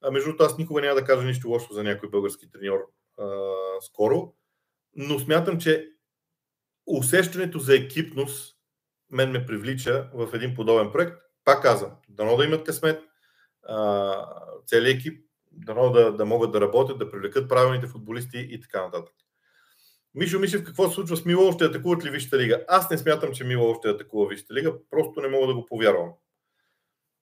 А 0.00 0.10
между 0.10 0.28
другото, 0.28 0.44
аз 0.44 0.58
никога 0.58 0.80
няма 0.80 0.94
да 0.94 1.04
кажа 1.04 1.26
нищо 1.26 1.48
лошо 1.48 1.72
за 1.72 1.82
някой 1.82 2.08
български 2.08 2.50
треньор 2.50 2.78
а, 3.18 3.42
скоро, 3.80 4.34
но 4.96 5.18
смятам, 5.18 5.58
че 5.58 5.88
усещането 6.86 7.58
за 7.58 7.76
екипност 7.76 8.56
мен 9.10 9.30
ме 9.30 9.46
привлича 9.46 10.10
в 10.14 10.28
един 10.34 10.54
подобен 10.54 10.92
проект. 10.92 11.18
Пак 11.44 11.62
казвам, 11.62 11.90
дано 12.08 12.36
да 12.36 12.44
имат 12.44 12.64
късмет, 12.64 13.02
целият 14.66 14.98
екип, 14.98 15.24
дано 15.52 15.90
да, 15.90 16.12
да 16.12 16.24
могат 16.24 16.52
да 16.52 16.60
работят, 16.60 16.98
да 16.98 17.10
привлекат 17.10 17.48
правилните 17.48 17.86
футболисти 17.86 18.48
и 18.50 18.60
така 18.60 18.84
нататък. 18.84 19.14
Мишо 20.14 20.38
Мишев, 20.38 20.64
какво 20.64 20.88
се 20.88 20.94
случва 20.94 21.16
с 21.16 21.24
Мило? 21.24 21.52
Ще 21.52 21.64
атакуват 21.64 22.04
ли 22.04 22.10
Висшата 22.10 22.38
лига? 22.38 22.64
Аз 22.68 22.90
не 22.90 22.98
смятам, 22.98 23.32
че 23.32 23.44
Мило 23.44 23.74
ще 23.74 23.88
атакува 23.88 24.28
Висшата 24.28 24.54
лига, 24.54 24.74
просто 24.90 25.20
не 25.20 25.28
мога 25.28 25.46
да 25.46 25.54
го 25.54 25.66
повярвам. 25.66 26.10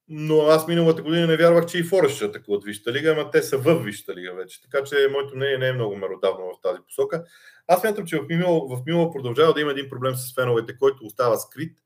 Но 0.09 0.41
аз 0.43 0.69
миналата 0.69 1.03
година 1.03 1.27
не 1.27 1.37
вярвах, 1.37 1.67
че 1.67 1.79
и 1.79 1.83
Форест 1.83 2.17
ще 2.17 2.25
атакуват 2.25 2.65
Висшата 2.65 2.93
лига, 2.93 3.11
ама 3.11 3.31
те 3.31 3.43
са 3.43 3.59
в 3.59 3.75
Висшата 3.75 4.15
лига 4.15 4.35
вече. 4.35 4.63
Така 4.63 4.85
че 4.85 5.09
моето 5.13 5.37
мнение 5.37 5.59
не 5.59 5.69
е 5.69 5.73
много 5.73 5.97
меродавно 5.97 6.47
в 6.47 6.61
тази 6.63 6.81
посока. 6.83 7.25
Аз 7.67 7.81
смятам, 7.81 8.07
че 8.07 8.19
в 8.19 8.27
Мило, 8.29 8.69
в 8.69 8.83
Мило 8.87 9.11
продължава 9.11 9.55
да 9.55 9.61
има 9.61 9.71
един 9.71 9.89
проблем 9.89 10.15
с 10.15 10.35
феновете, 10.35 10.79
който 10.79 11.05
остава 11.05 11.37
скрит 11.37 11.79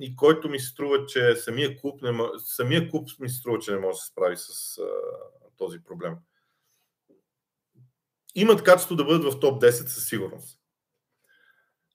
и 0.00 0.16
който 0.16 0.48
ми 0.48 0.60
се 0.60 0.66
струва, 0.66 1.06
че 1.06 1.36
самия 1.36 1.80
клуб, 1.80 2.02
не, 2.02 2.12
самия 2.38 2.90
клуб 2.90 3.08
ми 3.20 3.28
се 3.28 3.36
струва, 3.36 3.58
че 3.58 3.72
не 3.72 3.78
може 3.78 3.94
да 3.94 4.00
се 4.00 4.06
справи 4.06 4.36
с 4.36 4.78
а, 4.78 4.84
този 5.56 5.84
проблем. 5.84 6.14
Имат 8.34 8.62
качество 8.62 8.96
да 8.96 9.04
бъдат 9.04 9.32
в 9.32 9.40
топ 9.40 9.62
10 9.62 9.70
със 9.70 10.08
сигурност. 10.08 10.58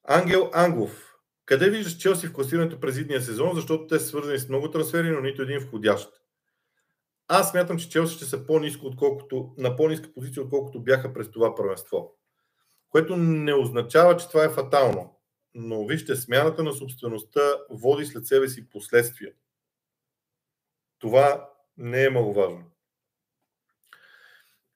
Ангел 0.04 0.50
Ангов. 0.52 1.09
Къде 1.50 1.70
виждаш 1.70 1.96
Челси 1.96 2.26
в 2.26 2.32
класирането 2.32 2.80
през 2.80 2.98
идния 2.98 3.22
сезон, 3.22 3.50
защото 3.54 3.86
те 3.86 3.98
са 3.98 4.06
свързани 4.06 4.38
с 4.38 4.48
много 4.48 4.70
трансфери, 4.70 5.10
но 5.10 5.20
нито 5.20 5.42
един 5.42 5.58
входящ? 5.58 6.22
Аз 7.28 7.50
смятам, 7.50 7.78
че 7.78 7.90
Челси 7.90 8.14
ще 8.14 8.24
са 8.24 8.46
по-низко, 8.46 8.86
отколкото, 8.86 9.54
на 9.58 9.76
по-ниска 9.76 10.12
позиция, 10.12 10.42
отколкото 10.42 10.80
бяха 10.80 11.12
през 11.12 11.30
това 11.30 11.54
първенство. 11.54 12.16
Което 12.90 13.16
не 13.16 13.54
означава, 13.54 14.16
че 14.16 14.28
това 14.28 14.44
е 14.44 14.48
фатално. 14.48 15.20
Но 15.54 15.86
вижте, 15.86 16.16
смяната 16.16 16.62
на 16.62 16.72
собствеността 16.72 17.40
води 17.70 18.06
след 18.06 18.26
себе 18.26 18.48
си 18.48 18.68
последствия. 18.68 19.32
Това 20.98 21.50
не 21.76 22.04
е 22.04 22.10
маловажно. 22.10 22.64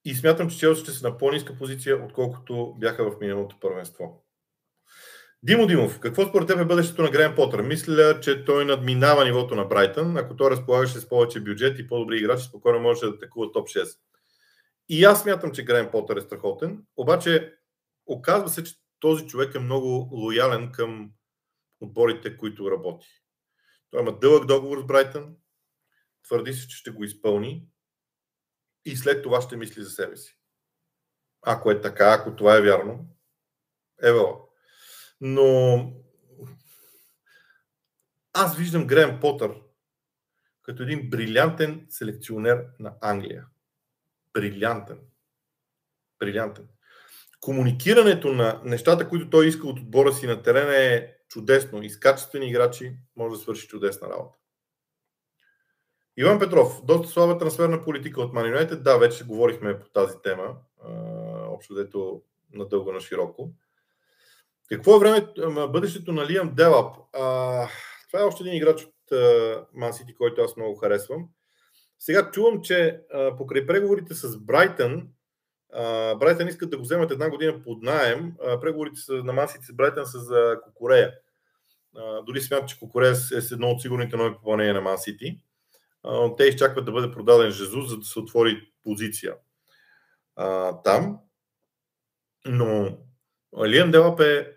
И 0.05 0.15
смятам, 0.15 0.51
че 0.51 0.59
Челси 0.59 0.83
ще 0.83 0.91
са 0.91 1.09
на 1.09 1.19
по-ниска 1.19 1.57
позиция, 1.59 2.05
отколкото 2.05 2.75
бяха 2.79 3.11
в 3.11 3.21
миналото 3.21 3.61
първенство. 3.61 4.24
Димо 5.47 5.67
Димов, 5.67 6.01
какво 6.01 6.27
според 6.27 6.49
теб 6.49 6.59
е 6.59 6.65
бъдещето 6.65 7.03
на 7.03 7.11
Грен 7.11 7.35
Потър? 7.35 7.63
Мисля, 7.63 8.21
че 8.21 8.45
той 8.45 8.65
надминава 8.65 9.25
нивото 9.25 9.55
на 9.55 9.65
Брайтън. 9.65 10.17
Ако 10.17 10.37
той 10.37 10.51
разполагаше 10.51 10.99
с 10.99 11.09
повече 11.09 11.41
бюджет 11.41 11.79
и 11.79 11.87
по-добри 11.87 12.19
играчи, 12.19 12.45
спокойно 12.45 12.81
може 12.81 13.01
да 13.01 13.07
атакува 13.07 13.53
топ 13.53 13.69
6. 13.69 13.99
И 14.89 15.05
аз 15.05 15.23
смятам, 15.23 15.53
че 15.53 15.65
Грен 15.65 15.91
Потър 15.91 16.17
е 16.17 16.21
страхотен. 16.21 16.85
Обаче, 16.97 17.55
оказва 18.07 18.49
се, 18.49 18.65
че 18.65 18.75
този 19.01 19.27
човек 19.27 19.55
е 19.55 19.59
много 19.59 20.09
лоялен 20.13 20.73
към 20.73 21.11
отборите, 21.81 22.37
които 22.37 22.71
работи. 22.71 23.07
Той 23.91 24.01
има 24.01 24.19
дълъг 24.19 24.47
договор 24.47 24.81
с 24.81 24.85
Брайтън, 24.85 25.37
твърди 26.23 26.53
се, 26.53 26.69
че 26.69 26.77
ще 26.77 26.91
го 26.91 27.05
изпълни 27.05 27.67
и 28.85 28.97
след 28.97 29.23
това 29.23 29.41
ще 29.41 29.57
мисли 29.57 29.83
за 29.83 29.91
себе 29.91 30.17
си. 30.17 30.39
Ако 31.43 31.71
е 31.71 31.81
така, 31.81 32.13
ако 32.13 32.37
това 32.37 32.57
е 32.57 32.63
вярно, 32.63 33.07
ево. 34.03 34.44
Но 35.21 35.93
аз 38.33 38.57
виждам 38.57 38.87
Греъм 38.87 39.21
Потър 39.21 39.55
като 40.65 40.83
един 40.83 41.11
брилянтен 41.11 41.87
селекционер 41.89 42.67
на 42.79 42.95
Англия. 43.01 43.47
Брилянтен. 44.33 44.99
Брилянтен. 46.19 46.69
Комуникирането 47.41 48.33
на 48.33 48.61
нещата, 48.65 49.09
които 49.09 49.31
той 49.31 49.47
иска 49.47 49.67
от 49.67 49.79
отбора 49.79 50.13
си 50.13 50.27
на 50.27 50.43
терена 50.43 50.77
е 50.77 51.15
чудесно 51.29 51.83
и 51.83 51.91
с 51.91 51.99
качествени 51.99 52.47
играчи 52.47 52.97
може 53.17 53.35
да 53.35 53.41
свърши 53.41 53.69
чудесна 53.69 54.09
работа. 54.09 54.39
Иван 56.17 56.39
Петров, 56.39 56.85
доста 56.85 57.09
слаба 57.09 57.39
трансферна 57.39 57.85
политика 57.85 58.21
от 58.21 58.35
Man. 58.35 58.75
Да, 58.75 58.99
вече 58.99 59.25
говорихме 59.25 59.81
по 59.81 59.89
тази 59.89 60.15
тема, 60.23 60.57
общо 61.49 61.75
дето 61.75 62.23
надълго 62.53 62.93
на 62.93 63.01
широко. 63.01 63.51
Какво 64.69 64.97
е 64.97 64.99
време, 64.99 65.27
бъдещето 65.69 66.13
на 66.13 66.27
Лиам 66.27 66.55
Делап? 66.55 66.97
А, 67.13 67.21
това 68.07 68.21
е 68.21 68.27
още 68.27 68.43
един 68.43 68.55
играч 68.55 68.83
от 68.85 69.19
Ман 69.75 69.93
Сити, 69.93 70.15
който 70.15 70.43
аз 70.43 70.57
много 70.57 70.77
харесвам. 70.77 71.29
Сега 71.99 72.31
чувам, 72.31 72.63
че 72.63 73.01
а, 73.13 73.37
покрай 73.37 73.67
преговорите 73.67 74.15
с 74.15 74.39
Брайтън, 74.39 75.09
а, 75.73 76.15
Брайтън 76.15 76.49
искат 76.49 76.71
да 76.71 76.77
го 76.77 76.83
вземат 76.83 77.11
една 77.11 77.31
година 77.31 77.63
под 77.63 77.83
найем. 77.83 78.33
А, 78.43 78.61
преговорите 78.61 79.01
са, 79.01 79.13
на 79.13 79.33
Ман 79.33 79.49
Сити 79.49 79.65
с 79.65 79.73
Брайтън 79.73 80.07
са 80.07 80.19
за 80.19 80.61
Кокорея. 80.65 81.15
Дори 82.27 82.41
смятат, 82.41 82.69
че 82.69 82.79
Кокорея 82.79 83.11
е 83.11 83.15
с 83.15 83.53
едно 83.53 83.71
от 83.71 83.83
сигурните 83.83 84.17
нови 84.17 84.35
попълнения 84.35 84.75
на 84.75 84.81
Ман 84.81 84.99
Сити. 84.99 85.41
те 86.37 86.45
изчакват 86.45 86.85
да 86.85 86.93
бъде 86.93 87.11
продаден 87.11 87.51
Жезус, 87.51 87.89
за 87.89 87.97
да 87.97 88.05
се 88.05 88.19
отвори 88.19 88.73
позиция 88.83 89.35
а, 90.37 90.83
там. 90.83 91.19
Но 92.47 92.99
Лиан 93.67 93.91
Делап 93.91 94.21
е 94.21 94.53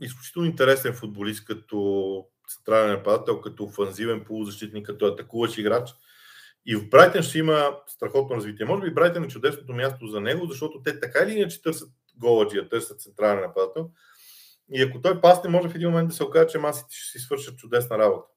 изключително 0.00 0.48
интересен 0.48 0.94
футболист 0.94 1.44
като 1.44 2.26
централен 2.48 2.90
нападател, 2.90 3.40
като 3.40 3.64
офанзивен 3.64 4.24
полузащитник, 4.24 4.86
като 4.86 5.06
атакуващ 5.06 5.58
играч. 5.58 5.90
И 6.66 6.76
в 6.76 6.88
Брайтън 6.88 7.22
ще 7.22 7.38
има 7.38 7.76
страхотно 7.86 8.36
развитие. 8.36 8.66
Може 8.66 8.82
би 8.82 8.94
Брайтън 8.94 9.24
е 9.24 9.28
чудесното 9.28 9.72
място 9.72 10.06
за 10.06 10.20
него, 10.20 10.46
защото 10.46 10.82
те 10.82 11.00
така 11.00 11.24
или 11.24 11.32
иначе 11.32 11.62
търсят 11.62 11.88
голаджия, 12.16 12.68
търсят 12.68 13.00
централен 13.00 13.40
нападател. 13.40 13.90
И 14.72 14.82
ако 14.82 15.00
той 15.00 15.20
пасне, 15.20 15.50
може 15.50 15.68
в 15.68 15.74
един 15.74 15.88
момент 15.88 16.08
да 16.08 16.14
се 16.14 16.24
окаже, 16.24 16.48
че 16.48 16.58
масите 16.58 16.94
ще 16.96 17.18
си 17.18 17.24
свършат 17.24 17.58
чудесна 17.58 17.98
работа. 17.98 18.28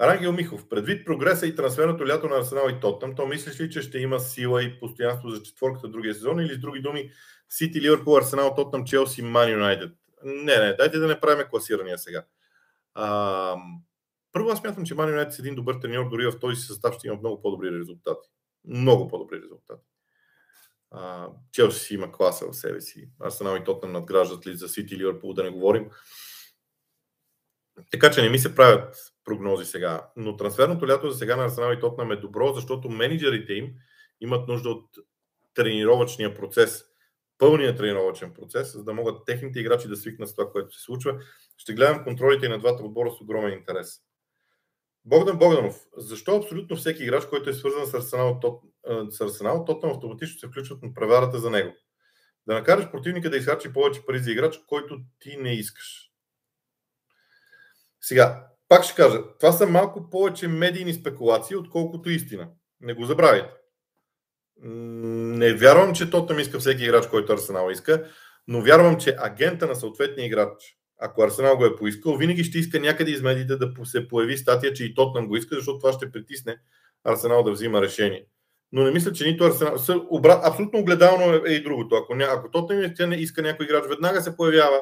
Рангел 0.00 0.32
Михов, 0.32 0.68
предвид 0.68 1.06
прогреса 1.06 1.46
и 1.46 1.54
трансферното 1.56 2.06
лято 2.06 2.28
на 2.28 2.36
Арсенал 2.36 2.68
и 2.70 2.80
Тоттъм, 2.80 3.14
то 3.14 3.26
мислиш 3.26 3.60
ли, 3.60 3.70
че 3.70 3.82
ще 3.82 3.98
има 3.98 4.20
сила 4.20 4.62
и 4.62 4.80
постоянство 4.80 5.30
за 5.30 5.42
четворката 5.42 5.88
другия 5.88 6.14
сезон 6.14 6.40
или 6.40 6.54
с 6.54 6.58
други 6.58 6.80
думи 6.80 7.10
Сити, 7.48 7.80
Ливърпул, 7.80 8.16
Арсенал, 8.16 8.54
Тоттъм, 8.54 8.84
Челси, 8.84 9.22
Ман 9.22 9.50
Юнайтед? 9.50 9.92
Не, 10.24 10.56
не, 10.56 10.74
дайте 10.74 10.98
да 10.98 11.06
не 11.06 11.20
правим 11.20 11.46
класирания 11.50 11.98
сега. 11.98 12.24
А, 12.94 13.56
първо 14.32 14.50
аз 14.50 14.58
смятам, 14.58 14.84
че 14.84 14.94
Ман 14.94 15.08
Юнайтед 15.08 15.38
е 15.38 15.42
един 15.42 15.54
добър 15.54 15.74
треньор, 15.74 16.08
дори 16.10 16.26
в 16.26 16.38
този 16.38 16.60
състав 16.60 16.94
ще 16.94 17.06
има 17.06 17.16
много 17.16 17.42
по-добри 17.42 17.78
резултати. 17.78 18.28
Много 18.64 19.08
по-добри 19.08 19.42
резултати. 19.42 19.82
Челси 21.52 21.80
си 21.80 21.94
има 21.94 22.12
класа 22.12 22.46
в 22.46 22.56
себе 22.56 22.80
си. 22.80 23.08
Арсенал 23.20 23.56
и 23.56 23.64
Тоттъм 23.64 23.92
надграждат 23.92 24.46
ли 24.46 24.56
за 24.56 24.68
Сити, 24.68 24.98
Ливърпул, 24.98 25.32
да 25.32 25.42
не 25.42 25.50
говорим. 25.50 25.90
Така 27.90 28.10
че 28.10 28.22
не 28.22 28.28
ми 28.28 28.38
се 28.38 28.54
правят 28.54 29.13
прогнози 29.24 29.64
сега. 29.64 30.08
Но 30.16 30.36
трансферното 30.36 30.88
лято 30.88 31.10
за 31.10 31.18
сега 31.18 31.36
на 31.36 31.44
Арсенал 31.44 31.72
и 31.72 31.80
Тотнам 31.80 32.12
е 32.12 32.16
добро, 32.16 32.52
защото 32.52 32.88
менеджерите 32.88 33.52
им 33.52 33.74
имат 34.20 34.48
нужда 34.48 34.70
от 34.70 34.90
тренировъчния 35.54 36.34
процес, 36.34 36.84
пълния 37.38 37.76
тренировъчен 37.76 38.34
процес, 38.34 38.72
за 38.72 38.84
да 38.84 38.94
могат 38.94 39.24
техните 39.26 39.60
играчи 39.60 39.88
да 39.88 39.96
свикнат 39.96 40.28
с 40.28 40.34
това, 40.34 40.50
което 40.52 40.76
се 40.76 40.82
случва. 40.82 41.18
Ще 41.56 41.74
гледам 41.74 42.04
контролите 42.04 42.46
и 42.46 42.48
на 42.48 42.58
двата 42.58 42.82
отбора 42.82 43.10
с 43.10 43.20
огромен 43.20 43.52
интерес. 43.52 44.00
Богдан 45.04 45.38
Богданов, 45.38 45.86
защо 45.96 46.36
абсолютно 46.36 46.76
всеки 46.76 47.02
играч, 47.02 47.26
който 47.26 47.50
е 47.50 47.54
свързан 47.54 47.86
с 47.86 47.94
Арсенал, 47.94 48.38
тот, 48.40 48.62
с 49.10 49.20
Арсенал 49.20 49.64
Тотнам 49.64 49.92
автоматично 49.92 50.38
се 50.38 50.46
включват 50.46 50.82
на 50.82 50.94
преварата 50.94 51.38
за 51.38 51.50
него? 51.50 51.72
Да 52.46 52.54
накараш 52.54 52.90
противника 52.90 53.30
да 53.30 53.36
изхарчи 53.36 53.72
повече 53.72 54.06
пари 54.06 54.18
за 54.18 54.32
играч, 54.32 54.60
който 54.66 55.00
ти 55.18 55.36
не 55.36 55.54
искаш. 55.54 56.10
Сега, 58.00 58.46
пак 58.74 58.84
ще 58.84 58.94
кажа, 58.94 59.18
това 59.40 59.52
са 59.52 59.66
малко 59.66 60.10
повече 60.10 60.48
медийни 60.48 60.94
спекулации, 60.94 61.56
отколкото 61.56 62.10
истина. 62.10 62.48
Не 62.80 62.94
го 62.94 63.04
забравяйте. 63.04 63.50
Не 64.62 65.54
вярвам, 65.54 65.94
че 65.94 66.10
Тотъм 66.10 66.38
иска 66.38 66.58
всеки 66.58 66.84
играч, 66.84 67.06
който 67.06 67.32
Арсенал 67.32 67.70
иска, 67.70 68.04
но 68.48 68.60
вярвам, 68.60 68.96
че 68.98 69.16
агента 69.18 69.66
на 69.66 69.74
съответния 69.74 70.26
играч, 70.26 70.76
ако 71.00 71.22
Арсенал 71.22 71.56
го 71.56 71.64
е 71.64 71.76
поискал, 71.76 72.16
винаги 72.16 72.44
ще 72.44 72.58
иска 72.58 72.80
някъде 72.80 73.10
из 73.10 73.22
медиите 73.22 73.56
да 73.56 73.72
се 73.84 74.08
появи 74.08 74.38
статия, 74.38 74.72
че 74.72 74.84
и 74.84 74.94
Тотнам 74.94 75.28
го 75.28 75.36
иска, 75.36 75.54
защото 75.54 75.78
това 75.78 75.92
ще 75.92 76.10
притисне 76.10 76.56
Арсенал 77.04 77.42
да 77.42 77.52
взима 77.52 77.82
решение. 77.82 78.26
Но 78.72 78.82
не 78.82 78.90
мисля, 78.90 79.12
че 79.12 79.24
нито 79.24 79.44
Арсенал... 79.44 79.74
Абсолютно 80.44 80.80
огледално 80.80 81.46
е 81.46 81.52
и 81.52 81.62
другото. 81.62 81.94
Ако, 81.94 82.14
ня... 82.14 82.24
ако 82.30 82.50
Тотнам 82.50 82.92
иска 83.12 83.42
някой 83.42 83.66
играч, 83.66 83.84
веднага 83.88 84.20
се 84.20 84.36
появява 84.36 84.80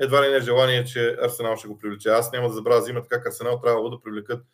едва 0.00 0.26
ли 0.26 0.32
не 0.32 0.40
желание, 0.40 0.84
че 0.84 1.16
Арсенал 1.22 1.56
ще 1.56 1.68
го 1.68 1.78
привлече. 1.78 2.08
Аз 2.08 2.32
няма 2.32 2.48
да 2.48 2.54
забравя 2.54 2.82
зимата 2.82 3.08
как 3.08 3.26
Арсенал 3.26 3.60
трябвало 3.60 3.90
да 3.90 4.00
привлекат, 4.00 4.44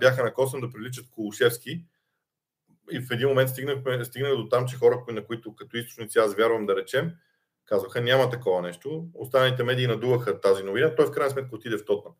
бяха 0.00 0.22
на 0.22 0.34
косъм 0.34 0.60
да 0.60 0.70
привличат 0.70 1.10
Колушевски 1.10 1.84
и 2.92 3.00
в 3.00 3.10
един 3.10 3.28
момент 3.28 3.50
стигнахме, 3.50 4.04
стигнах 4.04 4.36
до 4.36 4.48
там, 4.48 4.66
че 4.66 4.76
хора, 4.76 5.04
на 5.08 5.24
които 5.24 5.54
като 5.54 5.76
източници 5.76 6.18
аз 6.18 6.34
вярвам 6.34 6.66
да 6.66 6.76
речем, 6.76 7.12
казваха 7.64 8.00
няма 8.00 8.30
такова 8.30 8.62
нещо. 8.62 9.08
Останалите 9.14 9.64
медии 9.64 9.86
надуваха 9.86 10.40
тази 10.40 10.62
новина. 10.62 10.94
Той 10.94 11.06
в 11.06 11.10
крайна 11.10 11.30
сметка 11.30 11.54
отиде 11.56 11.76
в 11.76 11.84
Тотнам. 11.84 12.14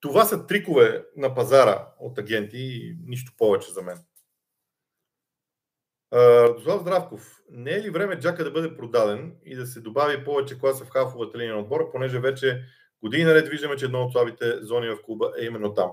Това 0.00 0.24
са 0.24 0.46
трикове 0.46 1.04
на 1.16 1.34
пазара 1.34 1.88
от 2.00 2.18
агенти 2.18 2.58
и 2.58 2.96
нищо 3.06 3.32
повече 3.38 3.72
за 3.72 3.82
мен. 3.82 3.98
Радослав 6.14 6.80
Здравков, 6.80 7.42
не 7.50 7.70
е 7.70 7.82
ли 7.82 7.90
време 7.90 8.18
Джака 8.18 8.44
да 8.44 8.50
бъде 8.50 8.76
продаден 8.76 9.36
и 9.44 9.56
да 9.56 9.66
се 9.66 9.80
добави 9.80 10.24
повече 10.24 10.58
класа 10.58 10.84
в 10.84 10.90
хафовата 10.90 11.38
линия 11.38 11.54
на 11.54 11.60
отбора, 11.60 11.90
понеже 11.92 12.20
вече 12.20 12.64
години 13.02 13.24
наред 13.24 13.48
виждаме, 13.48 13.76
че 13.76 13.84
едно 13.84 14.02
от 14.02 14.12
слабите 14.12 14.58
зони 14.60 14.88
в 14.88 15.02
клуба 15.02 15.32
е 15.40 15.44
именно 15.44 15.74
там. 15.74 15.90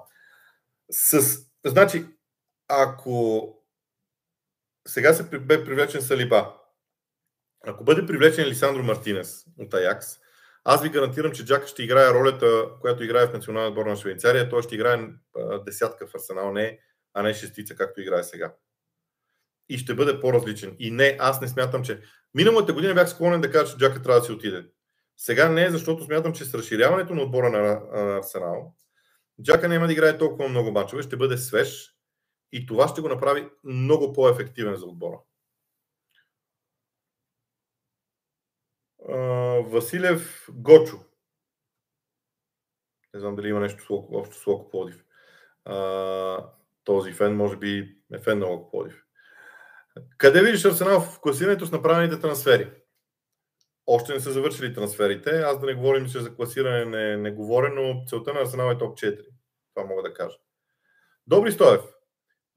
С, 0.92 1.38
значи, 1.66 2.06
ако 2.68 3.48
сега 4.88 5.14
се 5.14 5.24
бе 5.24 5.66
привлечен 5.66 6.02
Салиба, 6.02 6.56
ако 7.68 7.84
бъде 7.84 8.06
привлечен 8.06 8.48
Лисандро 8.48 8.84
Мартинес 8.84 9.46
от 9.60 9.74
Аякс, 9.74 10.08
аз 10.64 10.84
ви 10.84 10.90
гарантирам, 10.90 11.32
че 11.32 11.46
Джака 11.46 11.68
ще 11.68 11.84
играе 11.84 12.14
ролята, 12.14 12.70
която 12.82 13.04
играе 13.04 13.28
в 13.28 13.34
националния 13.34 13.70
отбор 13.70 13.86
на 13.86 13.96
Швейцария. 13.96 14.50
Той 14.50 14.62
ще 14.62 14.76
играе 14.76 15.08
десятка 15.66 16.08
в 16.08 16.16
Арсенал, 16.16 16.52
не, 16.52 16.80
а 17.14 17.24
не 17.24 17.34
шестица, 17.34 17.76
както 17.76 18.02
играе 18.02 18.24
сега 18.24 18.54
и 19.74 19.78
ще 19.78 19.96
бъде 19.96 20.20
по-различен. 20.20 20.76
И 20.80 20.92
не, 20.92 21.18
аз 21.20 21.42
не 21.42 21.48
смятам, 21.48 21.84
че... 21.84 22.02
Миналата 22.34 22.74
година 22.74 22.94
бях 22.94 23.10
склонен 23.10 23.42
да 23.42 23.52
кажа, 23.52 23.72
че 23.72 23.78
Джака 23.78 24.02
трябва 24.02 24.20
да 24.20 24.26
си 24.26 24.32
отиде. 24.32 24.66
Сега 25.18 25.50
не, 25.50 25.70
защото 25.70 26.04
смятам, 26.04 26.34
че 26.34 26.46
с 26.46 26.54
разширяването 26.54 27.16
на 27.16 27.22
отбора 27.22 27.50
на 27.50 27.82
Арсенал, 28.18 28.76
Джака 29.44 29.68
няма 29.68 29.88
да 29.88 29.94
играе 29.94 30.18
толкова 30.18 30.50
много 30.50 30.72
мачове, 30.72 31.04
ще 31.04 31.18
бъде 31.18 31.38
свеж 31.38 31.96
и 32.52 32.66
това 32.66 32.88
ще 32.88 33.02
го 33.02 33.10
направи 33.10 33.50
много 33.64 34.14
по-ефективен 34.14 34.76
за 34.76 34.86
отбора. 34.86 35.20
Василев 39.66 40.48
Гочо. 40.50 41.00
Не 43.14 43.20
знам 43.20 43.36
дали 43.36 43.48
има 43.48 43.60
нещо 43.60 44.08
общо 44.12 44.36
с 44.36 44.48
Локо 44.48 44.70
Плодив. 44.70 45.06
този 46.84 47.14
фен 47.14 47.36
може 47.36 47.58
би 47.58 47.98
е 48.14 48.20
фен 48.20 48.40
на 48.40 48.46
Локо 48.46 48.72
Плодив. 48.72 49.06
Къде 50.18 50.42
виждаш 50.42 50.66
Арсенал 50.66 51.02
в 51.02 51.20
класирането 51.20 51.66
с 51.66 51.72
направените 51.72 52.20
трансфери? 52.20 52.72
Още 53.88 54.14
не 54.14 54.20
са 54.20 54.32
завършили 54.32 54.74
трансферите. 54.74 55.30
Аз 55.30 55.60
да 55.60 55.66
не 55.66 55.74
говорим, 55.74 56.10
че 56.10 56.20
за 56.20 56.36
класиране 56.36 56.86
не, 56.86 57.18
не 57.18 57.32
говоря, 57.32 57.70
но 57.76 58.04
целта 58.08 58.34
на 58.34 58.40
Арсенал 58.40 58.72
е 58.72 58.78
топ 58.78 58.98
4. 58.98 59.26
Това 59.76 59.88
мога 59.88 60.02
да 60.02 60.14
кажа. 60.14 60.38
Добри 61.28 61.52
Стоев. 61.52 61.82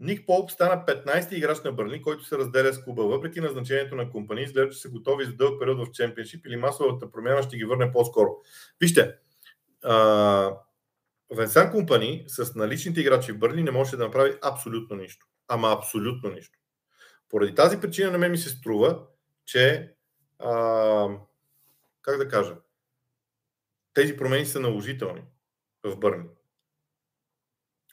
Ник 0.01 0.27
Полп 0.27 0.51
стана 0.51 0.85
15-ти 0.87 1.37
играч 1.37 1.63
на 1.63 1.73
Бърли, 1.73 2.03
който 2.03 2.25
се 2.25 2.39
разделя 2.39 2.73
с 2.73 2.85
клуба. 2.85 3.03
Въпреки 3.03 3.41
назначението 3.41 3.97
на 3.97 4.11
компании, 4.11 4.45
изглежда, 4.45 4.73
че 4.73 4.81
са 4.81 4.89
готови 4.89 5.25
за 5.25 5.33
дълъг 5.33 5.61
период 5.61 5.89
в 5.89 5.93
чемпионшип 5.93 6.47
или 6.47 6.57
масовата 6.57 7.11
промяна 7.11 7.43
ще 7.43 7.57
ги 7.57 7.65
върне 7.65 7.93
по-скоро. 7.93 8.31
Вижте, 8.81 9.15
Венсан 11.37 11.71
Компани 11.71 12.25
с 12.27 12.55
наличните 12.55 13.01
играчи 13.01 13.33
в 13.33 13.39
Бърли 13.39 13.63
не 13.63 13.71
може 13.71 13.97
да 13.97 14.05
направи 14.05 14.35
абсолютно 14.43 14.97
нищо. 14.97 15.27
Ама 15.49 15.73
абсолютно 15.73 16.31
нищо. 16.31 16.59
Поради 17.35 17.55
тази 17.55 17.81
причина 17.81 18.11
на 18.11 18.19
мен 18.19 18.31
ми 18.31 18.39
се 18.39 18.49
струва, 18.49 19.03
че 19.45 19.95
а, 20.39 21.09
как 22.03 22.19
да 22.19 22.29
кажа, 22.29 22.55
тези 23.95 24.17
промени 24.17 24.47
са 24.47 24.61
наложителни 24.61 25.23
в 25.85 25.97
Бърни. 25.97 26.25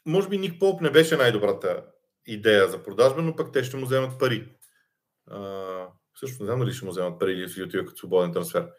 Може 0.06 0.30
би 0.30 0.38
Ник 0.38 0.60
Поп 0.60 0.82
не 0.82 0.90
беше 0.90 1.18
най-добрата 1.18 1.86
идея 2.26 2.68
за 2.68 2.84
продажба, 2.84 3.22
но 3.22 3.36
пък 3.36 3.52
те 3.54 3.64
ще 3.64 3.78
му 3.78 3.86
вземат 3.86 4.20
пари. 4.20 4.50
А, 5.28 5.88
също 6.20 6.44
не 6.44 6.48
знам 6.48 6.60
дали 6.60 6.74
ще 6.74 6.86
му 6.86 6.92
вземат 6.92 7.20
пари 7.20 7.32
или 7.32 7.50
ще 7.50 7.64
отива 7.64 7.86
като 7.86 7.98
свободен 7.98 8.34
трансфер. 8.34 8.70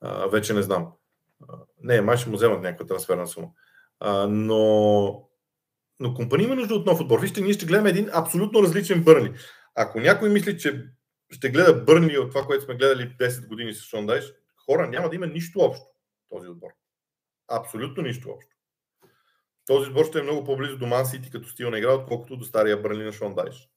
А, 0.00 0.26
вече 0.26 0.54
не 0.54 0.62
знам. 0.62 0.92
А, 1.48 1.58
не, 1.82 2.00
май 2.00 2.16
ще 2.16 2.30
му 2.30 2.36
вземат 2.36 2.62
някаква 2.62 2.86
трансферна 2.86 3.26
сума. 3.26 3.48
А, 4.00 4.26
но, 4.26 5.28
но 6.00 6.14
компания 6.14 6.46
има 6.46 6.54
нужда 6.54 6.74
от 6.74 6.86
нов 6.86 7.00
отбор. 7.00 7.20
Вижте, 7.20 7.40
ние 7.40 7.52
ще 7.52 7.66
гледаме 7.66 7.90
един 7.90 8.10
абсолютно 8.12 8.62
различен 8.62 9.04
Бърни. 9.04 9.34
Ако 9.80 10.00
някой 10.00 10.28
мисли, 10.28 10.58
че 10.58 10.88
ще 11.30 11.50
гледа 11.50 11.84
Бърни 11.84 12.18
от 12.18 12.30
това, 12.30 12.46
което 12.46 12.64
сме 12.64 12.74
гледали 12.74 13.16
10 13.20 13.46
години 13.46 13.74
с 13.74 13.82
Шон 13.82 14.06
Дайш, 14.06 14.32
хора 14.66 14.88
няма 14.88 15.08
да 15.08 15.16
има 15.16 15.26
нищо 15.26 15.60
общо 15.60 15.86
този 16.28 16.48
отбор. 16.48 16.70
Абсолютно 17.48 18.02
нищо 18.02 18.30
общо. 18.30 18.56
Този 19.66 19.88
отбор 19.88 20.06
ще 20.06 20.18
е 20.18 20.22
много 20.22 20.44
по-близо 20.44 20.78
до 20.78 20.86
Ман 20.86 21.06
Сити 21.06 21.30
като 21.30 21.48
стил 21.48 21.70
на 21.70 21.78
игра, 21.78 21.92
отколкото 21.92 22.36
до 22.36 22.44
стария 22.44 22.82
Бърни 22.82 23.04
на 23.04 23.12
Шон 23.12 23.34
Дайш. 23.34 23.68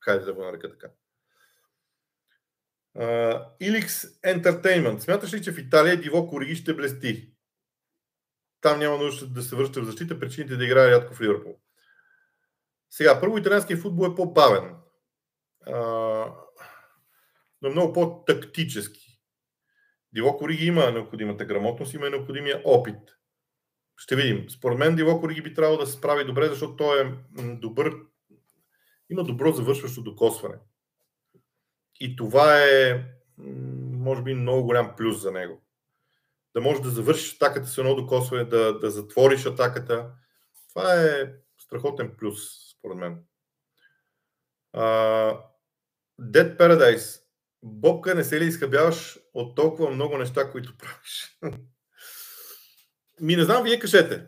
Хайде 0.00 0.24
да 0.24 0.34
го 0.34 0.42
нарека 0.44 0.70
така. 0.70 0.86
Uh, 2.96 3.58
Ilix 3.60 3.86
Entertainment. 4.24 4.98
Смяташ 4.98 5.34
ли, 5.34 5.42
че 5.42 5.52
в 5.52 5.58
Италия 5.58 6.00
Диво 6.00 6.28
Кориги 6.28 6.54
ще 6.54 6.74
блести? 6.74 7.32
Там 8.60 8.78
няма 8.78 8.98
нужда 8.98 9.26
да 9.26 9.42
се 9.42 9.56
връща 9.56 9.80
в 9.80 9.84
защита, 9.84 10.20
причините 10.20 10.56
да 10.56 10.64
играе 10.64 10.90
рядко 10.90 11.14
в 11.14 11.20
Ливърпул. 11.20 11.60
Сега, 12.90 13.20
първо 13.20 13.38
италианския 13.38 13.76
футбол 13.76 14.06
е 14.06 14.14
по-бавен 14.14 14.81
но 17.62 17.70
много 17.70 17.92
по-тактически. 17.92 19.20
Диво 20.12 20.36
Кориги 20.36 20.66
има 20.66 20.90
необходимата 20.90 21.44
грамотност, 21.44 21.94
има 21.94 22.06
и 22.06 22.10
необходимия 22.10 22.62
опит. 22.64 22.98
Ще 23.96 24.16
видим. 24.16 24.50
Според 24.50 24.78
мен 24.78 24.96
Диво 24.96 25.20
Кориги 25.20 25.42
би 25.42 25.54
трябвало 25.54 25.78
да 25.78 25.86
се 25.86 25.92
справи 25.92 26.24
добре, 26.24 26.46
защото 26.46 26.76
той 26.76 27.00
е 27.00 27.14
добър, 27.42 27.94
има 29.10 29.24
добро 29.24 29.52
завършващо 29.52 30.02
докосване. 30.02 30.56
И 32.00 32.16
това 32.16 32.62
е, 32.64 33.04
може 33.92 34.22
би, 34.22 34.34
много 34.34 34.64
голям 34.64 34.96
плюс 34.96 35.22
за 35.22 35.32
него. 35.32 35.62
Да 36.54 36.60
можеш 36.60 36.82
да 36.82 36.90
завършиш 36.90 37.34
атаката 37.34 37.68
с 37.68 37.78
едно 37.78 37.94
докосване, 37.94 38.44
да, 38.44 38.78
да 38.78 38.90
затвориш 38.90 39.46
атаката. 39.46 40.12
Това 40.68 40.94
е 40.94 41.32
страхотен 41.58 42.14
плюс, 42.18 42.38
според 42.78 42.96
мен. 42.96 43.24
Dead 46.22 46.56
Paradise. 46.58 47.22
Бобка, 47.62 48.14
не 48.14 48.24
се 48.24 48.40
ли 48.40 48.44
изхъбяваш 48.44 49.18
от 49.34 49.56
толкова 49.56 49.90
много 49.90 50.18
неща, 50.18 50.50
които 50.50 50.76
правиш? 50.78 51.38
Ми 53.20 53.36
не 53.36 53.44
знам, 53.44 53.64
вие 53.64 53.78
кажете. 53.78 54.26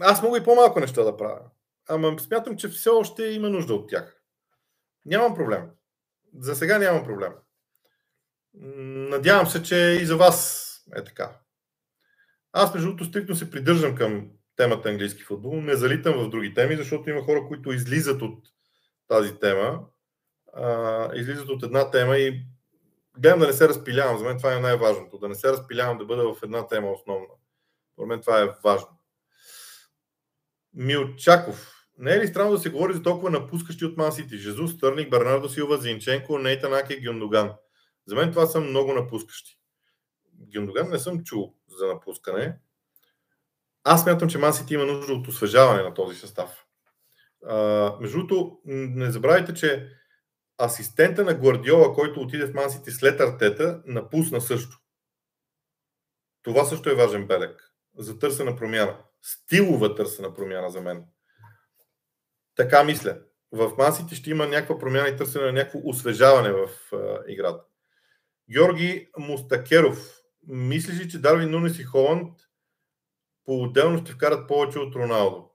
Аз 0.00 0.22
мога 0.22 0.38
и 0.38 0.44
по-малко 0.44 0.80
неща 0.80 1.02
да 1.02 1.16
правя. 1.16 1.40
Ама 1.88 2.18
смятам, 2.18 2.56
че 2.56 2.68
все 2.68 2.88
още 2.88 3.24
има 3.26 3.50
нужда 3.50 3.74
от 3.74 3.88
тях. 3.88 4.22
Нямам 5.04 5.34
проблем. 5.34 5.70
За 6.38 6.54
сега 6.54 6.78
нямам 6.78 7.04
проблем. 7.04 7.32
Надявам 8.54 9.46
се, 9.46 9.62
че 9.62 9.98
и 10.02 10.06
за 10.06 10.16
вас 10.16 10.66
е 10.96 11.04
така. 11.04 11.40
Аз, 12.52 12.74
между 12.74 12.88
другото, 12.88 13.04
стрикно 13.04 13.34
се 13.34 13.50
придържам 13.50 13.94
към 13.94 14.30
темата 14.56 14.88
английски 14.88 15.22
футбол. 15.22 15.60
Не 15.60 15.76
залитам 15.76 16.14
в 16.14 16.30
други 16.30 16.54
теми, 16.54 16.76
защото 16.76 17.10
има 17.10 17.22
хора, 17.22 17.44
които 17.48 17.72
излизат 17.72 18.22
от 18.22 18.44
тази 19.08 19.38
тема 19.38 19.80
излизат 21.14 21.48
от 21.48 21.62
една 21.62 21.90
тема 21.90 22.16
и 22.16 22.42
гледам 23.18 23.38
да 23.38 23.46
не 23.46 23.52
се 23.52 23.68
разпилявам. 23.68 24.18
За 24.18 24.24
мен 24.24 24.38
това 24.38 24.54
е 24.56 24.60
най-важното. 24.60 25.18
Да 25.18 25.28
не 25.28 25.34
се 25.34 25.52
разпилявам, 25.52 25.98
да 25.98 26.04
бъда 26.04 26.34
в 26.34 26.42
една 26.42 26.68
тема 26.68 26.90
основна. 26.90 27.34
За 27.98 28.06
мен 28.06 28.20
това 28.20 28.42
е 28.42 28.48
важно. 28.64 28.88
Милчаков. 30.74 31.76
Не 31.98 32.14
е 32.14 32.20
ли 32.20 32.26
странно 32.26 32.52
да 32.52 32.58
се 32.58 32.70
говори 32.70 32.94
за 32.94 33.02
толкова 33.02 33.30
напускащи 33.30 33.84
от 33.84 33.96
Мансити? 33.96 34.36
Жезус, 34.36 34.72
Стърник, 34.72 35.10
Бернардо 35.10 35.48
Силва, 35.48 35.78
Зинченко, 35.78 36.38
Нейтан 36.38 36.74
Аке, 36.74 37.00
Гюндоган. 37.00 37.52
За 38.06 38.14
мен 38.14 38.30
това 38.30 38.46
са 38.46 38.60
много 38.60 38.92
напускащи. 38.92 39.58
Гюндоган 40.54 40.90
не 40.90 40.98
съм 40.98 41.24
чул 41.24 41.54
за 41.68 41.86
напускане. 41.86 42.58
Аз 43.84 44.02
смятам, 44.02 44.28
че 44.28 44.38
Мансити 44.38 44.74
има 44.74 44.84
нужда 44.84 45.12
от 45.12 45.28
освежаване 45.28 45.82
на 45.82 45.94
този 45.94 46.18
състав. 46.18 46.66
А, 47.46 47.96
между 48.00 48.16
другото, 48.16 48.58
не 48.64 49.10
забравяйте, 49.10 49.54
че 49.54 49.88
асистента 50.60 51.24
на 51.24 51.34
Гвардиола, 51.34 51.94
който 51.94 52.20
отиде 52.20 52.46
в 52.46 52.54
Мансити 52.54 52.90
след 52.90 53.20
Артета, 53.20 53.82
напусна 53.86 54.40
също. 54.40 54.78
Това 56.42 56.64
също 56.64 56.90
е 56.90 56.94
важен 56.94 57.26
белег 57.26 57.74
за 57.98 58.18
търсена 58.18 58.56
промяна. 58.56 58.96
стилова 59.22 59.94
търсена 59.94 60.34
промяна 60.34 60.70
за 60.70 60.80
мен. 60.80 61.04
Така 62.56 62.84
мисля. 62.84 63.18
В 63.52 63.72
масите 63.78 64.14
ще 64.14 64.30
има 64.30 64.46
някаква 64.46 64.78
промяна 64.78 65.08
и 65.08 65.16
търсене 65.16 65.44
на 65.44 65.52
някакво 65.52 65.80
освежаване 65.84 66.52
в 66.52 66.68
а, 66.92 67.18
играта. 67.28 67.64
Георги 68.52 69.10
Мустакеров. 69.18 70.20
Мислиш 70.46 71.00
ли, 71.00 71.08
че 71.08 71.20
Дарвин 71.20 71.50
Нунес 71.50 71.78
и 71.78 71.82
Холанд 71.82 72.38
по-отделно 73.44 73.98
ще 73.98 74.12
вкарат 74.12 74.48
повече 74.48 74.78
от 74.78 74.94
Роналдо? 74.94 75.49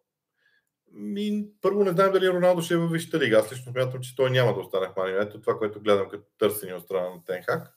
Ми, 0.98 1.48
първо 1.62 1.84
не 1.84 1.92
знаем 1.92 2.12
дали 2.12 2.30
Роналдо 2.30 2.62
ще 2.62 2.74
е 2.74 2.78
във 2.78 2.92
Висшата 2.92 3.20
лига. 3.20 3.38
Аз 3.38 3.52
лично 3.52 3.72
смятам, 3.72 4.02
че 4.02 4.16
той 4.16 4.30
няма 4.30 4.54
да 4.54 4.60
остане 4.60 4.88
в 4.98 5.22
Ето 5.22 5.42
това, 5.42 5.58
което 5.58 5.82
гледам 5.82 6.10
като 6.10 6.24
търсени 6.38 6.74
от 6.74 6.84
страна 6.84 7.10
на 7.10 7.24
Тенхак. 7.26 7.68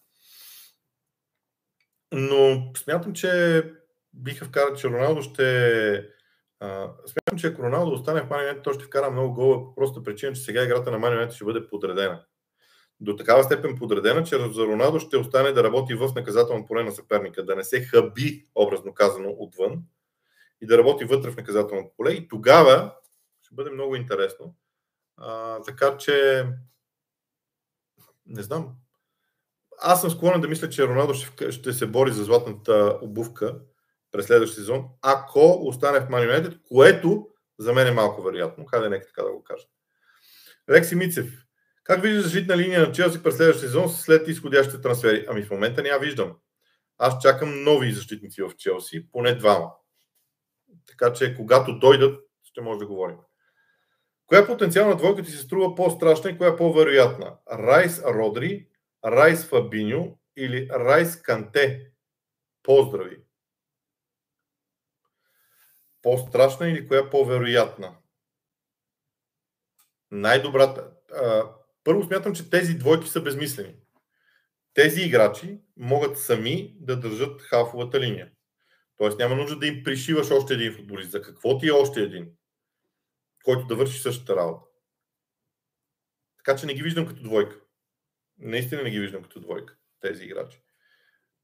Но 2.13 2.73
смятам, 2.77 3.13
че 3.13 3.63
биха 4.15 4.45
вкарат, 4.45 4.79
че 4.79 4.89
Роналдо 4.89 5.23
ще... 5.23 6.09
А, 6.61 6.91
смятам, 7.07 7.39
че 7.39 7.47
ако 7.47 7.63
Роналдо 7.63 7.93
остане 7.93 8.21
в 8.21 8.31
Мани 8.31 8.63
той 8.63 8.75
ще 8.75 8.85
вкара 8.85 9.11
много 9.11 9.35
гола 9.35 9.65
по 9.65 9.75
проста 9.75 10.03
причина, 10.03 10.33
че 10.33 10.41
сега 10.41 10.63
играта 10.63 10.91
на 10.91 10.99
Мани 10.99 11.33
ще 11.33 11.45
бъде 11.45 11.69
подредена. 11.69 12.25
До 13.01 13.17
такава 13.17 13.45
степен 13.45 13.77
подредена, 13.79 14.25
че 14.25 14.39
за 14.39 14.67
Роналдо 14.67 15.01
ще 15.01 15.17
остане 15.17 15.53
да 15.53 15.65
работи 15.65 15.95
в 15.95 16.13
наказателно 16.17 16.67
поле 16.67 16.85
на 16.85 16.93
съперника, 16.93 17.45
да 17.45 17.57
не 17.57 17.65
се 17.65 17.81
хаби, 17.81 18.47
образно 18.55 18.95
казано, 18.95 19.35
отвън 19.39 19.83
и 20.61 20.67
да 20.67 20.79
работи 20.79 21.05
вътре 21.05 21.31
в 21.31 21.37
наказателното 21.37 21.91
поле. 21.97 22.13
И 22.13 22.29
тогава 22.29 22.95
ще 23.49 23.55
бъде 23.55 23.71
много 23.71 23.97
интересно. 23.97 24.55
А, 25.17 25.63
така 25.63 25.97
че, 25.97 26.47
не 28.27 28.43
знам. 28.43 28.75
Аз 29.81 30.01
съм 30.01 30.11
склонен 30.11 30.41
да 30.41 30.49
мисля, 30.49 30.69
че 30.69 30.89
Роналдо 30.89 31.15
ще, 31.15 31.53
ще 31.53 31.73
се 31.73 31.87
бори 31.87 32.13
за 32.13 32.25
златната 32.25 32.99
обувка 33.03 33.61
през 34.13 34.27
следващия 34.27 34.61
сезон, 34.61 34.89
ако 35.03 35.67
остане 35.67 36.01
в 36.01 36.09
United, 36.09 36.61
което 36.69 37.29
за 37.59 37.73
мен 37.73 37.87
е 37.87 37.91
малко 37.91 38.23
вероятно. 38.23 38.67
Хайде, 38.67 38.89
нека 38.89 39.07
така 39.07 39.23
да 39.23 39.33
го 39.33 39.45
кажа. 39.45 39.67
Лекси 40.71 40.95
Мицев. 40.95 41.33
Как 41.85 42.03
виждаш 42.03 42.25
защитна 42.25 42.57
линия 42.57 42.81
на 42.81 42.93
Челси 42.93 43.23
през 43.23 43.37
следващия 43.37 43.69
сезон 43.69 43.89
след 43.89 44.29
изходящите 44.29 44.81
трансфери? 44.81 45.27
Ами 45.29 45.43
в 45.43 45.51
момента 45.51 45.89
я 45.89 45.99
виждам. 45.99 46.37
Аз 46.99 47.23
чакам 47.23 47.63
нови 47.63 47.93
защитници 47.93 48.43
в 48.43 48.57
Челси, 48.57 49.11
поне 49.13 49.35
двама. 49.35 49.71
Така 50.87 51.13
че 51.13 51.37
когато 51.37 51.79
дойдат, 51.79 52.21
ще 52.43 52.61
може 52.61 52.79
да 52.79 52.87
говорим. 52.87 53.17
Коя 54.29 54.47
потенциална 54.47 54.97
двойка 54.97 55.23
ти 55.23 55.31
се 55.31 55.39
струва 55.39 55.75
по-страшна 55.75 56.31
и 56.31 56.39
коя 56.39 56.51
е 56.51 56.57
по-вероятна? 56.57 57.37
Райс 57.53 58.03
Родри, 58.03 58.69
Райс 59.05 59.45
Фабиньо 59.45 60.19
или 60.37 60.69
Райс 60.69 61.23
Канте? 61.23 61.91
Поздрави! 62.63 63.23
По-страшна 66.03 66.69
или 66.69 66.89
коя 66.89 67.01
е 67.01 67.11
по-вероятна? 67.11 67.97
Най-добрата. 70.11 70.91
Първо 71.85 72.05
смятам, 72.05 72.35
че 72.35 72.51
тези 72.51 72.75
двойки 72.75 73.09
са 73.09 73.21
безмислени. 73.21 73.77
Тези 74.75 75.03
играчи 75.03 75.61
могат 75.77 76.19
сами 76.19 76.77
да 76.81 77.01
държат 77.01 77.43
халфовата 77.43 78.01
линия. 78.01 78.31
Тоест 78.97 79.19
няма 79.19 79.35
нужда 79.35 79.59
да 79.59 79.67
им 79.67 79.85
пришиваш 79.85 80.31
още 80.31 80.55
един 80.55 80.75
футболист. 80.75 81.11
За 81.11 81.23
какво 81.23 81.59
ти 81.59 81.69
е 81.69 81.73
още 81.73 82.01
един? 82.01 82.31
Който 83.49 83.67
да 83.67 83.77
върши 83.77 83.99
същата 83.99 84.37
работа. 84.37 84.67
Така 86.37 86.57
че 86.57 86.67
не 86.67 86.75
ги 86.75 86.83
виждам 86.83 87.07
като 87.07 87.23
двойка. 87.23 87.61
Наистина 88.39 88.83
не 88.83 88.91
ги 88.91 89.01
виждам 89.01 89.23
като 89.23 89.41
двойка, 89.41 89.77
тези 90.01 90.25
играчи. 90.25 90.63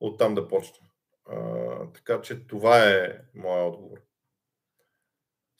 Оттам 0.00 0.34
да 0.34 0.48
почна. 0.48 0.86
А, 1.26 1.92
така 1.92 2.20
че 2.20 2.46
това 2.46 2.90
е 2.90 3.18
моя 3.34 3.64
отговор. 3.64 3.98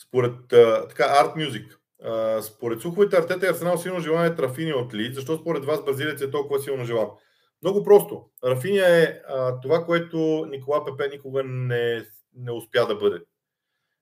Според 0.03 0.53
а, 0.53 0.89
така, 0.89 1.05
Art 1.05 1.37
Music. 1.37 1.77
А, 2.03 2.43
според 2.43 2.81
слуховете 2.81 3.17
Артета 3.17 3.47
и 3.47 3.49
Арсенал 3.49 3.79
силно 3.79 4.01
желание 4.01 4.37
Рафини 4.39 4.73
от 4.73 4.95
Лид. 4.95 5.15
Защо 5.15 5.39
според 5.39 5.65
вас 5.65 5.85
бразилец 5.85 6.21
е 6.21 6.31
толкова 6.31 6.61
силно 6.61 6.85
желан? 6.85 7.09
Много 7.63 7.85
просто. 7.85 8.31
Рафиня 8.45 8.87
е 8.87 9.21
а, 9.29 9.61
това, 9.61 9.85
което 9.85 10.47
Никола 10.51 10.85
Пепе 10.85 11.09
никога 11.09 11.43
не, 11.45 12.07
не 12.35 12.53
успя 12.53 12.87
да 12.87 12.97
бъде 12.97 13.21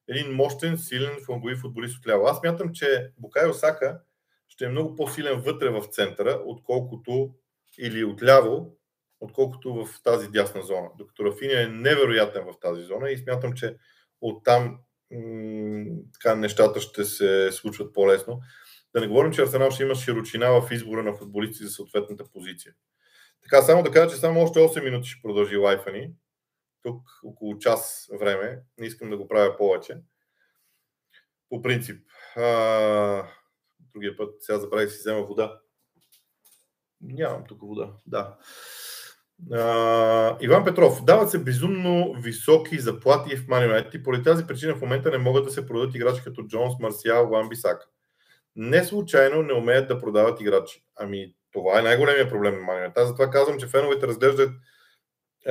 един 0.09 0.33
мощен, 0.33 0.79
силен 0.79 1.17
флангови 1.27 1.57
футболист 1.57 1.99
от 1.99 2.07
ляво. 2.07 2.27
Аз 2.27 2.43
мятам, 2.43 2.73
че 2.73 3.11
Букай 3.19 3.49
Осака 3.49 4.01
ще 4.49 4.65
е 4.65 4.69
много 4.69 4.97
по-силен 4.97 5.41
вътре 5.41 5.69
в 5.69 5.85
центъра, 5.91 6.43
отколкото 6.47 7.35
или 7.79 8.05
отляво, 8.05 8.77
отколкото 9.21 9.75
в 9.75 10.03
тази 10.03 10.29
дясна 10.29 10.63
зона. 10.63 10.89
Докато 10.99 11.25
Рафиния 11.25 11.63
е 11.63 11.67
невероятен 11.69 12.45
в 12.45 12.61
тази 12.61 12.83
зона 12.83 13.11
и 13.11 13.19
смятам, 13.19 13.53
че 13.53 13.77
оттам 14.21 14.79
м- 15.11 15.85
така, 16.13 16.35
нещата 16.35 16.81
ще 16.81 17.05
се 17.05 17.53
случват 17.53 17.95
по-лесно. 17.95 18.41
Да 18.95 19.01
не 19.01 19.09
говорим, 19.09 19.33
че 19.33 19.43
Арсенал 19.43 19.71
ще 19.71 19.83
има 19.83 19.95
широчина 19.95 20.51
в 20.51 20.73
избора 20.73 21.03
на 21.03 21.15
футболисти 21.15 21.65
за 21.65 21.71
съответната 21.71 22.25
позиция. 22.33 22.75
Така, 23.43 23.63
само 23.63 23.83
да 23.83 23.91
кажа, 23.91 24.15
че 24.15 24.21
само 24.21 24.41
още 24.41 24.59
8 24.59 24.85
минути 24.85 25.09
ще 25.09 25.23
продължи 25.23 25.57
лайфа 25.57 25.93
ни 25.93 26.11
тук 26.83 27.03
около 27.25 27.59
час 27.59 28.11
време. 28.21 28.63
Не 28.79 28.87
искам 28.87 29.11
да 29.11 29.17
го 29.17 29.29
правя 29.29 29.57
повече. 29.57 29.99
По 31.49 31.63
принцип. 31.63 32.07
А, 32.37 33.27
другия 33.95 34.17
път, 34.17 34.35
сега 34.41 34.59
забравих 34.59 34.91
си 34.91 34.99
взема 34.99 35.23
вода. 35.23 35.61
Нямам 37.01 37.45
тук 37.49 37.61
вода. 37.61 37.93
Да. 38.07 38.39
А, 39.53 40.39
Иван 40.41 40.65
Петров. 40.65 41.05
Дават 41.05 41.31
се 41.31 41.45
безумно 41.45 42.15
високи 42.23 42.79
заплати 42.79 43.37
в 43.37 43.47
Man 43.47 43.97
и 43.97 44.03
поради 44.03 44.25
тази 44.25 44.47
причина 44.47 44.75
в 44.75 44.81
момента 44.81 45.11
не 45.11 45.19
могат 45.19 45.45
да 45.45 45.51
се 45.51 45.67
продадат 45.67 45.95
играчи 45.95 46.23
като 46.25 46.47
Джонс, 46.47 46.75
Марсиал, 46.81 47.29
Ван 47.29 47.49
Бисак. 47.49 47.89
Не 48.57 48.85
случайно 48.85 49.43
не 49.43 49.53
умеят 49.53 49.89
да 49.89 49.99
продават 49.99 50.41
играчи. 50.41 50.85
Ами, 50.97 51.35
това 51.53 51.79
е 51.79 51.83
най-големия 51.83 52.29
проблем 52.29 52.55
на 52.55 52.73
United. 52.73 52.93
Аз 52.97 53.09
затова 53.09 53.31
казвам, 53.31 53.59
че 53.59 53.67
феновете 53.67 54.07
разглеждат 54.07 54.51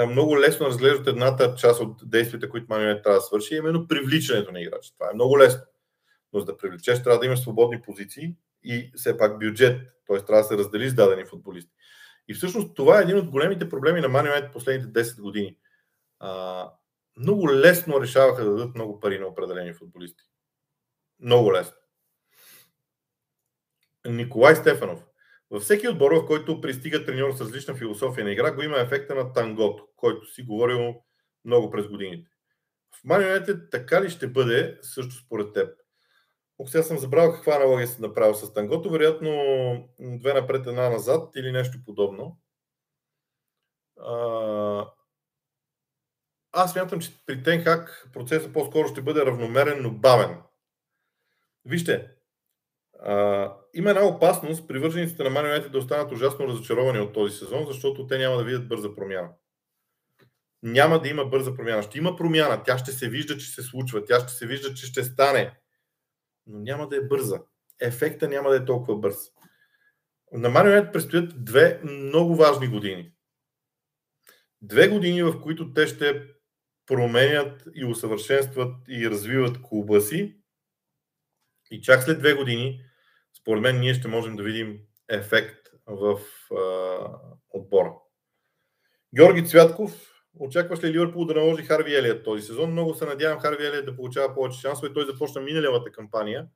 много 0.09 0.39
лесно 0.39 0.65
разглеждат 0.65 1.07
едната 1.07 1.55
част 1.55 1.81
от 1.81 2.09
действията, 2.09 2.49
които 2.49 2.65
Манионет 2.69 3.03
трябва 3.03 3.19
да 3.19 3.21
свърши, 3.21 3.55
именно 3.55 3.87
привличането 3.87 4.51
на 4.51 4.61
играчи. 4.61 4.93
Това 4.93 5.09
е 5.11 5.13
много 5.13 5.39
лесно. 5.39 5.61
Но 6.33 6.39
за 6.39 6.45
да 6.45 6.57
привлечеш, 6.57 7.03
трябва 7.03 7.19
да 7.19 7.25
имаш 7.25 7.39
свободни 7.39 7.81
позиции 7.81 8.35
и 8.63 8.91
все 8.95 9.17
пак 9.17 9.39
бюджет, 9.39 9.81
т.е. 10.07 10.17
трябва 10.17 10.41
да 10.41 10.47
се 10.47 10.57
раздели 10.57 10.89
с 10.89 10.93
дадени 10.93 11.25
футболисти. 11.25 11.71
И 12.27 12.33
всъщност 12.33 12.75
това 12.75 12.99
е 12.99 13.03
един 13.03 13.17
от 13.17 13.29
големите 13.29 13.69
проблеми 13.69 14.01
на 14.01 14.07
Манионет 14.07 14.53
последните 14.53 15.03
10 15.03 15.21
години. 15.21 15.57
А, 16.19 16.71
много 17.17 17.53
лесно 17.53 18.01
решаваха 18.01 18.43
да 18.43 18.51
дадат 18.51 18.75
много 18.75 18.99
пари 18.99 19.19
на 19.19 19.27
определени 19.27 19.73
футболисти. 19.73 20.23
Много 21.19 21.53
лесно. 21.53 21.77
Николай 24.05 24.55
Стефанов. 24.55 25.10
Във 25.51 25.63
всеки 25.63 25.87
отбор, 25.87 26.11
в 26.11 26.25
който 26.25 26.61
пристига 26.61 27.05
треньор 27.05 27.31
с 27.31 27.41
различна 27.41 27.75
философия 27.75 28.25
на 28.25 28.31
игра, 28.31 28.51
го 28.51 28.61
има 28.61 28.79
ефекта 28.79 29.15
на 29.15 29.33
тангото, 29.33 29.87
който 29.95 30.25
си 30.25 30.43
говорил 30.43 31.03
много 31.45 31.71
през 31.71 31.87
годините. 31.87 32.31
В 32.95 33.03
Манионете 33.03 33.69
така 33.69 34.03
ли 34.03 34.09
ще 34.09 34.27
бъде, 34.27 34.77
също 34.81 35.15
според 35.15 35.53
теб? 35.53 35.79
Ако 36.59 36.69
сега 36.69 36.83
съм 36.83 36.97
забрал 36.97 37.31
каква 37.31 37.55
аналогия 37.55 37.87
съм 37.87 38.01
направил 38.01 38.33
с 38.33 38.53
тангото, 38.53 38.89
вероятно 38.89 39.29
две 39.99 40.33
напред, 40.33 40.67
една 40.67 40.89
назад 40.89 41.35
или 41.35 41.51
нещо 41.51 41.77
подобно. 41.85 42.39
Аз 46.51 46.71
смятам, 46.73 46.99
че 47.01 47.25
при 47.25 47.43
Тенхак 47.43 48.09
процесът 48.13 48.53
по-скоро 48.53 48.87
ще 48.87 49.01
бъде 49.01 49.25
равномерен, 49.25 49.81
но 49.81 49.91
бавен. 49.91 50.41
Вижте, 51.65 52.11
а, 53.01 53.53
има 53.73 53.89
една 53.89 54.05
опасност 54.05 54.67
привържениците 54.67 55.23
на 55.23 55.29
Man 55.29 55.69
да 55.69 55.77
останат 55.77 56.11
ужасно 56.11 56.47
разочаровани 56.47 56.99
от 56.99 57.13
този 57.13 57.37
сезон, 57.37 57.65
защото 57.65 58.07
те 58.07 58.17
няма 58.17 58.37
да 58.37 58.43
видят 58.43 58.67
бърза 58.67 58.95
промяна. 58.95 59.29
Няма 60.63 61.01
да 61.01 61.09
има 61.09 61.25
бърза 61.25 61.55
промяна. 61.55 61.83
Ще 61.83 61.97
има 61.97 62.15
промяна. 62.15 62.63
Тя 62.63 62.77
ще 62.77 62.91
се 62.91 63.09
вижда, 63.09 63.37
че 63.37 63.47
се 63.47 63.63
случва. 63.63 64.05
Тя 64.05 64.19
ще 64.19 64.31
се 64.31 64.47
вижда, 64.47 64.73
че 64.73 64.85
ще 64.85 65.03
стане. 65.03 65.59
Но 66.47 66.59
няма 66.59 66.87
да 66.87 66.95
е 66.95 67.01
бърза. 67.01 67.39
Ефекта 67.79 68.27
няма 68.27 68.49
да 68.49 68.55
е 68.55 68.65
толкова 68.65 68.97
бърз. 68.97 69.17
На 70.31 70.49
Man 70.49 70.91
предстоят 70.91 71.45
две 71.45 71.81
много 71.83 72.35
важни 72.35 72.67
години. 72.67 73.13
Две 74.61 74.87
години, 74.87 75.23
в 75.23 75.41
които 75.41 75.73
те 75.73 75.87
ще 75.87 76.27
променят 76.85 77.63
и 77.75 77.85
усъвършенстват 77.85 78.75
и 78.89 79.09
развиват 79.09 79.61
клуба 79.61 80.01
си. 80.01 80.37
И 81.71 81.81
чак 81.81 82.03
след 82.03 82.19
две 82.19 82.33
години 82.33 82.83
според 83.39 83.61
мен 83.61 83.79
ние 83.79 83.93
ще 83.93 84.07
можем 84.07 84.35
да 84.35 84.43
видим 84.43 84.79
ефект 85.09 85.67
в 85.85 86.19
а, 86.51 86.97
отбора. 87.49 87.93
Георги 89.15 89.45
Цвятков, 89.45 90.11
очакваш 90.39 90.83
ли 90.83 90.93
Ливърпул 90.93 91.25
да 91.25 91.33
наложи 91.33 91.63
Харви 91.63 91.95
Елият 91.95 92.23
този 92.23 92.43
сезон? 92.43 92.71
Много 92.71 92.93
се 92.93 93.05
надявам 93.05 93.39
Харви 93.39 93.65
Елият 93.65 93.85
да 93.85 93.95
получава 93.95 94.35
повече 94.35 94.59
шансове. 94.59 94.93
Той 94.93 95.05
започна 95.05 95.41
миналата 95.41 95.91
кампания 95.91 96.47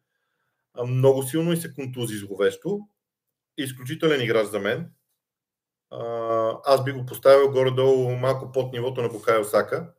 много 0.84 1.24
силно 1.24 1.54
и 1.54 1.58
се 1.58 1.74
контузи 1.74 2.18
зловещо. 2.18 2.80
Изключителен 3.58 4.22
играч 4.22 4.48
за 4.48 4.60
мен. 4.60 4.92
Аз 6.66 6.84
би 6.84 6.92
го 6.92 7.06
поставил 7.06 7.52
горе-долу 7.52 8.16
малко 8.16 8.52
под 8.52 8.74
нивото 8.74 9.02
на 9.02 9.10
Букай 9.10 9.40
Осака. 9.40 9.94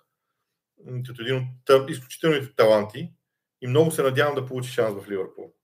като 1.07 1.23
един 1.23 1.49
от 1.71 1.91
изключителните 1.91 2.55
таланти 2.57 3.13
и 3.61 3.67
много 3.67 3.91
се 3.91 4.03
надявам 4.03 4.35
да 4.35 4.47
получи 4.47 4.71
шанс 4.71 5.05
в 5.05 5.11
Ливърпул. 5.11 5.56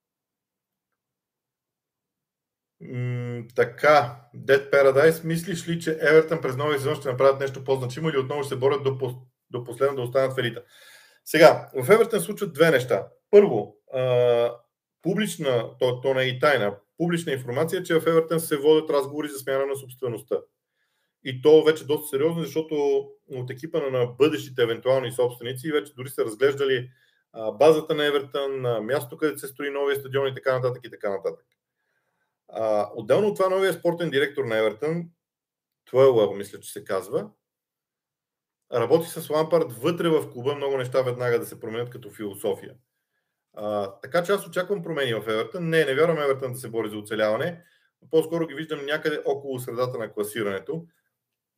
Така, 3.57 4.17
Dead 4.37 4.71
Paradise, 4.73 5.25
мислиш 5.25 5.69
ли, 5.69 5.81
че 5.81 5.99
Евертън 6.01 6.41
през 6.41 6.57
новия 6.57 6.79
сезон 6.79 6.95
ще 6.95 7.09
направят 7.09 7.41
нещо 7.41 7.65
по-значимо 7.65 8.09
или 8.09 8.19
отново 8.19 8.43
ще 8.43 8.49
се 8.49 8.61
борят 8.61 8.85
до, 8.85 8.99
до 9.51 9.65
последно 9.65 9.97
да 9.97 10.03
останат 10.03 10.33
в 10.33 10.39
елита? 10.39 10.63
Сега, 11.25 11.71
в 11.75 11.91
Евертън 11.91 12.21
случват 12.21 12.53
две 12.53 12.71
неща. 12.71 13.07
Първо, 13.31 13.77
а, 13.95 14.55
публична, 15.03 15.71
то, 15.79 16.01
то 16.01 16.15
не 16.15 16.23
е 16.23 16.27
и 16.27 16.39
тайна, 16.39 16.77
публична 16.99 17.33
информация, 17.33 17.83
че 17.83 18.01
в 18.01 18.07
Евертън 18.07 18.41
се 18.41 18.57
водят 18.57 18.91
разговори 18.91 19.29
за 19.29 19.39
смяна 19.39 19.67
на 19.67 19.77
собствеността. 19.77 20.37
И 21.25 21.43
то 21.43 21.65
вече 21.65 21.87
доста 21.87 22.09
сериозно, 22.09 22.43
защото 22.43 22.75
от 23.31 23.51
екипа 23.51 23.81
на 23.91 24.07
бъдещите 24.07 24.63
евентуални 24.63 25.13
собственици 25.13 25.73
вече 25.73 25.93
дори 25.97 26.09
са 26.09 26.25
разглеждали 26.25 26.91
базата 27.59 27.95
на 27.95 28.07
Евертън, 28.07 28.85
място, 28.85 29.17
където 29.17 29.39
се 29.39 29.47
строи 29.47 29.71
новия 29.71 29.97
стадион 29.97 30.29
и 30.29 30.35
така 30.35 30.55
нататък 30.55 30.85
и 30.85 30.91
така 30.91 31.11
нататък. 31.11 31.47
А, 32.55 32.91
отделно 32.95 33.29
от 33.29 33.37
това 33.37 33.49
новия 33.49 33.73
спортен 33.73 34.11
директор 34.11 34.45
на 34.45 34.59
Евертън, 34.59 35.05
Туелъл, 35.85 36.35
мисля, 36.35 36.61
че 36.61 36.73
се 36.73 36.85
казва, 36.85 37.31
работи 38.73 39.09
с 39.09 39.31
Лампард 39.31 39.73
вътре 39.73 40.09
в 40.09 40.31
клуба 40.31 40.55
много 40.55 40.77
неща 40.77 41.03
веднага 41.03 41.39
да 41.39 41.47
се 41.47 41.61
променят 41.61 41.91
като 41.91 42.11
философия. 42.11 42.75
А, 43.55 43.95
така 44.01 44.23
че 44.23 44.33
аз 44.33 44.47
очаквам 44.47 44.83
промени 44.83 45.15
в 45.15 45.29
Евертън. 45.29 45.69
Не, 45.69 45.85
не 45.85 45.95
вярвам 45.95 46.19
Евертън 46.19 46.53
да 46.53 46.59
се 46.59 46.71
бори 46.71 46.89
за 46.91 46.99
оцеляване. 46.99 47.63
По-скоро 48.11 48.47
ги 48.47 48.55
виждам 48.55 48.87
някъде 48.87 49.23
около 49.25 49.59
средата 49.59 49.99
на 49.99 50.13
класирането. 50.13 50.87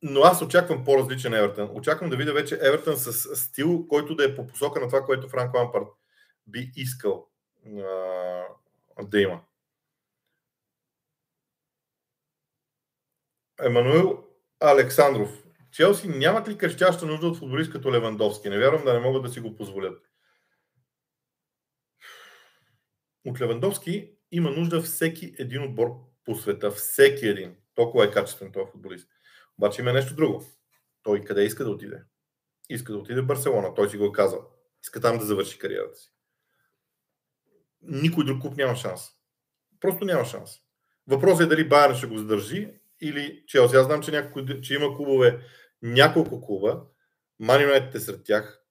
Но 0.01 0.21
аз 0.21 0.41
очаквам 0.41 0.85
по-различен 0.85 1.33
Евертън. 1.33 1.69
Очаквам 1.73 2.09
да 2.09 2.15
видя 2.15 2.33
вече 2.33 2.55
Евертън 2.61 2.97
с 2.97 3.35
стил, 3.35 3.87
който 3.87 4.15
да 4.15 4.25
е 4.25 4.35
по 4.35 4.47
посока 4.47 4.79
на 4.79 4.87
това, 4.87 5.01
което 5.01 5.29
Франк 5.29 5.53
Лампард 5.53 5.87
би 6.47 6.71
искал 6.75 7.27
а, 7.77 8.43
да 9.03 9.21
има. 9.21 9.41
Емануил 13.63 14.23
Александров. 14.59 15.43
Челси 15.71 16.07
нямат 16.07 16.47
ли 16.47 16.57
крещяща 16.57 17.05
нужда 17.05 17.27
от 17.27 17.37
футболист 17.37 17.71
като 17.71 17.93
Левандовски? 17.93 18.49
Не 18.49 18.59
вярвам 18.59 18.85
да 18.85 18.93
не 18.93 18.99
могат 18.99 19.23
да 19.23 19.29
си 19.29 19.39
го 19.39 19.55
позволят. 19.55 20.01
От 23.25 23.41
Левандовски 23.41 24.11
има 24.31 24.51
нужда 24.51 24.81
всеки 24.81 25.35
един 25.39 25.63
отбор 25.63 25.89
по 26.25 26.35
света. 26.35 26.71
Всеки 26.71 27.27
един. 27.27 27.55
Толкова 27.75 28.05
е 28.05 28.11
качествен 28.11 28.51
този 28.51 28.71
футболист. 28.71 29.09
Обаче 29.57 29.81
има 29.81 29.93
нещо 29.93 30.15
друго. 30.15 30.43
Той 31.03 31.23
къде 31.23 31.43
иска 31.43 31.63
да 31.63 31.71
отиде? 31.71 32.03
Иска 32.69 32.91
да 32.91 32.97
отиде 32.97 33.21
в 33.21 33.25
Барселона. 33.25 33.73
Той 33.73 33.89
си 33.89 33.97
го 33.97 34.05
е 34.05 34.11
казал. 34.11 34.51
Иска 34.83 35.01
там 35.01 35.17
да 35.17 35.25
завърши 35.25 35.59
кариерата 35.59 35.95
си. 35.95 36.11
Никой 37.81 38.25
друг 38.25 38.41
клуб 38.41 38.57
няма 38.57 38.75
шанс. 38.75 39.01
Просто 39.79 40.05
няма 40.05 40.25
шанс. 40.25 40.51
Въпросът 41.07 41.45
е 41.45 41.49
дали 41.49 41.69
Байерн 41.69 41.95
ще 41.95 42.07
го 42.07 42.17
задържи 42.17 42.73
или 43.01 43.43
Челси. 43.47 43.75
Аз 43.75 43.85
знам, 43.85 44.01
че, 44.01 44.11
някой, 44.11 44.61
че 44.61 44.73
има 44.73 44.95
клубове, 44.95 45.39
няколко 45.81 46.41
клуба, 46.41 46.83
Манионетите 47.39 47.99
сред 47.99 48.23
тях, 48.23 48.61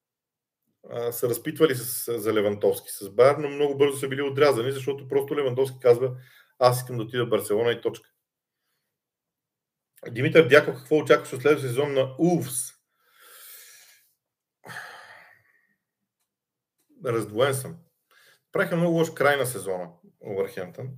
са 1.10 1.28
разпитвали 1.28 1.74
с, 1.74 2.18
за 2.18 2.34
Левантовски 2.34 2.90
с 2.90 3.10
Байер, 3.10 3.36
но 3.36 3.48
много 3.48 3.78
бързо 3.78 3.98
са 3.98 4.08
били 4.08 4.22
отрязани, 4.22 4.72
защото 4.72 5.08
просто 5.08 5.36
Левантовски 5.36 5.78
казва 5.80 6.16
аз 6.58 6.78
искам 6.78 6.96
да 6.96 7.02
отида 7.02 7.26
в 7.26 7.28
Барселона 7.28 7.70
и 7.72 7.80
точка. 7.80 8.10
Димитър 10.10 10.48
Дяков, 10.48 10.76
какво 10.76 10.96
очакваш 10.96 11.32
от 11.32 11.42
следващия 11.42 11.68
сезон 11.68 11.94
на 11.94 12.14
Улвс? 12.18 12.72
Раздвоен 17.04 17.54
съм. 17.54 17.76
Правиха 18.52 18.76
много 18.76 18.98
лош 18.98 19.14
край 19.14 19.36
на 19.36 19.46
сезона 19.46 19.88
Овърхемптън. 20.20 20.88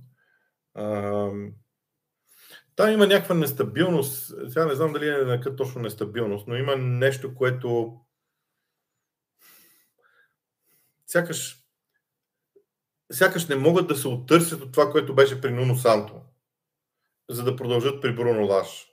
Там 2.77 2.91
има 2.91 3.07
някаква 3.07 3.35
нестабилност. 3.35 4.33
Сега 4.47 4.65
не 4.65 4.75
знам 4.75 4.93
дали 4.93 5.07
е 5.07 5.55
точно 5.55 5.81
нестабилност, 5.81 6.47
но 6.47 6.55
има 6.55 6.75
нещо, 6.75 7.35
което 7.35 7.99
сякаш, 11.07 11.57
сякаш 13.11 13.47
не 13.47 13.55
могат 13.55 13.87
да 13.87 13.95
се 13.95 14.07
оттърсят 14.07 14.61
от 14.61 14.71
това, 14.71 14.91
което 14.91 15.15
беше 15.15 15.41
при 15.41 15.51
Нуно 15.51 15.75
Санто, 15.75 16.21
за 17.29 17.43
да 17.43 17.55
продължат 17.55 18.01
при 18.01 18.15
Бруно 18.15 18.45
Лаш. 18.45 18.87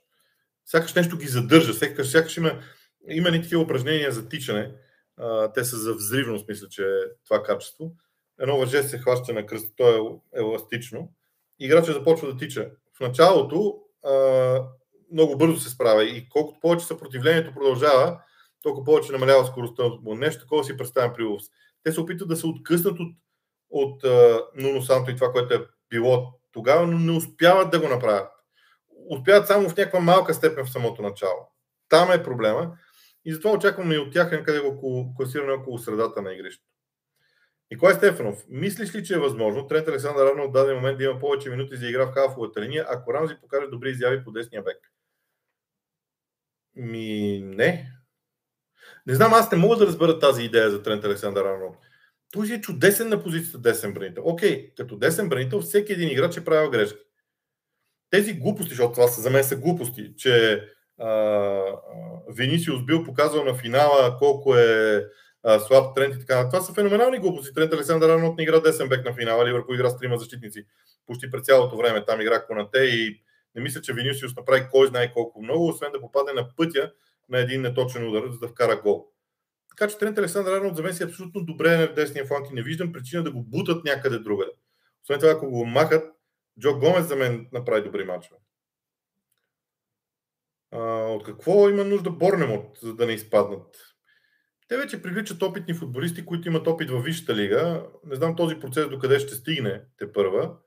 Сякаш 0.65 0.93
нещо 0.93 1.17
ги 1.17 1.27
задържа, 1.27 1.73
сякаш, 1.73 2.11
сякаш 2.11 2.37
има, 2.37 2.61
има 3.07 3.31
ни 3.31 3.41
такива 3.41 3.61
упражнения 3.61 4.11
за 4.11 4.29
тичане. 4.29 4.75
А, 5.17 5.51
те 5.53 5.63
са 5.63 5.77
за 5.77 5.93
взривност, 5.93 6.47
мисля, 6.47 6.67
че 6.69 6.83
е 6.83 7.23
това 7.25 7.43
качество. 7.43 7.95
Едно 8.39 8.57
въже 8.57 8.83
се 8.83 8.97
хваща 8.97 9.33
на 9.33 9.45
кръст, 9.45 9.73
то 9.77 9.89
е 9.89 10.39
еластично. 10.39 11.13
Играчът 11.59 11.95
започва 11.95 12.33
да 12.33 12.37
тича 12.37 12.71
в 12.97 12.99
началото 12.99 13.79
а, 14.03 14.13
много 15.11 15.37
бързо 15.37 15.59
се 15.59 15.69
справя 15.69 16.03
и 16.03 16.29
колкото 16.29 16.59
повече 16.59 16.85
съпротивлението 16.85 17.53
продължава, 17.53 18.21
толкова 18.61 18.85
повече 18.85 19.11
намалява 19.11 19.45
скоростта 19.45 19.83
му. 19.83 20.15
Нещо 20.15 20.41
такова 20.41 20.63
си 20.63 20.77
представям 20.77 21.13
при 21.13 21.23
Улс. 21.23 21.43
Те 21.83 21.91
се 21.91 22.01
опитват 22.01 22.29
да 22.29 22.35
се 22.35 22.47
откъснат 22.47 22.99
от, 22.99 23.15
от 23.69 24.03
а, 24.03 24.43
Нуно 24.55 24.81
Санто 24.81 25.11
и 25.11 25.15
това, 25.15 25.31
което 25.31 25.53
е 25.53 25.67
било 25.89 26.33
тогава, 26.51 26.87
но 26.87 26.99
не 26.99 27.11
успяват 27.11 27.71
да 27.71 27.79
го 27.79 27.87
направят. 27.87 28.31
Успяват 29.09 29.47
само 29.47 29.69
в 29.69 29.77
някаква 29.77 29.99
малка 29.99 30.33
степен 30.33 30.65
в 30.65 30.71
самото 30.71 31.01
начало. 31.01 31.51
Там 31.89 32.11
е 32.11 32.23
проблема 32.23 32.71
и 33.25 33.33
затова 33.33 33.51
очакваме 33.51 33.95
и 33.95 33.97
от 33.97 34.13
тях 34.13 34.31
някъде 34.31 34.59
около, 34.59 35.15
класиране 35.15 35.51
около 35.51 35.79
средата 35.79 36.21
на 36.21 36.33
игрището. 36.33 36.74
Николай 37.71 37.95
Стефанов, 37.95 38.45
мислиш 38.49 38.95
ли, 38.95 39.03
че 39.03 39.13
е 39.15 39.19
възможно 39.19 39.67
Трент 39.67 39.87
Александър 39.87 40.25
Арнолд 40.25 40.49
в 40.49 40.53
даден 40.53 40.75
момент 40.75 40.97
да 40.97 41.03
има 41.03 41.19
повече 41.19 41.49
минути 41.49 41.77
за 41.77 41.87
игра 41.87 42.05
в 42.05 42.11
хафовата 42.11 42.61
линия, 42.61 42.85
ако 42.89 43.13
Рамзи 43.13 43.35
покаже 43.41 43.67
добри 43.67 43.89
изяви 43.89 44.23
по 44.23 44.31
десния 44.31 44.63
бек? 44.63 44.77
Ми, 46.75 47.41
не. 47.43 47.91
Не 49.07 49.15
знам, 49.15 49.33
аз 49.33 49.51
не 49.51 49.57
мога 49.57 49.75
да 49.75 49.87
разбера 49.87 50.19
тази 50.19 50.43
идея 50.43 50.69
за 50.69 50.83
Трент 50.83 51.05
Александър 51.05 51.45
Арнолд. 51.45 51.77
Той 52.31 52.47
е 52.53 52.61
чудесен 52.61 53.09
на 53.09 53.23
позицията 53.23 53.57
десен 53.57 53.93
бранител. 53.93 54.23
Окей, 54.25 54.73
като 54.77 54.97
десен 54.97 55.29
бранител 55.29 55.61
всеки 55.61 55.93
един 55.93 56.09
играч 56.09 56.37
е 56.37 56.45
правил 56.45 56.71
грешки. 56.71 56.99
Тези 58.09 58.33
глупости, 58.33 58.69
защото 58.69 58.93
това 58.93 59.07
са, 59.07 59.21
за 59.21 59.29
мен 59.29 59.43
са 59.43 59.55
глупости, 59.55 60.13
че 60.17 60.63
Венисиус 62.29 62.85
бил 62.85 63.03
показал 63.03 63.45
на 63.45 63.53
финала 63.53 64.17
колко 64.17 64.55
е 64.55 65.05
слаб 65.67 65.95
тренд 65.95 66.15
и 66.15 66.19
така. 66.19 66.49
Това 66.49 66.61
са 66.61 66.73
феноменални 66.73 67.19
глупости. 67.19 67.53
Трент 67.53 67.73
Александър 67.73 68.09
Арнолд 68.09 68.37
не 68.37 68.43
игра 68.43 68.59
десен 68.59 68.89
бек 68.89 69.05
на 69.05 69.13
финала, 69.13 69.51
върху 69.51 69.73
игра 69.73 69.89
с 69.89 69.97
трима 69.97 70.17
защитници 70.17 70.65
почти 71.05 71.31
през 71.31 71.43
цялото 71.43 71.77
време. 71.77 72.05
Там 72.05 72.21
игра 72.21 72.45
Конате 72.45 72.79
и 72.79 73.21
не 73.55 73.61
мисля, 73.61 73.81
че 73.81 73.93
Винисиус 73.93 74.35
направи 74.35 74.67
кой 74.71 74.87
знае 74.87 75.13
колко 75.13 75.41
много, 75.41 75.67
освен 75.67 75.91
да 75.91 76.01
попадне 76.01 76.33
на 76.33 76.55
пътя 76.55 76.91
на 77.29 77.39
един 77.39 77.61
неточен 77.61 78.07
удар, 78.09 78.29
за 78.29 78.39
да 78.39 78.47
вкара 78.47 78.81
гол. 78.81 79.07
Така 79.69 79.91
че 79.91 79.97
Трент 79.97 80.17
Александър 80.17 80.57
Арнолд 80.57 80.75
за 80.75 80.83
мен 80.83 80.93
си 80.93 81.03
е 81.03 81.05
абсолютно 81.05 81.45
добре 81.45 81.87
в 81.87 81.93
десния 81.93 82.25
фланг 82.25 82.47
и 82.51 82.53
не 82.53 82.63
виждам 82.63 82.93
причина 82.93 83.23
да 83.23 83.31
го 83.31 83.43
бутат 83.43 83.85
някъде 83.85 84.19
другаде. 84.19 84.51
Освен 85.03 85.19
това, 85.19 85.31
ако 85.31 85.49
го 85.49 85.65
махат, 85.65 86.13
Джо 86.59 86.79
Гомес 86.79 87.07
за 87.07 87.15
мен 87.15 87.47
направи 87.51 87.83
добри 87.83 88.03
мачове. 88.03 88.37
от 90.71 91.23
какво 91.23 91.69
има 91.69 91.83
нужда 91.83 92.09
Борнемот, 92.09 92.77
за 92.81 92.95
да 92.95 93.05
не 93.05 93.13
изпаднат? 93.13 93.94
Те 94.67 94.77
вече 94.77 95.01
привличат 95.01 95.41
опитни 95.41 95.73
футболисти, 95.73 96.25
които 96.25 96.47
имат 96.47 96.67
опит 96.67 96.89
във 96.89 97.03
Висшата 97.03 97.35
лига. 97.35 97.85
Не 98.05 98.15
знам 98.15 98.35
този 98.35 98.59
процес 98.59 98.89
до 98.89 98.99
къде 98.99 99.19
ще 99.19 99.35
стигне 99.35 99.81
те 99.97 100.11
първа. 100.11 100.57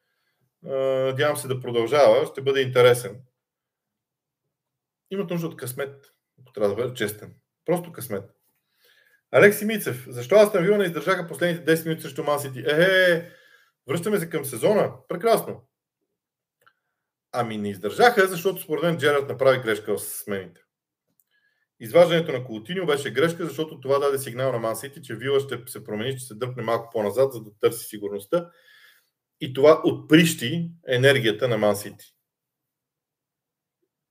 Надявам 0.63 1.37
се 1.37 1.49
да 1.49 1.61
продължава. 1.61 2.27
Ще 2.27 2.43
бъде 2.43 2.61
интересен. 2.61 3.21
Имат 5.11 5.31
нужда 5.31 5.47
от 5.47 5.57
късмет, 5.57 6.13
ако 6.41 6.53
трябва 6.53 6.69
да 6.69 6.83
бъда 6.83 6.95
честен. 6.95 7.35
Просто 7.65 7.93
късмет. 7.93 8.25
Алекси 9.31 9.65
Мицев. 9.65 10.07
Защо 10.09 10.35
аз 10.35 10.53
Вила 10.53 10.79
не 10.79 10.85
издържаха 10.85 11.29
последните 11.29 11.77
10 11.77 11.85
минути 11.85 12.03
срещу 12.03 12.25
Мансити? 12.25 12.65
Е, 12.67 13.31
връщаме 13.89 14.19
се 14.19 14.31
към 14.31 14.45
сезона. 14.45 14.93
Прекрасно. 15.09 15.69
Ами 17.33 17.57
не 17.57 17.71
издържаха, 17.71 18.27
защото 18.27 18.63
според 18.63 18.83
мен 18.83 18.99
Джерард 18.99 19.29
направи 19.29 19.59
грешка 19.59 19.99
с 19.99 20.23
смените. 20.23 20.61
Изваждането 21.81 22.33
на 22.33 22.45
Колотиньо 22.45 22.87
беше 22.87 23.11
грешка, 23.11 23.45
защото 23.45 23.81
това 23.81 23.99
даде 23.99 24.18
сигнал 24.18 24.53
на 24.53 24.59
Мансити, 24.59 25.03
че 25.03 25.16
Вила 25.16 25.41
ще 25.41 25.62
се 25.66 25.85
промени, 25.85 26.12
ще 26.18 26.20
се 26.20 26.35
дръпне 26.35 26.62
малко 26.62 26.91
по-назад, 26.93 27.33
за 27.33 27.43
да 27.43 27.51
търси 27.61 27.85
сигурността. 27.85 28.51
И 29.41 29.53
това 29.53 29.83
отприщи 29.85 30.70
енергията 30.89 31.49
на 31.49 31.59
Мансити. 31.59 32.14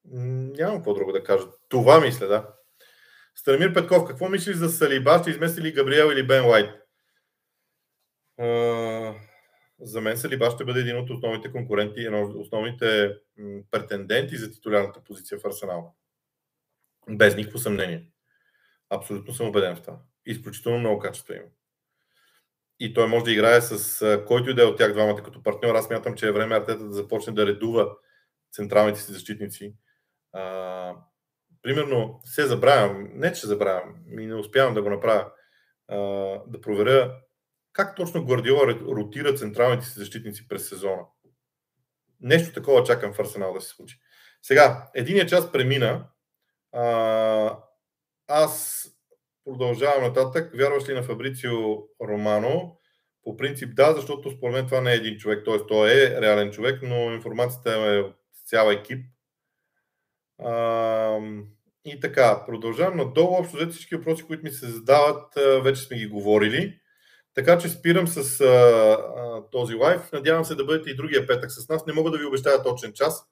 Нямам 0.06 0.78
какво 0.78 0.94
друго 0.94 1.12
да 1.12 1.24
кажа. 1.24 1.46
Това 1.70 2.00
мисля, 2.00 2.28
да. 2.28 2.54
Старамир 3.36 3.74
Петков, 3.74 4.08
какво 4.08 4.30
мислиш 4.30 4.56
за 4.56 4.70
Салиба? 4.70 5.20
Ще 5.22 5.30
измести 5.30 5.62
ли 5.62 5.72
Габриел 5.72 6.12
или 6.12 6.28
Бен 6.28 6.46
Уайт? 6.46 6.70
за 9.80 10.02
мен 10.02 10.18
Салиба 10.18 10.52
ще 10.52 10.66
бъде 10.66 10.80
един 10.80 10.98
от 10.98 11.10
основните 11.10 11.52
конкуренти, 11.52 12.10
основните 12.36 13.16
претенденти 13.72 14.38
за 14.38 14.52
титулярната 14.52 15.04
позиция 15.04 15.40
в 15.40 15.46
Арсенал. 15.46 15.97
Без 17.10 17.36
никакво 17.36 17.60
съмнение. 17.60 18.10
Абсолютно 18.90 19.34
съм 19.34 19.48
убеден 19.48 19.76
в 19.76 19.82
това. 19.82 20.00
Изключително 20.26 20.80
много 20.80 21.00
качество 21.00 21.34
има. 21.34 21.46
И 22.80 22.94
той 22.94 23.08
може 23.08 23.26
да 23.26 23.32
играе 23.32 23.62
с 23.62 24.24
който 24.28 24.50
и 24.50 24.54
да 24.54 24.62
е 24.62 24.66
от 24.66 24.78
тях 24.78 24.94
двамата 24.94 25.24
като 25.24 25.44
партньор. 25.44 25.76
Аз 25.76 25.90
мятам, 25.90 26.16
че 26.16 26.28
е 26.28 26.32
време 26.32 26.56
Артета 26.56 26.84
да 26.84 26.94
започне 26.94 27.34
да 27.34 27.46
редува 27.46 27.90
централните 28.52 29.00
си 29.00 29.12
защитници. 29.12 29.76
А, 30.34 30.94
примерно, 31.62 32.20
се 32.24 32.48
забравям, 32.48 33.10
не 33.14 33.34
че 33.34 33.48
забравям, 33.48 33.96
и 34.20 34.26
не 34.26 34.36
успявам 34.36 34.74
да 34.74 34.82
го 34.82 34.90
направя, 34.90 35.32
а, 35.88 35.98
да 36.48 36.62
проверя 36.62 37.16
как 37.78 37.96
точно 37.96 38.26
Гвардиола 38.26 38.68
ротира 38.68 39.36
централните 39.36 39.86
си 39.86 40.00
защитници 40.00 40.48
през 40.48 40.70
сезона. 40.70 41.02
Нещо 42.22 42.54
такова 42.54 42.84
чакам 42.84 43.14
в 43.14 43.20
Арсенал 43.20 43.54
да 43.54 43.62
се 43.62 43.70
случи. 43.70 44.00
Сега, 44.42 44.90
единия 44.96 45.26
час 45.26 45.52
премина. 45.52 46.08
А, 46.72 47.58
аз 48.28 48.84
продължавам 49.46 50.04
нататък. 50.04 50.52
Вярваш 50.56 50.90
ли 50.90 50.94
на 50.94 51.04
Фабрицио 51.04 51.54
Романо? 52.02 52.78
По 53.24 53.38
принцип 53.38 53.76
да, 53.76 53.94
защото 53.94 54.32
според 54.32 54.56
мен 54.56 54.66
това 54.66 54.82
не 54.82 54.92
е 54.92 54.96
един 54.96 55.18
човек, 55.18 55.46
т.е. 55.46 55.68
той 55.68 55.92
е 55.92 56.22
реален 56.22 56.52
човек, 56.52 56.80
но 56.84 56.96
информацията 56.96 57.72
е 57.72 58.00
от 58.00 58.16
цял 58.46 58.72
екип. 58.72 59.06
А, 60.44 61.20
и 61.86 62.00
така, 62.00 62.46
продължавам 62.46 62.98
надолу. 62.98 63.36
Общо 63.36 63.58
взето 63.58 63.72
всички 63.72 63.96
въпроси, 63.96 64.24
които 64.24 64.44
ми 64.44 64.52
се 64.52 64.68
задават, 64.68 65.34
вече 65.64 65.82
сме 65.82 65.98
ги 65.98 66.08
говорили. 66.08 66.80
Така 67.34 67.58
че 67.58 67.70
спирам 67.70 68.08
с 68.08 68.42
а, 68.42 68.46
а, 68.46 69.50
този 69.52 69.76
лайф. 69.76 70.12
Надявам 70.12 70.46
се 70.46 70.56
да 70.56 70.66
бъдете 70.66 70.90
и 70.90 70.96
другия 70.96 71.28
петък 71.28 71.52
с 71.52 71.70
нас. 71.70 71.86
Не 71.86 71.94
мога 71.94 72.12
да 72.12 72.18
ви 72.18 72.26
обещая 72.26 72.64
точен 72.64 72.94
час, 72.94 73.26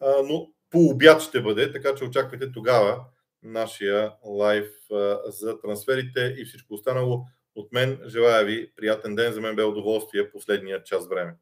а, 0.00 0.22
но 0.24 0.46
по 0.70 0.78
обяд 0.78 1.22
ще 1.22 1.42
бъде, 1.42 1.72
така 1.72 1.94
че 1.94 2.04
очаквайте 2.04 2.52
тогава 2.52 3.04
нашия 3.42 4.12
лайф 4.24 4.68
а, 4.92 5.18
за 5.26 5.60
трансферите 5.60 6.34
и 6.38 6.44
всичко 6.44 6.74
останало. 6.74 7.24
От 7.54 7.72
мен 7.72 8.00
желая 8.06 8.44
ви 8.44 8.72
приятен 8.76 9.14
ден. 9.14 9.32
За 9.32 9.40
мен 9.40 9.56
бе 9.56 9.64
удоволствие 9.64 10.30
последния 10.30 10.82
час 10.82 11.08
време. 11.08 11.34